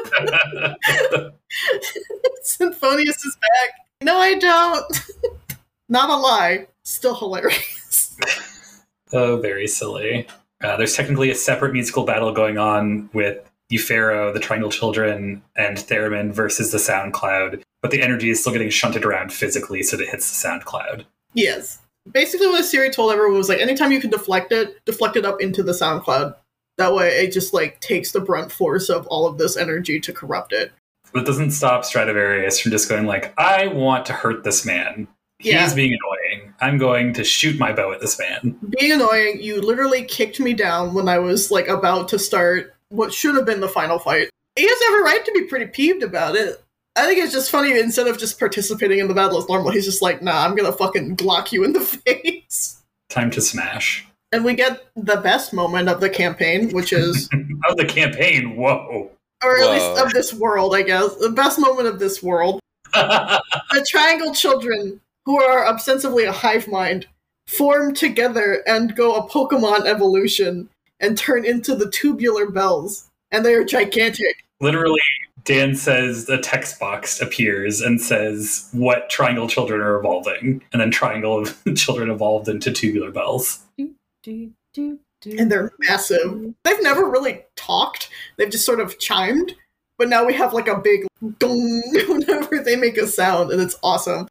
Synthphonius 2.45 3.27
is 3.27 3.37
back. 3.41 3.71
No, 4.03 4.17
I 4.17 4.37
don't. 4.37 5.01
Not 5.91 6.09
a 6.09 6.17
lie. 6.17 6.69
Still 6.85 7.15
hilarious. 7.15 8.17
Oh, 9.13 9.39
very 9.39 9.67
silly. 9.67 10.29
Uh, 10.63 10.77
there's 10.77 10.95
technically 10.95 11.33
a 11.33 11.35
separate 11.35 11.73
musical 11.73 12.05
battle 12.05 12.31
going 12.33 12.59
on 12.59 13.11
with 13.13 13.39
Eupharo, 13.73 14.33
the 14.33 14.39
Triangle 14.39 14.71
Children, 14.71 15.43
and 15.57 15.79
Theremin 15.79 16.33
versus 16.33 16.71
the 16.71 16.79
SoundCloud, 16.79 17.63
but 17.83 17.91
the 17.91 18.03
energy 18.03 18.31
is 18.31 18.41
still 18.41 18.53
getting 18.53 18.71
shunted 18.71 19.05
around 19.05 19.33
physically 19.33 19.83
so 19.83 19.97
that 19.97 20.05
it 20.05 20.11
hits 20.11 20.31
the 20.31 20.49
SoundCloud. 20.49 21.07
Yes. 21.35 21.81
Basically, 22.11 22.47
what 22.47 22.65
Siri 22.65 22.91
told 22.91 23.13
everyone 23.13 23.37
was 23.37 23.49
like, 23.49 23.59
anytime 23.59 23.91
you 23.91 24.01
can 24.01 24.11
deflect 24.11 24.53
it, 24.53 24.77
deflect 24.85 25.17
it 25.17 25.25
up 25.25 25.41
into 25.41 25.65
the 25.65 25.73
SoundCloud. 25.73 26.37
That 26.79 26.95
way, 26.95 27.09
it 27.25 27.33
just 27.33 27.53
like 27.53 27.81
takes 27.81 28.13
the 28.13 28.21
brunt 28.21 28.53
force 28.53 28.89
of 28.89 29.07
all 29.09 29.27
of 29.27 29.39
this 29.39 29.57
energy 29.57 29.99
to 30.01 30.13
corrupt 30.13 30.53
it. 30.53 30.73
But 31.13 31.23
it 31.23 31.27
doesn't 31.27 31.51
stop 31.51 31.85
Stradivarius 31.85 32.61
from 32.61 32.71
just 32.71 32.89
going 32.89 33.07
like, 33.07 33.35
I 33.37 33.67
want 33.67 34.07
to 34.07 34.13
hurt 34.13 34.45
this 34.45 34.65
man. 34.65 35.09
He's 35.41 35.53
Yeah. 35.55 35.75
being 35.75 35.95
annoying. 35.95 36.53
I'm 36.61 36.77
going 36.79 37.13
to 37.15 37.25
shoot 37.25 37.59
my 37.59 37.73
bow 37.73 37.93
at 37.93 38.01
this 38.01 38.19
man. 38.19 38.57
Being 38.79 38.93
annoying, 38.93 39.41
you 39.43 39.61
literally 39.61 40.05
kicked 40.05 40.39
me 40.39 40.53
down 40.53 40.93
when 40.95 41.09
I 41.09 41.19
was 41.19 41.51
like 41.51 41.69
about 41.69 42.09
to 42.11 42.19
start 42.19 42.75
what 42.91 43.13
should 43.13 43.35
have 43.37 43.47
been 43.47 43.61
the 43.61 43.69
final 43.69 43.99
fight. 43.99 44.29
He 44.57 44.67
has 44.69 44.79
every 44.89 45.03
right 45.03 45.25
to 45.25 45.33
be 45.33 45.45
pretty 45.45 45.67
peeved 45.67 46.03
about 46.03 46.37
it. 46.37 46.63
I 46.97 47.07
think 47.07 47.19
it's 47.21 47.33
just 47.33 47.51
funny 47.51 47.79
instead 47.79 48.07
of 48.09 48.19
just 48.19 48.39
participating 48.39 48.99
in 48.99 49.09
the 49.09 49.15
battle 49.15 49.39
as 49.39 49.49
normal, 49.49 49.71
he's 49.71 49.87
just 49.87 50.03
like, 50.03 50.21
nah, 50.23 50.45
I'm 50.45 50.55
gonna 50.55 50.73
fucking 50.73 51.17
glock 51.17 51.53
you 51.53 51.65
in 51.65 51.73
the 51.73 51.81
face. 52.05 52.83
Time 53.09 53.31
to 53.31 53.41
smash. 53.41 54.07
And 54.33 54.45
we 54.45 54.55
get 54.55 54.87
the 54.97 55.17
best 55.17 55.53
moment 55.55 55.89
of 55.89 56.01
the 56.01 56.11
campaign, 56.11 56.71
which 56.71 56.93
is 56.93 57.29
Of 57.69 57.77
the 57.77 57.85
campaign, 57.87 58.57
whoa. 58.57 59.11
or 59.43 59.57
at 59.59 59.65
Whoa. 59.65 59.73
least 59.73 60.05
of 60.05 60.13
this 60.13 60.35
world, 60.35 60.75
I 60.75 60.83
guess. 60.83 61.15
The 61.17 61.31
best 61.31 61.59
moment 61.59 61.89
of 61.89 61.99
this 61.99 62.23
world. 62.23 62.61
The 62.95 63.87
Triangle 63.89 64.35
Children, 64.35 65.01
who 65.31 65.41
are 65.41 65.65
ostensibly 65.65 66.25
a 66.25 66.33
hive 66.33 66.67
mind, 66.67 67.07
form 67.47 67.95
together 67.95 68.65
and 68.67 68.97
go 68.97 69.15
a 69.15 69.29
Pokemon 69.29 69.87
evolution 69.87 70.69
and 70.99 71.17
turn 71.17 71.45
into 71.45 71.77
the 71.77 71.89
tubular 71.89 72.51
bells. 72.51 73.07
And 73.31 73.45
they 73.45 73.55
are 73.55 73.63
gigantic. 73.65 74.45
Literally, 74.61 75.01
Dan 75.45 75.77
says 75.77 76.29
a 76.29 76.39
text 76.39 76.81
box 76.81 77.21
appears 77.21 77.81
and 77.81 78.01
says 78.01 78.69
what 78.73 79.09
triangle 79.09 79.49
children 79.49 79.81
are 79.81 80.01
evolving, 80.01 80.63
and 80.73 80.81
then 80.83 80.91
triangle 80.91 81.39
of 81.39 81.63
children 81.77 82.11
evolved 82.11 82.49
into 82.49 82.73
tubular 82.73 83.13
bells. 83.13 83.61
Do, 83.79 83.95
do, 84.25 84.51
do. 84.75 85.37
And 85.39 85.51
they're 85.51 85.71
massive. 85.79 86.55
They've 86.65 86.83
never 86.83 87.09
really 87.09 87.45
talked, 87.55 88.11
they've 88.37 88.51
just 88.51 88.67
sort 88.67 88.81
of 88.81 88.99
chimed. 88.99 89.55
But 89.97 90.09
now 90.09 90.25
we 90.25 90.35
have 90.35 90.55
like 90.55 90.67
a 90.67 90.79
big 90.79 91.07
gong 91.39 91.83
whenever 92.09 92.59
they 92.59 92.75
make 92.75 92.97
a 92.97 93.07
sound, 93.07 93.53
and 93.53 93.63
it's 93.63 93.79
awesome. 93.83 94.27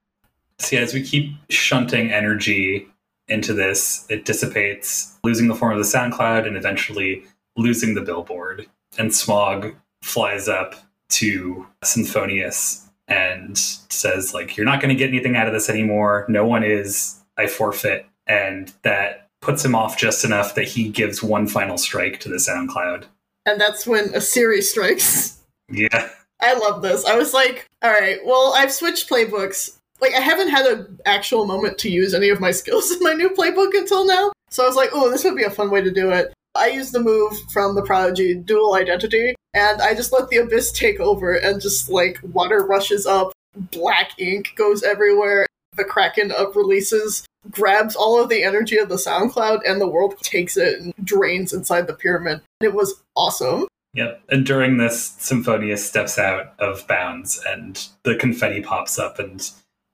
So 0.60 0.76
yeah, 0.76 0.82
as 0.82 0.94
we 0.94 1.02
keep 1.02 1.36
shunting 1.50 2.12
energy 2.12 2.88
into 3.28 3.54
this, 3.54 4.06
it 4.10 4.26
dissipates, 4.26 5.18
losing 5.24 5.48
the 5.48 5.56
form 5.56 5.72
of 5.72 5.80
the 5.80 5.98
SoundCloud 5.98 6.46
and 6.46 6.58
eventually 6.58 7.24
losing 7.56 7.96
the 7.96 8.02
billboard. 8.02 8.68
And 8.98 9.14
Smog 9.14 9.74
flies 10.02 10.48
up 10.48 10.76
to 11.10 11.66
Synthphonius 11.84 12.86
and 13.08 13.58
says, 13.58 14.34
like, 14.34 14.58
you're 14.58 14.66
not 14.66 14.82
going 14.82 14.90
to 14.90 14.96
get 14.96 15.10
anything 15.10 15.36
out 15.36 15.48
of 15.48 15.54
this 15.54 15.70
anymore. 15.70 16.26
No 16.28 16.46
one 16.46 16.64
is. 16.64 17.16
I 17.38 17.48
forfeit. 17.48 18.06
And 18.28 18.72
that 18.84 19.28
puts 19.42 19.64
him 19.64 19.74
off 19.74 19.98
just 19.98 20.26
enough 20.26 20.56
that 20.56 20.68
he 20.68 20.90
gives 20.90 21.24
one 21.24 21.48
final 21.48 21.78
strike 21.78 22.20
to 22.20 22.30
the 22.30 22.36
SoundCloud. 22.36 23.06
And 23.46 23.60
that's 23.60 23.88
when 23.88 24.10
Asiri 24.10 24.62
strikes. 24.62 25.40
Yeah. 25.72 26.10
I 26.42 26.54
love 26.54 26.82
this. 26.82 27.06
I 27.06 27.16
was 27.16 27.34
like, 27.34 27.68
all 27.82 27.92
right, 27.92 28.20
well, 28.26 28.54
I've 28.56 28.72
switched 28.72 29.10
playbooks. 29.10 29.78
Like, 30.02 30.14
I 30.14 30.22
haven't 30.22 30.50
had 30.50 30.66
an 30.66 31.00
actual 31.06 31.46
moment 31.46 31.78
to 31.80 31.90
use 31.90 32.14
any 32.14 32.30
of 32.30 32.40
my 32.40 32.52
skills 32.60 32.92
in 32.92 33.00
my 33.02 33.14
new 33.14 33.30
playbook 33.30 33.78
until 33.78 34.06
now. 34.06 34.32
So 34.50 34.64
I 34.64 34.68
was 34.68 34.76
like, 34.76 34.90
oh, 34.94 35.10
this 35.10 35.24
would 35.24 35.36
be 35.36 35.44
a 35.44 35.50
fun 35.50 35.70
way 35.70 35.82
to 35.82 35.92
do 35.92 36.12
it. 36.12 36.34
I 36.56 36.68
used 36.68 36.94
the 36.94 37.00
move 37.00 37.34
from 37.54 37.76
the 37.76 37.84
Prodigy 37.84 38.36
Dual 38.36 38.76
Identity, 38.76 39.36
And 39.54 39.82
I 39.82 39.94
just 39.94 40.12
let 40.12 40.30
the 40.30 40.38
abyss 40.38 40.72
take 40.72 41.00
over 41.00 41.34
and 41.34 41.62
just 41.62 41.90
like 41.90 42.20
water 42.34 42.66
rushes 42.66 43.06
up, 43.06 43.32
black 43.56 44.12
ink 44.18 44.54
goes 44.56 44.84
everywhere. 44.84 45.46
The 45.76 45.84
Kraken 45.84 46.32
up 46.32 46.56
releases, 46.56 47.26
grabs 47.52 47.96
all 47.96 48.22
of 48.22 48.30
the 48.30 48.44
energy 48.44 48.78
of 48.78 48.90
the 48.90 48.98
sound 48.98 49.32
cloud, 49.32 49.62
and 49.66 49.80
the 49.80 49.88
world 49.88 50.18
takes 50.20 50.58
it 50.58 50.80
and 50.80 50.94
drains 51.04 51.54
inside 51.54 51.88
the 51.88 51.94
pyramid. 51.94 52.42
It 52.62 52.74
was 52.74 53.02
awesome. 53.16 53.68
Yep. 53.94 54.22
And 54.30 54.46
during 54.46 54.78
this, 54.78 55.16
Synthphonius 55.20 55.80
steps 55.80 56.20
out 56.20 56.54
of 56.60 56.88
bounds 56.88 57.42
and 57.48 57.88
the 58.04 58.16
confetti 58.16 58.62
pops 58.62 59.00
up 59.00 59.20
and 59.20 59.50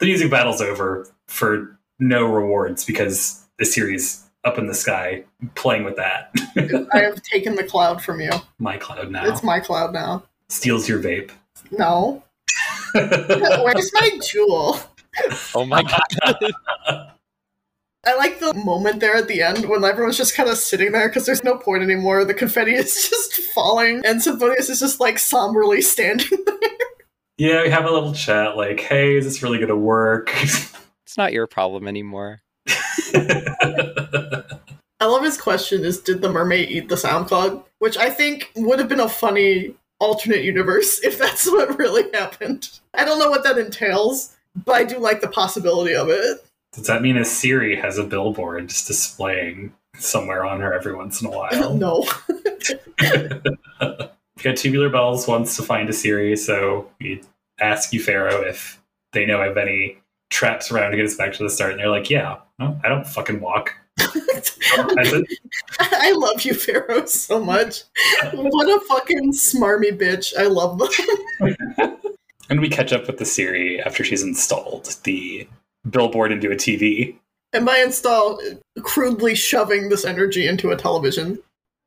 the 0.06 0.12
music 0.12 0.30
battle's 0.30 0.62
over 0.62 1.08
for 1.26 1.80
no 1.98 2.26
rewards 2.26 2.86
because 2.86 3.44
the 3.58 3.66
series 3.66 4.24
up 4.44 4.60
in 4.60 4.68
the 4.68 4.74
sky 4.76 5.24
playing 5.56 5.84
with 5.84 5.96
that. 5.96 6.32
I 6.94 7.00
have 7.00 7.24
taken 7.24 7.56
the 7.56 7.64
cloud 7.64 8.04
from 8.04 8.22
you. 8.22 8.30
my 8.60 8.78
cloud 8.78 9.10
now. 9.10 9.26
It's 9.26 9.42
my 9.42 9.60
cloud 9.60 9.94
now. 9.94 10.24
Steals 10.48 10.88
your 10.88 11.02
vape. 11.02 11.32
No. 11.72 12.24
Where's 12.94 13.92
my 13.96 14.20
jewel? 14.24 14.80
Oh 15.56 15.66
my 15.66 15.82
god. 15.82 16.52
I 18.06 18.16
like 18.18 18.40
the 18.40 18.54
moment 18.54 19.00
there 19.00 19.16
at 19.16 19.28
the 19.28 19.42
end 19.42 19.68
when 19.68 19.84
everyone's 19.84 20.18
just 20.18 20.36
kind 20.36 20.50
of 20.50 20.60
sitting 20.60 20.92
there 20.92 21.10
because 21.10 21.26
there's 21.26 21.44
no 21.44 21.58
point 21.58 21.82
anymore. 21.82 22.24
The 22.26 22.36
confetti 22.36 22.76
is 22.76 22.94
just 23.10 23.42
falling, 23.56 24.06
and 24.06 24.22
Synthphonius 24.22 24.70
is 24.70 24.80
just 24.80 25.00
like 25.00 25.18
somberly 25.18 25.82
standing 25.82 26.38
there. 26.46 26.70
Yeah, 27.38 27.64
we 27.64 27.70
have 27.70 27.86
a 27.86 27.92
little 27.92 28.14
chat 28.14 28.56
like, 28.56 28.80
hey, 28.80 29.18
is 29.18 29.26
this 29.26 29.44
really 29.44 29.58
going 29.58 29.70
to 29.70 29.76
work? 29.76 30.32
it's 30.36 31.18
not 31.18 31.34
your 31.34 31.48
problem 31.48 31.88
anymore. 31.88 32.42
I 35.02 35.08
love 35.08 35.24
his 35.24 35.38
question 35.38 35.84
is 35.84 36.00
did 36.00 36.22
the 36.22 36.32
mermaid 36.32 36.70
eat 36.70 36.88
the 36.90 36.98
sound 36.98 37.28
cloud? 37.28 37.64
Which 37.80 37.98
I 37.98 38.10
think 38.10 38.52
would 38.56 38.80
have 38.80 38.88
been 38.88 39.02
a 39.02 39.10
funny 39.10 39.76
alternate 40.00 40.44
universe 40.44 41.00
if 41.04 41.18
that's 41.18 41.46
what 41.48 41.78
really 41.78 42.10
happened. 42.14 42.70
I 42.94 43.04
don't 43.06 43.20
know 43.20 43.30
what 43.30 43.44
that 43.44 43.58
entails, 43.58 44.36
but 44.56 44.76
I 44.76 44.84
do 44.86 44.98
like 44.98 45.22
the 45.22 45.28
possibility 45.28 45.96
of 45.96 46.10
it. 46.10 46.46
Does 46.74 46.88
that 46.88 47.02
mean 47.02 47.16
Asiri 47.16 47.80
has 47.82 47.98
a 47.98 48.04
billboard 48.04 48.70
just 48.70 48.88
displaying 48.88 49.74
somewhere 49.98 50.46
on 50.46 50.60
her 50.60 50.74
every 50.74 50.96
once 50.96 51.22
in 51.22 51.28
a 51.28 51.32
while? 51.32 51.74
no. 51.76 52.06
Yeah, 54.44 54.54
Tubular 54.54 54.90
Bells 54.90 55.28
wants 55.28 55.56
to 55.56 55.64
find 55.64 55.88
Asiri, 55.88 56.38
so 56.38 56.92
we 57.00 57.22
ask 57.60 57.92
Eupharo, 57.92 58.46
if 58.48 58.82
they 59.14 59.26
know 59.26 59.42
of 59.42 59.58
any 59.58 59.98
traps 60.30 60.72
around 60.72 60.92
to 60.92 60.98
get 60.98 61.06
us 61.06 61.16
back 61.16 61.34
to 61.34 61.44
the 61.44 61.50
start. 61.50 61.72
And 61.72 61.80
they're 61.80 61.90
like, 61.90 62.10
yeah, 62.10 62.38
no, 62.60 62.80
I 62.84 62.90
don't 62.90 63.08
fucking 63.08 63.40
walk. 63.40 63.74
I 65.80 66.14
love 66.16 66.42
you, 66.42 66.54
Pharaoh, 66.54 67.06
so 67.06 67.44
much. 67.44 67.84
What 68.34 68.68
a 68.68 68.86
fucking 68.86 69.32
smarmy 69.32 69.98
bitch. 69.98 70.38
I 70.38 70.44
love 70.44 70.78
them. 70.78 71.98
and 72.50 72.60
we 72.60 72.70
catch 72.70 72.92
up 72.92 73.08
with 73.08 73.18
the 73.18 73.26
Siri 73.26 73.82
after 73.82 74.04
she's 74.04 74.24
installed 74.24 74.96
the 75.04 75.48
billboard 75.90 76.32
into 76.32 76.52
a 76.52 76.56
TV. 76.56 77.16
And 77.54 77.66
by 77.66 77.78
install, 77.78 78.42
crudely 78.82 79.34
shoving 79.34 79.88
this 79.88 80.04
energy 80.04 80.48
into 80.48 80.72
a 80.72 80.76
television. 80.76 81.40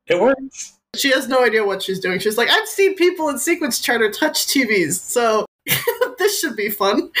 It 0.07 0.19
works. 0.19 0.78
She 0.95 1.11
has 1.11 1.27
no 1.27 1.43
idea 1.43 1.65
what 1.65 1.83
she's 1.83 1.99
doing. 1.99 2.19
She's 2.19 2.37
like, 2.37 2.49
I've 2.49 2.67
seen 2.67 2.95
people 2.95 3.29
in 3.29 3.37
Sequence 3.37 3.79
Charter 3.79 4.11
touch 4.11 4.47
TVs, 4.47 4.93
so 4.93 5.45
this 6.17 6.39
should 6.39 6.55
be 6.55 6.69
fun. 6.69 7.11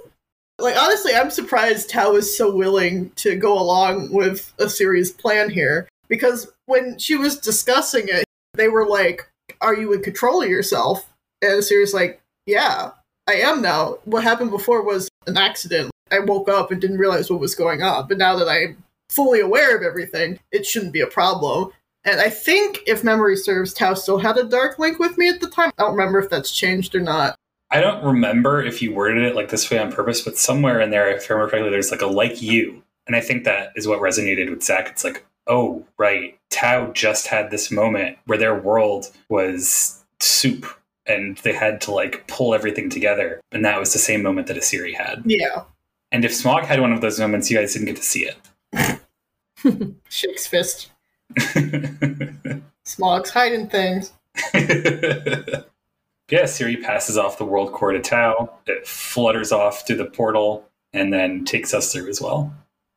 like, 0.58 0.76
honestly, 0.76 1.14
I'm 1.14 1.30
surprised 1.30 1.90
Tao 1.90 2.14
is 2.14 2.36
so 2.36 2.54
willing 2.54 3.10
to 3.16 3.36
go 3.36 3.58
along 3.58 4.12
with 4.12 4.52
Asiri's 4.58 5.10
plan 5.10 5.50
here, 5.50 5.88
because 6.08 6.50
when 6.66 6.98
she 6.98 7.16
was 7.16 7.38
discussing 7.38 8.06
it, 8.08 8.24
they 8.54 8.68
were 8.68 8.86
like, 8.86 9.28
Are 9.60 9.74
you 9.74 9.92
in 9.92 10.02
control 10.02 10.42
of 10.42 10.48
yourself? 10.48 11.10
And 11.42 11.62
Siri's 11.62 11.94
like, 11.94 12.20
Yeah, 12.46 12.90
I 13.28 13.34
am 13.34 13.62
now. 13.62 13.98
What 14.04 14.22
happened 14.22 14.50
before 14.50 14.82
was 14.82 15.08
an 15.26 15.36
accident. 15.36 15.90
I 16.12 16.20
woke 16.20 16.48
up 16.48 16.70
and 16.70 16.80
didn't 16.80 16.98
realize 16.98 17.30
what 17.30 17.40
was 17.40 17.54
going 17.54 17.82
on. 17.82 18.06
But 18.06 18.18
now 18.18 18.36
that 18.36 18.48
I'm 18.48 18.82
fully 19.10 19.40
aware 19.40 19.76
of 19.76 19.82
everything, 19.82 20.38
it 20.52 20.66
shouldn't 20.66 20.92
be 20.92 21.00
a 21.00 21.06
problem. 21.06 21.72
And 22.04 22.20
I 22.20 22.28
think, 22.28 22.80
if 22.86 23.02
memory 23.02 23.36
serves, 23.36 23.72
Tao 23.72 23.94
still 23.94 24.18
had 24.18 24.36
a 24.36 24.44
dark 24.44 24.78
link 24.78 24.98
with 24.98 25.16
me 25.16 25.28
at 25.28 25.40
the 25.40 25.48
time. 25.48 25.72
I 25.78 25.82
don't 25.82 25.96
remember 25.96 26.18
if 26.18 26.28
that's 26.28 26.50
changed 26.50 26.94
or 26.94 27.00
not. 27.00 27.38
I 27.70 27.80
don't 27.80 28.04
remember 28.04 28.62
if 28.62 28.82
you 28.82 28.94
worded 28.94 29.24
it 29.24 29.34
like 29.34 29.48
this 29.48 29.70
way 29.70 29.78
on 29.78 29.90
purpose, 29.90 30.20
but 30.20 30.36
somewhere 30.36 30.80
in 30.80 30.90
there, 30.90 31.08
if 31.10 31.30
I 31.30 31.34
remember 31.34 31.50
correctly, 31.50 31.70
there's 31.70 31.90
like 31.90 32.02
a 32.02 32.06
like 32.06 32.42
you. 32.42 32.82
And 33.06 33.16
I 33.16 33.20
think 33.20 33.44
that 33.44 33.70
is 33.74 33.88
what 33.88 34.00
resonated 34.00 34.50
with 34.50 34.62
Zach. 34.62 34.88
It's 34.88 35.02
like, 35.04 35.24
oh, 35.46 35.84
right. 35.98 36.38
Tao 36.50 36.92
just 36.92 37.26
had 37.26 37.50
this 37.50 37.70
moment 37.70 38.18
where 38.26 38.38
their 38.38 38.54
world 38.54 39.10
was 39.28 40.04
soup 40.20 40.66
and 41.06 41.36
they 41.38 41.52
had 41.52 41.80
to 41.82 41.90
like 41.90 42.26
pull 42.26 42.54
everything 42.54 42.88
together. 42.90 43.40
And 43.50 43.64
that 43.64 43.80
was 43.80 43.92
the 43.92 43.98
same 43.98 44.22
moment 44.22 44.46
that 44.46 44.56
Asiri 44.56 44.94
had. 44.94 45.22
Yeah. 45.24 45.64
And 46.12 46.24
if 46.24 46.34
Smog 46.34 46.64
had 46.64 46.80
one 46.80 46.92
of 46.92 47.00
those 47.00 47.18
moments, 47.18 47.50
you 47.50 47.58
guys 47.58 47.72
didn't 47.72 47.86
get 47.86 47.96
to 47.96 48.02
see 48.02 48.30
it. 48.30 49.94
Shakes 50.08 50.46
fist. 50.46 50.90
Smog's 52.84 53.30
hiding 53.30 53.68
things. 53.68 54.12
yeah, 54.54 56.46
Siri 56.46 56.76
passes 56.76 57.16
off 57.16 57.38
the 57.38 57.44
world 57.44 57.72
core 57.72 57.92
to 57.92 58.00
Tao. 58.00 58.50
It 58.66 58.86
flutters 58.86 59.52
off 59.52 59.86
through 59.86 59.96
the 59.96 60.06
portal 60.06 60.68
and 60.92 61.12
then 61.12 61.44
takes 61.44 61.74
us 61.74 61.92
through 61.92 62.08
as 62.08 62.20
well. 62.20 62.54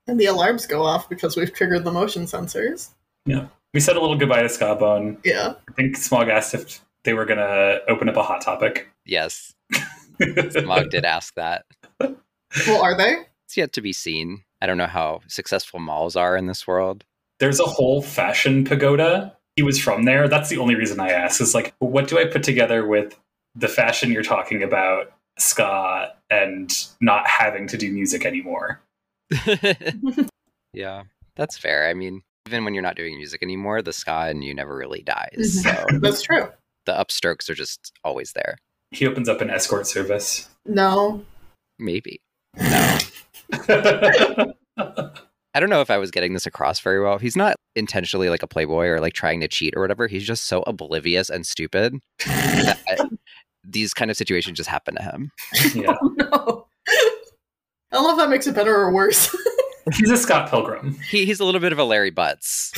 And 0.08 0.20
the 0.20 0.26
alarms 0.26 0.66
go 0.66 0.84
off 0.84 1.10
because 1.10 1.36
we've 1.36 1.54
triggered 1.54 1.84
the 1.84 1.92
motion 1.92 2.24
sensors. 2.24 2.94
Yeah. 3.26 3.48
We 3.74 3.80
said 3.80 3.98
a 3.98 4.00
little 4.00 4.18
goodbye 4.18 4.42
to 4.42 4.48
Skabone. 4.48 5.18
Yeah. 5.24 5.56
I 5.70 5.72
think 5.74 5.98
Smog 5.98 6.30
asked 6.30 6.54
if 6.54 6.82
they 7.04 7.14
were 7.14 7.26
going 7.26 7.40
to 7.40 7.82
open 7.90 8.08
up 8.08 8.16
a 8.16 8.24
hot 8.24 8.42
topic. 8.42 8.90
Yes. 9.06 9.54
Smog 10.52 10.90
did 10.90 11.06
ask 11.06 11.34
that. 11.36 11.66
Well, 12.00 12.82
are 12.82 12.98
they? 12.98 13.18
It's 13.46 13.58
yet 13.58 13.74
to 13.74 13.82
be 13.82 13.94
seen. 13.94 14.44
I 14.62 14.66
don't 14.66 14.78
know 14.78 14.88
how 14.88 15.22
successful 15.28 15.80
malls 15.80 16.16
are 16.16 16.36
in 16.36 16.48
this 16.48 16.66
world. 16.66 17.06
There's 17.40 17.60
a 17.60 17.66
whole 17.66 18.02
fashion 18.02 18.64
pagoda. 18.64 19.36
He 19.56 19.64
was 19.64 19.80
from 19.80 20.04
there. 20.04 20.28
That's 20.28 20.50
the 20.50 20.58
only 20.58 20.76
reason 20.76 21.00
I 21.00 21.10
asked. 21.10 21.42
Is 21.42 21.56
like, 21.56 21.74
what 21.80 22.08
do 22.08 22.20
I 22.20 22.26
put 22.26 22.44
together 22.44 22.86
with 22.86 23.18
the 23.56 23.68
fashion 23.68 24.12
you're 24.12 24.24
talking 24.24 24.64
about, 24.64 25.12
ska, 25.40 26.14
and 26.30 26.72
not 27.02 27.28
having 27.28 27.68
to 27.68 27.78
do 27.78 27.92
music 27.92 28.26
anymore? 28.26 28.82
yeah, 30.74 31.04
that's 31.36 31.58
fair. 31.58 31.88
I 31.88 31.94
mean, 31.94 32.22
even 32.48 32.64
when 32.64 32.74
you're 32.74 32.84
not 32.84 32.96
doing 32.96 33.18
music 33.18 33.44
anymore, 33.44 33.82
the 33.82 33.94
ska 33.94 34.28
and 34.28 34.44
you 34.44 34.54
never 34.54 34.76
really 34.76 35.02
dies. 35.02 35.62
Mm-hmm. 35.64 35.92
So 35.92 36.00
That's 36.00 36.22
true. 36.22 36.50
the 36.86 36.94
upstrokes 36.94 37.50
are 37.50 37.56
just 37.56 37.92
always 38.04 38.32
there. 38.34 38.58
He 38.92 39.06
opens 39.06 39.28
up 39.28 39.42
an 39.42 39.50
escort 39.50 39.86
service. 39.86 40.48
No. 40.66 41.26
Maybe. 41.78 42.22
No. 42.58 42.98
I 45.58 45.60
don't 45.60 45.72
know 45.72 45.82
if 45.82 45.90
I 45.90 45.98
was 45.98 46.12
getting 46.12 46.34
this 46.34 46.46
across 46.46 46.80
very 46.82 47.02
well. 47.02 47.18
He's 47.18 47.36
not 47.36 47.56
intentionally 47.76 48.30
like 48.30 48.44
a 48.44 48.48
playboy 48.48 48.86
or 48.90 49.00
like 49.00 49.14
trying 49.14 49.42
to 49.42 49.48
cheat 49.48 49.74
or 49.76 49.82
whatever. 49.82 50.06
He's 50.06 50.24
just 50.24 50.46
so 50.46 50.62
oblivious 50.68 51.32
and 51.32 51.48
stupid 51.48 51.96
that 52.28 53.10
these 53.64 53.92
kind 53.92 54.12
of 54.12 54.18
situations 54.18 54.56
just 54.58 54.70
happen 54.70 54.94
to 54.94 55.02
him. 55.02 55.32
Yeah. 55.74 55.96
Oh, 56.10 56.14
no. 56.16 56.68
I 57.92 57.96
don't 57.96 58.04
know 58.04 58.12
if 58.12 58.18
that 58.18 58.30
makes 58.30 58.46
it 58.46 58.54
better 58.54 58.76
or 58.76 58.94
worse. 58.94 59.36
He's 59.94 60.12
a 60.12 60.18
Scott 60.18 60.50
Pilgrim. 60.50 60.96
He, 61.10 61.26
he's 61.26 61.40
a 61.40 61.46
little 61.46 61.62
bit 61.62 61.72
of 61.72 61.80
a 61.80 61.84
Larry 61.84 62.12
Butz. 62.12 62.72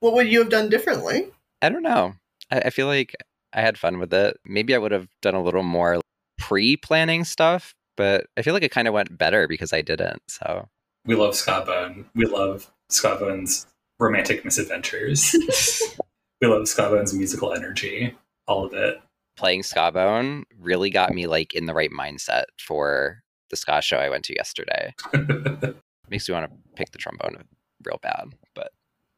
what 0.00 0.14
would 0.14 0.26
you 0.26 0.40
have 0.40 0.48
done 0.48 0.70
differently? 0.70 1.28
I 1.60 1.68
don't 1.68 1.82
know. 1.82 2.14
I, 2.50 2.60
I 2.60 2.70
feel 2.70 2.88
like 2.88 3.14
I 3.52 3.60
had 3.60 3.78
fun 3.78 3.98
with 3.98 4.12
it. 4.12 4.38
Maybe 4.44 4.74
I 4.74 4.78
would 4.78 4.92
have 4.92 5.06
done 5.20 5.34
a 5.34 5.42
little 5.42 5.62
more 5.62 6.00
pre 6.38 6.76
planning 6.76 7.24
stuff, 7.24 7.74
but 7.96 8.26
I 8.36 8.42
feel 8.42 8.54
like 8.54 8.64
it 8.64 8.72
kind 8.72 8.88
of 8.88 8.94
went 8.94 9.16
better 9.16 9.46
because 9.46 9.72
I 9.72 9.82
didn't. 9.82 10.22
So 10.28 10.68
We 11.04 11.14
love 11.14 11.34
Skabone. 11.34 12.04
We 12.14 12.26
love 12.26 12.70
Skabone's 12.90 13.66
romantic 13.98 14.44
misadventures. 14.44 15.34
we 16.40 16.46
love 16.46 16.62
Skabone's 16.62 17.12
musical 17.14 17.52
energy. 17.52 18.14
All 18.46 18.64
of 18.64 18.72
it. 18.74 19.00
playing 19.36 19.62
Skabone 19.62 20.42
really 20.60 20.90
got 20.90 21.12
me 21.14 21.26
like 21.26 21.54
in 21.54 21.66
the 21.66 21.74
right 21.74 21.90
mindset 21.90 22.44
for 22.58 23.22
the 23.50 23.56
ska 23.56 23.80
show 23.82 23.98
I 23.98 24.08
went 24.08 24.24
to 24.24 24.34
yesterday. 24.34 24.94
Makes 26.08 26.28
me 26.28 26.34
want 26.34 26.50
to 26.50 26.56
pick 26.74 26.90
the 26.90 26.98
trombone 26.98 27.44
real 27.84 27.98
bad, 28.02 28.26
but 28.54 28.70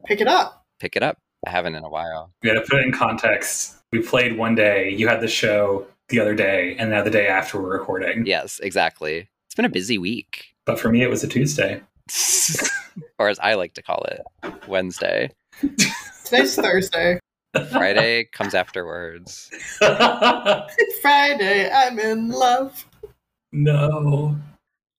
Pick 0.07 0.21
it 0.21 0.29
up. 0.29 0.65
pick 0.79 0.97
it 0.97 1.03
up. 1.03 1.19
I 1.47 1.51
haven't 1.51 1.75
in 1.75 1.85
a 1.85 1.89
while. 1.89 2.33
we 2.43 2.49
got 2.49 2.55
to 2.55 2.61
put 2.63 2.81
it 2.81 2.85
in 2.87 2.93
context. 2.93 3.77
We 3.93 4.01
played 4.01 4.37
one 4.39 4.55
day. 4.55 4.91
You 4.91 5.09
had 5.09 5.21
the 5.21 5.29
show 5.29 5.87
the 6.09 6.21
other 6.21 6.35
day, 6.35 6.77
and 6.79 6.91
now 6.91 7.03
the 7.03 7.11
day 7.11 7.27
after 7.27 7.61
we're 7.61 7.73
recording. 7.79 8.25
Yes, 8.27 8.59
exactly. 8.61 9.29
It's 9.47 9.55
been 9.55 9.65
a 9.65 9.71
busy 9.71 9.99
week. 9.99 10.54
But 10.67 10.81
for 10.81 10.91
me, 10.91 11.03
it 11.03 11.11
was 11.11 11.23
a 11.25 11.29
Tuesday. 11.29 11.83
or 13.19 13.29
as 13.29 13.39
I 13.39 13.55
like 13.55 13.75
to 13.75 13.83
call 13.83 14.05
it, 14.05 14.23
Wednesday. 14.67 15.31
Today's 16.25 16.57
Thursday. 16.57 17.19
Friday 17.71 18.25
comes 18.33 18.55
afterwards. 18.55 19.51
Friday, 21.03 21.71
I'm 21.71 21.99
in 21.99 22.31
love. 22.31 22.87
no. 23.53 24.37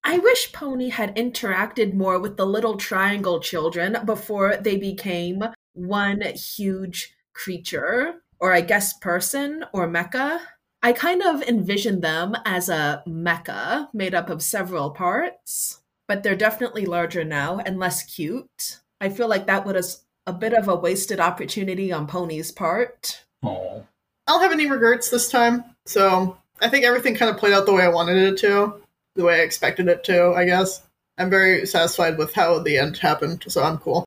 I 0.08 0.20
wish 0.20 0.54
Pony 0.54 0.90
had 0.90 1.16
interacted 1.16 1.96
more 1.96 2.20
with 2.20 2.38
the 2.38 2.46
little 2.46 2.78
triangle 2.78 3.40
children 3.40 3.98
before 4.06 4.56
they 4.56 4.78
became 4.78 5.44
one 5.74 6.22
huge 6.22 7.16
creature. 7.34 8.22
or 8.40 8.54
I 8.54 8.62
guess 8.62 8.94
person 8.94 9.66
or 9.74 9.88
mecha. 9.88 10.40
I 10.86 10.94
kind 10.94 11.24
of 11.24 11.42
envision 11.42 12.02
them 12.02 12.38
as 12.46 12.70
a 12.70 13.02
mecha 13.08 13.88
made 13.92 14.14
up 14.14 14.30
of 14.30 14.44
several 14.44 14.92
parts, 14.92 15.82
but 16.08 16.22
they're 16.22 16.36
definitely 16.36 16.86
larger 16.86 17.24
now 17.24 17.58
and 17.58 17.80
less 17.80 18.04
cute. 18.04 18.82
I 19.02 19.10
feel 19.10 19.28
like 19.28 19.48
that 19.48 19.66
was 19.66 20.06
a 20.28 20.34
bit 20.34 20.54
of 20.54 20.68
a 20.68 20.76
wasted 20.76 21.20
opportunity 21.20 21.92
on 21.92 22.06
Pony's 22.06 22.52
part. 22.52 23.26
Oh, 23.42 23.84
I 24.28 24.32
don't 24.32 24.44
have 24.44 24.52
any 24.52 24.70
regrets 24.70 25.10
this 25.10 25.28
time, 25.28 25.64
so 25.88 26.38
I 26.62 26.70
think 26.70 26.86
everything 26.86 27.16
kind 27.16 27.32
of 27.32 27.40
played 27.40 27.54
out 27.54 27.66
the 27.66 27.74
way 27.74 27.82
I 27.82 27.88
wanted 27.88 28.18
it 28.18 28.38
to, 28.42 28.80
the 29.16 29.24
way 29.24 29.40
I 29.40 29.44
expected 29.44 29.88
it 29.88 30.04
to, 30.04 30.34
I 30.36 30.46
guess. 30.46 30.84
I'm 31.18 31.32
very 31.32 31.66
satisfied 31.66 32.20
with 32.20 32.36
how 32.36 32.60
the 32.60 32.78
end 32.78 32.98
happened, 32.98 33.46
so 33.48 33.64
I'm 33.64 33.80
cool. 33.80 34.06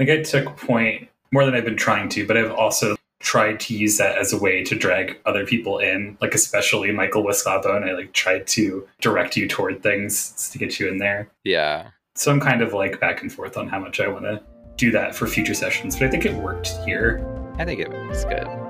I 0.00 0.04
think 0.04 0.10
I 0.10 0.22
took 0.24 0.56
point 0.56 1.08
more 1.30 1.44
than 1.44 1.54
I've 1.54 1.64
been 1.64 1.76
trying 1.76 2.08
to, 2.08 2.26
but 2.26 2.36
I've 2.36 2.50
also 2.50 2.96
tried 3.20 3.60
to 3.60 3.76
use 3.76 3.98
that 3.98 4.18
as 4.18 4.32
a 4.32 4.38
way 4.38 4.64
to 4.64 4.74
drag 4.74 5.18
other 5.26 5.46
people 5.46 5.78
in, 5.78 6.16
like 6.20 6.34
especially 6.34 6.90
Michael 6.90 7.22
Wiscabo, 7.22 7.82
I 7.82 7.92
like 7.92 8.12
tried 8.12 8.46
to 8.48 8.86
direct 9.00 9.36
you 9.36 9.46
toward 9.46 9.82
things 9.82 10.50
to 10.50 10.58
get 10.58 10.80
you 10.80 10.88
in 10.88 10.98
there. 10.98 11.30
Yeah. 11.44 11.90
So 12.16 12.32
I'm 12.32 12.40
kind 12.40 12.62
of 12.62 12.72
like 12.72 12.98
back 12.98 13.22
and 13.22 13.32
forth 13.32 13.56
on 13.56 13.68
how 13.68 13.78
much 13.78 14.00
I 14.00 14.08
want 14.08 14.24
to 14.24 14.42
do 14.76 14.90
that 14.92 15.14
for 15.14 15.26
future 15.26 15.54
sessions, 15.54 15.96
but 15.96 16.08
I 16.08 16.10
think 16.10 16.24
it 16.24 16.34
worked 16.34 16.68
here. 16.84 17.24
I 17.58 17.64
think 17.64 17.80
it 17.80 17.90
was 18.08 18.24
good. 18.24 18.69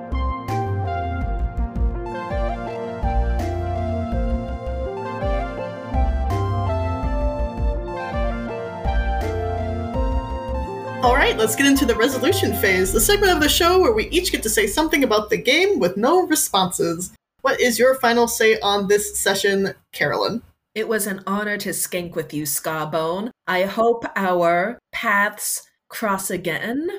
All 11.03 11.15
right, 11.15 11.35
let's 11.39 11.57
get 11.57 11.65
into 11.65 11.87
the 11.87 11.95
resolution 11.95 12.53
phase, 12.53 12.93
the 12.93 13.01
segment 13.01 13.33
of 13.33 13.41
the 13.41 13.49
show 13.49 13.81
where 13.81 13.95
we 13.95 14.11
each 14.11 14.31
get 14.31 14.43
to 14.43 14.51
say 14.51 14.67
something 14.67 15.03
about 15.03 15.31
the 15.31 15.39
game 15.39 15.79
with 15.79 15.97
no 15.97 16.27
responses. 16.27 17.13
What 17.41 17.59
is 17.59 17.79
your 17.79 17.95
final 17.95 18.29
say 18.29 18.61
on 18.61 18.87
this 18.87 19.19
session, 19.19 19.73
Carolyn? 19.93 20.43
It 20.75 20.89
was 20.89 21.07
an 21.07 21.23
honor 21.27 21.57
to 21.57 21.71
skank 21.71 22.15
with 22.15 22.35
you, 22.35 22.43
Skabone. 22.43 23.31
I 23.47 23.63
hope 23.63 24.05
our 24.15 24.79
paths 24.93 25.67
cross 25.89 26.31
again. 26.31 26.91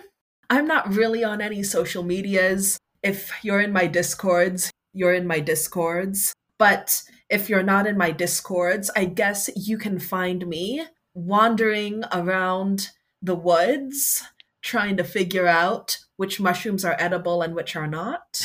I'm 0.50 0.66
not 0.66 0.92
really 0.92 1.24
on 1.24 1.40
any 1.40 1.62
social 1.62 2.02
medias. 2.02 2.80
If 3.04 3.32
you're 3.44 3.62
in 3.62 3.72
my 3.72 3.86
discords, 3.86 4.72
you're 4.94 5.14
in 5.14 5.28
my 5.28 5.40
discords. 5.40 6.34
But 6.58 7.04
if 7.30 7.50
you're 7.50 7.62
not 7.62 7.86
in 7.86 8.00
my 8.00 8.10
discords, 8.10 8.90
I 8.96 9.06
guess 9.06 9.48
you 9.56 9.78
can 9.78 10.00
find 10.00 10.48
me 10.48 10.88
wandering 11.14 12.04
around 12.12 12.90
the 13.22 13.36
woods 13.36 14.24
trying 14.62 14.98
to 14.98 15.04
figure 15.04 15.48
out 15.48 15.98
which 16.18 16.40
mushrooms 16.40 16.86
are 16.86 16.96
edible 17.00 17.42
and 17.42 17.56
which 17.56 17.76
are 17.76 17.88
not. 17.88 18.42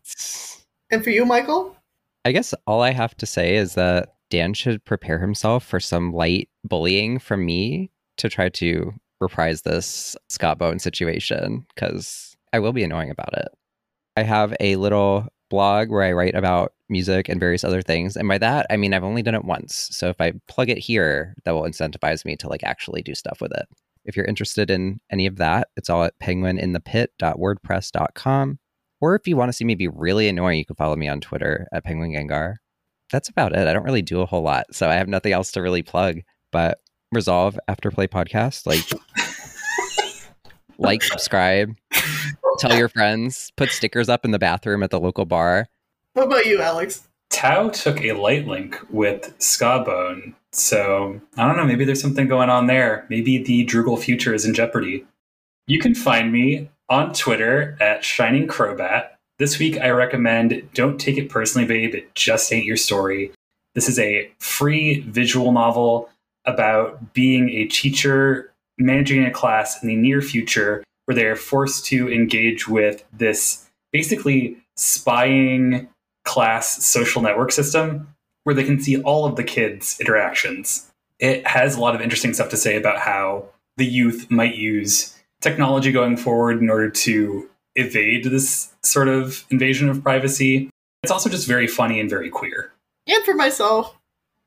and 0.90 1.02
for 1.02 1.10
you, 1.10 1.24
Michael? 1.24 1.76
I 2.24 2.32
guess 2.32 2.54
all 2.66 2.82
I 2.82 2.92
have 2.92 3.16
to 3.16 3.26
say 3.26 3.56
is 3.56 3.74
that 3.74 4.14
Dan 4.30 4.54
should 4.54 4.84
prepare 4.84 5.18
himself 5.18 5.64
for 5.64 5.80
some 5.80 6.12
light 6.12 6.48
bullying 6.64 7.18
from 7.18 7.44
me 7.44 7.90
to 8.18 8.28
try 8.28 8.48
to 8.50 8.92
reprise 9.20 9.62
this 9.62 10.16
Skabone 10.30 10.80
situation 10.80 11.66
because 11.74 12.36
I 12.52 12.58
will 12.58 12.72
be 12.72 12.84
annoying 12.84 13.10
about 13.10 13.36
it. 13.36 13.48
I 14.16 14.22
have 14.22 14.54
a 14.60 14.76
little 14.76 15.26
blog 15.48 15.90
where 15.90 16.02
I 16.02 16.12
write 16.12 16.34
about 16.34 16.72
music 16.88 17.28
and 17.28 17.40
various 17.40 17.64
other 17.64 17.82
things. 17.82 18.16
And 18.16 18.28
by 18.28 18.38
that, 18.38 18.66
I 18.70 18.76
mean 18.76 18.94
I've 18.94 19.04
only 19.04 19.22
done 19.22 19.34
it 19.34 19.44
once. 19.44 19.88
So 19.90 20.08
if 20.08 20.20
I 20.20 20.32
plug 20.48 20.70
it 20.70 20.78
here, 20.78 21.34
that 21.44 21.52
will 21.52 21.62
incentivize 21.62 22.24
me 22.24 22.36
to 22.36 22.48
like 22.48 22.62
actually 22.62 23.02
do 23.02 23.14
stuff 23.14 23.40
with 23.40 23.52
it. 23.52 23.66
If 24.04 24.16
you're 24.16 24.26
interested 24.26 24.70
in 24.70 25.00
any 25.10 25.26
of 25.26 25.36
that, 25.36 25.68
it's 25.76 25.90
all 25.90 26.04
at 26.04 26.18
penguininthepit.wordpress.com. 26.20 28.58
Or 29.00 29.14
if 29.14 29.26
you 29.26 29.36
want 29.36 29.48
to 29.48 29.52
see 29.52 29.64
me 29.64 29.74
be 29.74 29.88
really 29.88 30.28
annoying, 30.28 30.58
you 30.58 30.64
can 30.64 30.76
follow 30.76 30.96
me 30.96 31.08
on 31.08 31.20
Twitter 31.20 31.66
at 31.72 31.84
Penguin 31.84 32.12
Gengar. 32.12 32.56
That's 33.10 33.28
about 33.28 33.54
it. 33.54 33.66
I 33.66 33.72
don't 33.72 33.84
really 33.84 34.02
do 34.02 34.20
a 34.20 34.26
whole 34.26 34.42
lot, 34.42 34.66
so 34.72 34.88
I 34.88 34.94
have 34.94 35.08
nothing 35.08 35.32
else 35.32 35.50
to 35.52 35.62
really 35.62 35.82
plug. 35.82 36.20
But 36.50 36.78
Resolve 37.12 37.58
after 37.68 37.90
play 37.90 38.06
Podcast, 38.06 38.66
like, 38.66 38.90
like, 40.78 41.02
subscribe, 41.02 41.76
tell 42.58 42.74
your 42.74 42.88
friends, 42.88 43.52
put 43.56 43.70
stickers 43.70 44.08
up 44.08 44.24
in 44.24 44.30
the 44.30 44.38
bathroom 44.38 44.82
at 44.82 44.90
the 44.90 44.98
local 44.98 45.26
bar. 45.26 45.68
What 46.14 46.26
about 46.26 46.46
you, 46.46 46.62
Alex? 46.62 47.06
Tau 47.28 47.68
took 47.68 48.00
a 48.00 48.12
light 48.12 48.46
link 48.46 48.78
with 48.88 49.38
Skabone 49.38 50.34
so 50.52 51.20
I 51.36 51.46
don't 51.46 51.56
know, 51.56 51.64
maybe 51.64 51.84
there's 51.84 52.00
something 52.00 52.28
going 52.28 52.50
on 52.50 52.66
there. 52.66 53.06
Maybe 53.08 53.38
the 53.38 53.64
Drugal 53.66 53.98
future 53.98 54.34
is 54.34 54.44
in 54.44 54.54
jeopardy. 54.54 55.06
You 55.66 55.78
can 55.78 55.94
find 55.94 56.32
me 56.32 56.70
on 56.88 57.12
Twitter 57.14 57.76
at 57.80 58.04
Shining 58.04 58.46
Crowbat. 58.46 59.08
This 59.38 59.58
week 59.58 59.78
I 59.78 59.90
recommend 59.90 60.68
Don't 60.74 61.00
Take 61.00 61.16
It 61.16 61.30
Personally, 61.30 61.66
Babe, 61.66 61.94
It 61.94 62.14
Just 62.14 62.52
Ain't 62.52 62.66
Your 62.66 62.76
Story. 62.76 63.32
This 63.74 63.88
is 63.88 63.98
a 63.98 64.30
free 64.38 65.00
visual 65.00 65.52
novel 65.52 66.10
about 66.44 67.14
being 67.14 67.48
a 67.50 67.64
teacher 67.66 68.52
managing 68.78 69.24
a 69.24 69.30
class 69.30 69.82
in 69.82 69.88
the 69.88 69.96
near 69.96 70.20
future 70.20 70.82
where 71.06 71.14
they're 71.14 71.36
forced 71.36 71.86
to 71.86 72.12
engage 72.12 72.68
with 72.68 73.04
this 73.12 73.68
basically 73.92 74.58
spying 74.76 75.88
class 76.24 76.84
social 76.84 77.22
network 77.22 77.52
system 77.52 78.11
where 78.44 78.54
they 78.54 78.64
can 78.64 78.80
see 78.80 79.00
all 79.02 79.24
of 79.24 79.36
the 79.36 79.44
kids' 79.44 79.98
interactions. 80.00 80.90
It 81.18 81.46
has 81.46 81.76
a 81.76 81.80
lot 81.80 81.94
of 81.94 82.00
interesting 82.00 82.34
stuff 82.34 82.48
to 82.50 82.56
say 82.56 82.76
about 82.76 82.98
how 82.98 83.46
the 83.76 83.86
youth 83.86 84.30
might 84.30 84.56
use 84.56 85.16
technology 85.40 85.92
going 85.92 86.16
forward 86.16 86.60
in 86.60 86.70
order 86.70 86.90
to 86.90 87.48
evade 87.74 88.24
this 88.24 88.72
sort 88.82 89.08
of 89.08 89.44
invasion 89.50 89.88
of 89.88 90.02
privacy. 90.02 90.70
It's 91.02 91.12
also 91.12 91.30
just 91.30 91.48
very 91.48 91.66
funny 91.66 92.00
and 92.00 92.10
very 92.10 92.30
queer. 92.30 92.72
And 93.06 93.24
for 93.24 93.34
myself, 93.34 93.96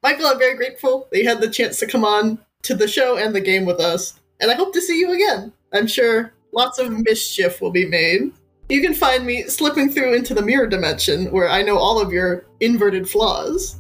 Michael, 0.04 0.28
I'm 0.28 0.40
very 0.40 0.56
grateful 0.56 1.08
that 1.12 1.20
you 1.20 1.28
had 1.28 1.42
the 1.42 1.50
chance 1.50 1.80
to 1.80 1.88
come 1.88 2.06
on 2.06 2.40
to 2.64 2.76
the 2.76 2.88
show 2.88 3.18
and 3.18 3.36
the 3.36 3.42
game 3.42 3.66
with 3.66 3.80
us. 3.80 4.20
And 4.40 4.52
I 4.52 4.56
hope 4.56 4.74
to 4.74 4.82
see 4.82 5.00
you 5.00 5.14
again. 5.14 5.52
I'm 5.74 5.88
sure 5.88 6.34
lots 6.52 6.80
of 6.80 6.92
mischief 6.92 7.62
will 7.62 7.72
be 7.72 7.86
made. 7.86 8.32
You 8.70 8.82
can 8.82 8.94
find 8.94 9.26
me 9.26 9.44
slipping 9.44 9.92
through 9.92 10.16
into 10.16 10.34
the 10.34 10.42
mirror 10.42 10.68
dimension 10.68 11.32
where 11.32 11.50
I 11.50 11.62
know 11.62 11.78
all 11.78 12.00
of 12.00 12.12
your 12.12 12.46
inverted 12.60 13.10
flaws. 13.10 13.78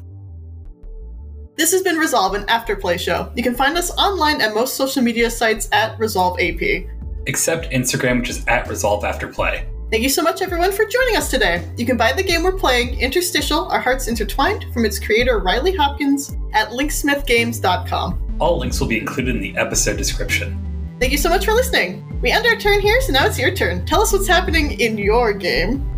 This 1.57 1.71
has 1.71 1.81
been 1.81 1.95
Resolve, 1.95 2.33
an 2.33 2.43
afterplay 2.47 2.99
show. 2.99 3.31
You 3.33 3.41
can 3.41 3.55
find 3.55 3.77
us 3.77 3.89
online 3.97 4.41
at 4.41 4.53
most 4.53 4.75
social 4.75 5.01
media 5.01 5.29
sites 5.29 5.69
at 5.71 5.97
Resolve 5.97 6.37
AP. 6.37 6.85
Except 7.27 7.71
Instagram, 7.71 8.19
which 8.19 8.29
is 8.29 8.45
at 8.47 8.67
Resolve 8.67 9.03
Afterplay. 9.03 9.65
Thank 9.89 10.03
you 10.03 10.09
so 10.09 10.21
much, 10.21 10.41
everyone, 10.41 10.73
for 10.73 10.83
joining 10.83 11.15
us 11.15 11.31
today. 11.31 11.65
You 11.77 11.85
can 11.85 11.95
buy 11.95 12.11
the 12.11 12.23
game 12.23 12.43
we're 12.43 12.57
playing, 12.57 12.99
Interstitial 12.99 13.69
Our 13.69 13.79
Hearts 13.79 14.09
Intertwined, 14.09 14.65
from 14.73 14.83
its 14.83 14.99
creator 14.99 15.39
Riley 15.39 15.73
Hopkins 15.73 16.35
at 16.53 16.71
linksmithgames.com. 16.71 18.37
All 18.39 18.59
links 18.59 18.81
will 18.81 18.87
be 18.87 18.99
included 18.99 19.35
in 19.37 19.41
the 19.41 19.55
episode 19.55 19.95
description. 19.95 20.61
Thank 20.99 21.13
you 21.13 21.17
so 21.17 21.29
much 21.29 21.45
for 21.45 21.53
listening. 21.53 22.19
We 22.21 22.31
end 22.31 22.45
our 22.45 22.57
turn 22.57 22.81
here, 22.81 22.99
so 22.99 23.13
now 23.13 23.27
it's 23.27 23.39
your 23.39 23.55
turn. 23.55 23.85
Tell 23.85 24.01
us 24.01 24.11
what's 24.11 24.27
happening 24.27 24.77
in 24.81 24.97
your 24.97 25.31
game. 25.31 25.89